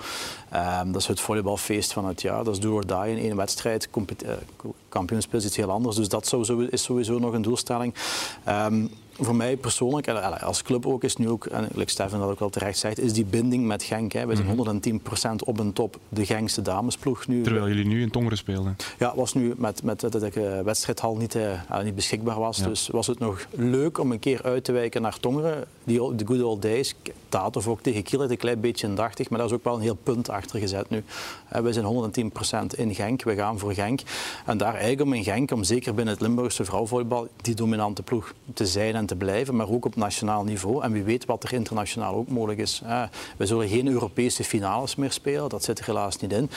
Um, 0.55 0.93
dat 0.93 1.01
is 1.01 1.07
het 1.07 1.21
volleybalfeest 1.21 1.93
van 1.93 2.05
het 2.05 2.23
jaar. 2.23 2.45
Dat 2.45 2.55
is 2.55 2.61
do 2.61 2.75
or 2.75 2.87
die 2.87 3.11
in 3.11 3.19
één 3.19 3.37
wedstrijd. 3.37 3.89
Uh, 3.95 4.31
kampioenspeel 4.89 5.39
is 5.39 5.45
iets 5.45 5.57
heel 5.57 5.71
anders. 5.71 5.97
Dus 5.97 6.09
dat 6.09 6.35
is 6.71 6.83
sowieso 6.83 7.19
nog 7.19 7.33
een 7.33 7.43
doelstelling. 7.43 7.95
Voor 9.21 9.35
mij 9.35 9.57
persoonlijk, 9.57 10.09
als 10.09 10.63
club 10.63 10.87
ook, 10.87 11.05
is 11.05 11.17
nu 11.17 11.29
ook, 11.29 11.47
en 11.47 11.69
like 11.75 11.91
Stefan 11.91 12.21
dat 12.21 12.31
ook 12.31 12.39
wel 12.39 12.51
terecht 12.51 12.79
zegt, 12.79 13.01
is 13.01 13.13
die 13.13 13.25
binding 13.25 13.67
met 13.67 13.83
Genk. 13.83 14.13
Hè. 14.13 14.27
We 14.27 14.37
zijn 14.37 14.81
110% 15.41 15.45
op 15.45 15.59
en 15.59 15.73
top 15.73 15.99
de 16.09 16.27
Genkse 16.27 16.63
damesploeg 16.63 17.27
nu. 17.27 17.43
Terwijl 17.43 17.69
jullie 17.69 17.87
nu 17.87 18.03
in 18.03 18.11
Tongeren 18.11 18.39
speelden. 18.39 18.77
Ja, 18.99 19.13
was 19.17 19.35
nu 19.35 19.55
met, 19.57 19.83
met 19.83 20.01
dat 20.01 20.13
de 20.13 20.63
wedstrijdhal 20.65 21.17
niet, 21.17 21.35
uh, 21.35 21.83
niet 21.83 21.95
beschikbaar 21.95 22.39
was. 22.39 22.59
Ja. 22.59 22.67
Dus 22.67 22.89
was 22.89 23.07
het 23.07 23.19
nog 23.19 23.47
leuk 23.51 23.99
om 23.99 24.13
een 24.13 24.19
keer 24.19 24.43
uit 24.43 24.65
te 24.65 24.73
wijken 24.73 25.03
naar 25.03 25.19
Tongeren. 25.21 25.65
Die, 25.85 26.15
de 26.15 26.27
good 26.27 26.43
old 26.43 26.63
days. 26.63 26.95
Tatov 27.29 27.67
ook 27.67 27.81
tegen 27.81 28.03
Kiel, 28.03 28.31
een 28.31 28.37
klein 28.37 28.61
beetje 28.61 28.87
indachtig, 28.87 29.29
maar 29.29 29.39
daar 29.39 29.49
is 29.49 29.55
ook 29.55 29.65
wel 29.65 29.75
een 29.75 29.81
heel 29.81 29.99
punt 30.03 30.31
achter 30.31 30.61
gezet 30.61 30.91
nu. 30.91 31.05
Uh, 31.57 31.61
we 31.61 31.73
zijn 31.73 32.13
110% 32.75 32.77
in 32.77 32.95
Genk, 32.95 33.23
we 33.23 33.35
gaan 33.35 33.59
voor 33.59 33.75
Genk. 33.75 34.01
En 34.47 34.59
daar 34.59 34.73
eigenlijk 34.73 35.01
om 35.01 35.13
in 35.13 35.25
Genk, 35.25 35.51
om 35.51 35.65
zeker 35.65 35.95
binnen 35.95 36.15
het 36.15 36.23
Limburgse 36.23 36.65
vrouwenvolleybal 36.65 37.29
die 37.37 37.55
dominante 37.55 38.03
ploeg 38.03 38.35
te 38.55 38.67
zijn 38.67 38.95
en 38.95 39.07
te 39.09 39.17
blijven, 39.17 39.57
maar 39.57 39.69
ook 39.69 39.85
op 39.85 39.97
nationaal 39.97 40.45
niveau. 40.45 40.83
En 40.83 40.93
wie 40.93 41.03
weet 41.03 41.25
wat 41.25 41.45
er 41.45 41.53
internationaal 41.53 42.15
ook 42.15 42.29
mogelijk 42.29 42.61
is. 42.61 42.83
We 43.37 43.47
zullen 43.47 43.69
geen 43.69 43.89
Europese 43.89 44.45
finales 44.45 44.97
meer 44.97 45.13
spelen, 45.13 45.49
dat 45.49 45.65
zit 45.65 45.79
er 45.79 45.87
helaas 45.87 46.19
niet 46.19 46.33
in. 46.33 46.51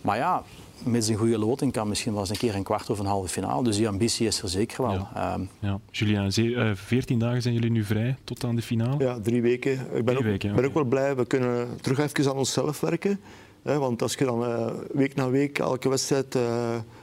Maar 0.00 0.16
ja, 0.16 0.42
met 0.82 1.08
een 1.08 1.16
goede 1.16 1.38
loting 1.38 1.72
kan 1.72 1.88
misschien 1.88 2.12
wel 2.12 2.20
eens 2.20 2.30
een 2.30 2.36
keer 2.36 2.54
een 2.54 2.62
kwart 2.62 2.90
of 2.90 2.98
een 2.98 3.06
halve 3.06 3.28
finale. 3.28 3.64
Dus 3.64 3.76
die 3.76 3.88
ambitie 3.88 4.26
is 4.26 4.42
er 4.42 4.48
zeker 4.48 4.82
wel. 4.82 5.08
Ja. 5.14 5.34
Um, 5.34 5.48
ja. 5.58 5.80
Julien, 5.90 6.76
14 6.76 7.18
dagen 7.18 7.42
zijn 7.42 7.54
jullie 7.54 7.70
nu 7.70 7.84
vrij 7.84 8.16
tot 8.24 8.44
aan 8.44 8.56
de 8.56 8.62
finale? 8.62 9.04
Ja, 9.04 9.18
drie 9.20 9.42
weken. 9.42 9.72
Ik 9.72 9.88
ben, 9.90 10.04
drie 10.04 10.18
ook, 10.18 10.24
weken, 10.24 10.54
ben 10.54 10.64
ook 10.64 10.74
wel 10.74 10.84
blij. 10.84 11.16
We 11.16 11.26
kunnen 11.26 11.68
terug 11.80 11.98
even 11.98 12.30
aan 12.30 12.36
onszelf 12.36 12.80
werken. 12.80 13.20
Hè, 13.62 13.78
want 13.78 14.02
als 14.02 14.14
je 14.14 14.24
dan 14.24 14.42
uh, 14.42 14.66
week 14.92 15.14
na 15.14 15.30
week 15.30 15.58
elke 15.58 15.88
wedstrijd 15.88 16.34
uh, 16.34 16.42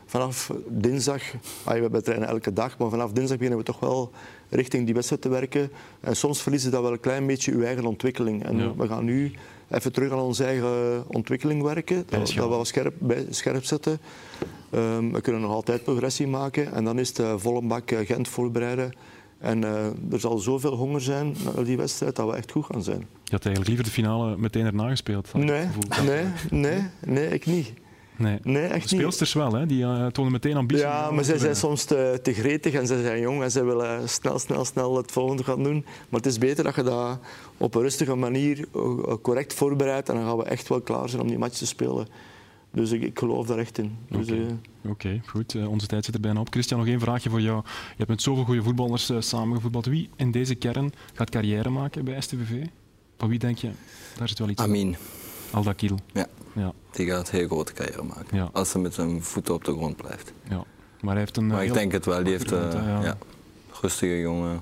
vanaf 0.05 0.51
dinsdag, 0.67 1.21
ah, 1.63 1.85
we 1.91 2.01
trainen 2.01 2.27
elke 2.27 2.53
dag, 2.53 2.77
maar 2.77 2.89
vanaf 2.89 3.11
dinsdag 3.11 3.37
beginnen 3.37 3.59
we 3.59 3.65
toch 3.65 3.79
wel 3.79 4.11
richting 4.49 4.85
die 4.85 4.93
wedstrijd 4.93 5.21
te 5.21 5.29
werken. 5.29 5.71
En 5.99 6.15
soms 6.15 6.41
verliezen 6.41 6.71
dat 6.71 6.81
wel 6.81 6.91
een 6.91 6.99
klein 6.99 7.27
beetje 7.27 7.57
je 7.57 7.65
eigen 7.65 7.85
ontwikkeling. 7.85 8.43
En 8.43 8.57
ja. 8.57 8.75
we 8.75 8.87
gaan 8.87 9.05
nu 9.05 9.31
even 9.69 9.91
terug 9.91 10.11
aan 10.11 10.19
onze 10.19 10.43
eigen 10.43 11.03
ontwikkeling 11.07 11.61
werken. 11.61 12.03
Dat, 12.07 12.33
dat 12.35 12.57
we 12.59 12.65
scherp, 12.65 12.93
bij, 12.99 13.25
scherp 13.29 13.63
zetten. 13.63 13.99
Um, 14.71 15.11
we 15.11 15.21
kunnen 15.21 15.41
nog 15.41 15.51
altijd 15.51 15.83
progressie 15.83 16.27
maken. 16.27 16.73
En 16.73 16.83
dan 16.83 16.99
is 16.99 17.07
het 17.07 17.19
uh, 17.19 17.33
volle 17.37 17.61
bak 17.61 17.91
uh, 17.91 17.99
Gent 17.99 18.27
voorbereiden. 18.27 18.93
En 19.37 19.61
uh, 19.61 19.85
er 20.11 20.19
zal 20.19 20.37
zoveel 20.37 20.73
honger 20.73 21.01
zijn 21.01 21.35
naar 21.55 21.63
die 21.63 21.77
wedstrijd 21.77 22.15
dat 22.15 22.29
we 22.29 22.35
echt 22.35 22.51
goed 22.51 22.65
gaan 22.65 22.83
zijn. 22.83 23.07
Je 23.23 23.31
had 23.31 23.45
eigenlijk 23.45 23.67
liever 23.67 23.83
de 23.83 23.91
finale 23.91 24.37
meteen 24.37 24.65
erna 24.65 24.89
gespeeld? 24.89 25.33
Nee, 25.33 25.67
nee, 26.03 26.25
nee, 26.49 26.81
nee, 27.05 27.29
ik 27.29 27.45
niet. 27.45 27.73
Nee, 28.17 28.39
nee 28.43 28.67
echt 28.67 28.89
de 28.89 28.95
speelsters 28.95 29.33
wel, 29.33 29.53
hè? 29.53 29.65
die 29.65 29.81
uh, 29.81 30.07
tonen 30.07 30.31
meteen 30.31 30.55
ambitie. 30.55 30.85
Ja, 30.85 31.11
maar 31.11 31.23
zij 31.23 31.37
zijn 31.37 31.55
soms 31.55 31.83
te, 31.83 32.19
te 32.23 32.33
gretig 32.33 32.73
en 32.73 32.87
ze 32.87 33.01
zijn 33.01 33.19
jong 33.19 33.43
en 33.43 33.51
ze 33.51 33.63
willen 33.63 34.09
snel, 34.09 34.39
snel, 34.39 34.65
snel 34.65 34.97
het 34.97 35.11
volgende 35.11 35.43
gaan 35.43 35.63
doen. 35.63 35.85
Maar 36.09 36.19
het 36.19 36.25
is 36.25 36.37
beter 36.37 36.63
dat 36.63 36.75
je 36.75 36.83
dat 36.83 37.19
op 37.57 37.75
een 37.75 37.81
rustige 37.81 38.15
manier 38.15 38.67
correct 39.21 39.53
voorbereidt 39.53 40.09
en 40.09 40.15
dan 40.15 40.25
gaan 40.25 40.37
we 40.37 40.43
echt 40.43 40.67
wel 40.67 40.81
klaar 40.81 41.09
zijn 41.09 41.21
om 41.21 41.27
die 41.27 41.37
match 41.37 41.57
te 41.57 41.65
spelen. 41.65 42.07
Dus 42.75 42.91
ik, 42.91 43.01
ik 43.01 43.19
geloof 43.19 43.47
daar 43.47 43.57
echt 43.57 43.77
in. 43.77 43.97
Oké, 44.11 44.17
dus, 44.17 44.29
uh, 44.29 44.91
okay, 44.91 45.21
goed. 45.25 45.53
Uh, 45.53 45.69
onze 45.69 45.87
tijd 45.87 46.05
zit 46.05 46.13
er 46.13 46.19
bijna 46.19 46.39
op. 46.39 46.51
Christian, 46.51 46.79
nog 46.79 46.87
één 46.87 46.99
vraagje 46.99 47.29
voor 47.29 47.41
jou. 47.41 47.61
Je 47.65 47.97
hebt 47.97 48.09
met 48.09 48.21
zoveel 48.21 48.43
goede 48.43 48.63
voetballers 48.63 49.09
uh, 49.09 49.21
samengevoetbald. 49.21 49.85
Wie 49.85 50.09
in 50.15 50.31
deze 50.31 50.55
kern 50.55 50.93
gaat 51.13 51.29
carrière 51.29 51.69
maken 51.69 52.05
bij 52.05 52.21
STVV? 52.21 52.65
Van 53.17 53.29
wie 53.29 53.39
denk 53.39 53.57
je? 53.57 53.69
Daar 54.17 54.27
zit 54.27 54.39
wel 54.39 54.49
iets 54.49 54.61
Amin. 54.61 54.95
Aldakil. 55.55 55.99
Ja. 56.13 56.27
ja. 56.53 56.73
Die 56.91 57.07
gaat 57.07 57.29
een 57.29 57.37
heel 57.37 57.47
grote 57.47 57.73
carrière 57.73 58.03
maken. 58.03 58.37
Ja. 58.37 58.49
Als 58.53 58.73
hij 58.73 58.81
met 58.81 58.93
zijn 58.93 59.23
voeten 59.23 59.53
op 59.53 59.63
de 59.63 59.71
grond 59.71 59.95
blijft. 59.95 60.33
Ja. 60.49 60.63
Maar 61.01 61.13
hij 61.13 61.19
heeft 61.19 61.37
een. 61.37 61.47
Maar 61.47 61.65
ik 61.65 61.73
denk 61.73 61.91
het 61.91 62.05
wel. 62.05 62.23
Die 62.23 62.31
heeft 62.31 62.51
een 62.51 62.71
ja. 62.71 63.01
ja, 63.01 63.17
rustige 63.81 64.19
jongen. 64.19 64.61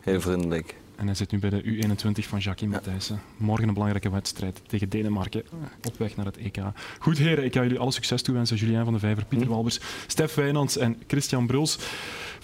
Heel 0.00 0.20
vriendelijk. 0.20 0.74
En 0.96 1.06
hij 1.06 1.14
zit 1.14 1.30
nu 1.30 1.38
bij 1.38 1.50
de 1.50 1.62
U21 1.62 2.28
van 2.28 2.38
Jacques 2.38 2.70
Matthijssen. 2.70 3.20
Morgen 3.36 3.68
een 3.68 3.74
belangrijke 3.74 4.10
wedstrijd 4.10 4.60
tegen 4.66 4.88
Denemarken 4.88 5.42
op 5.82 5.98
weg 5.98 6.16
naar 6.16 6.26
het 6.26 6.36
EK. 6.36 6.56
Goed 6.98 7.18
heren, 7.18 7.44
ik 7.44 7.54
ga 7.54 7.62
jullie 7.62 7.78
alle 7.78 7.90
succes 7.90 8.22
toewensen. 8.22 8.56
Julien 8.56 8.84
van 8.84 8.92
de 8.92 8.98
Vijver, 8.98 9.24
Pieter 9.24 9.48
Walbers, 9.48 9.80
Stef 10.06 10.34
Wijnands 10.34 10.76
en 10.76 11.02
Christian 11.06 11.46
Bruls. 11.46 11.78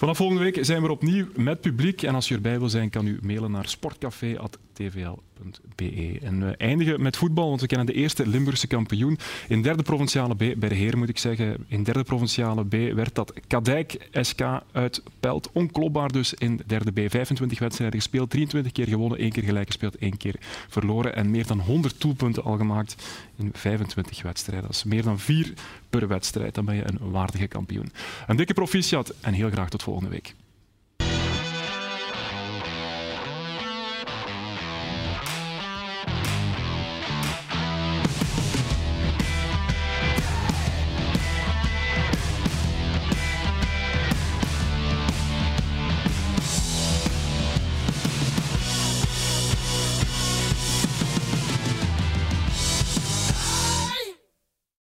Vanaf 0.01 0.17
volgende 0.17 0.43
week 0.43 0.57
zijn 0.61 0.81
we 0.81 0.91
opnieuw 0.91 1.25
met 1.35 1.61
publiek. 1.61 2.01
En 2.01 2.15
als 2.15 2.29
u 2.29 2.35
erbij 2.35 2.59
wil 2.59 2.69
zijn, 2.69 2.89
kan 2.89 3.07
u 3.07 3.19
mailen 3.21 3.51
naar 3.51 3.67
sportcafé.tvl.be. 3.67 6.19
En 6.21 6.45
we 6.45 6.55
eindigen 6.57 7.01
met 7.01 7.17
voetbal, 7.17 7.49
want 7.49 7.61
we 7.61 7.67
kennen 7.67 7.87
de 7.87 7.93
eerste 7.93 8.27
Limburgse 8.27 8.67
kampioen. 8.67 9.17
In 9.47 9.61
derde 9.61 9.83
provinciale 9.83 10.35
B, 10.35 10.43
bij 10.57 10.69
de 10.69 10.75
heren 10.75 10.99
moet 10.99 11.09
ik 11.09 11.17
zeggen, 11.17 11.65
in 11.67 11.83
derde 11.83 12.03
provinciale 12.03 12.65
B 12.65 12.71
werd 12.71 13.15
dat 13.15 13.33
Kadijk 13.47 14.07
SK 14.11 14.41
uit 14.71 15.03
Pelt. 15.19 15.49
Onklopbaar 15.51 16.11
dus 16.11 16.33
in 16.33 16.61
derde 16.65 16.91
B. 16.91 17.11
25 17.11 17.59
wedstrijden 17.59 17.99
gespeeld, 17.99 18.29
23 18.29 18.71
keer 18.71 18.87
gewonnen, 18.87 19.17
één 19.17 19.31
keer 19.31 19.43
gelijk 19.43 19.67
gespeeld, 19.67 19.97
één 19.97 20.17
keer 20.17 20.35
verloren. 20.67 21.15
En 21.15 21.31
meer 21.31 21.47
dan 21.47 21.59
100 21.59 22.01
doelpunten 22.01 22.43
al 22.43 22.57
gemaakt 22.57 22.95
in 23.41 23.49
25 23.53 24.21
wedstrijden. 24.21 24.67
Dat 24.67 24.75
is 24.75 24.83
meer 24.83 25.03
dan 25.03 25.19
vier 25.19 25.53
per 25.89 26.07
wedstrijd. 26.07 26.55
Dan 26.55 26.65
ben 26.65 26.75
je 26.75 26.87
een 26.87 27.11
waardige 27.11 27.47
kampioen. 27.47 27.91
Een 28.27 28.35
dikke 28.35 28.53
proficiat 28.53 29.13
en 29.21 29.33
heel 29.33 29.49
graag 29.49 29.69
tot 29.69 29.83
volgende 29.83 30.09
week. 30.09 30.35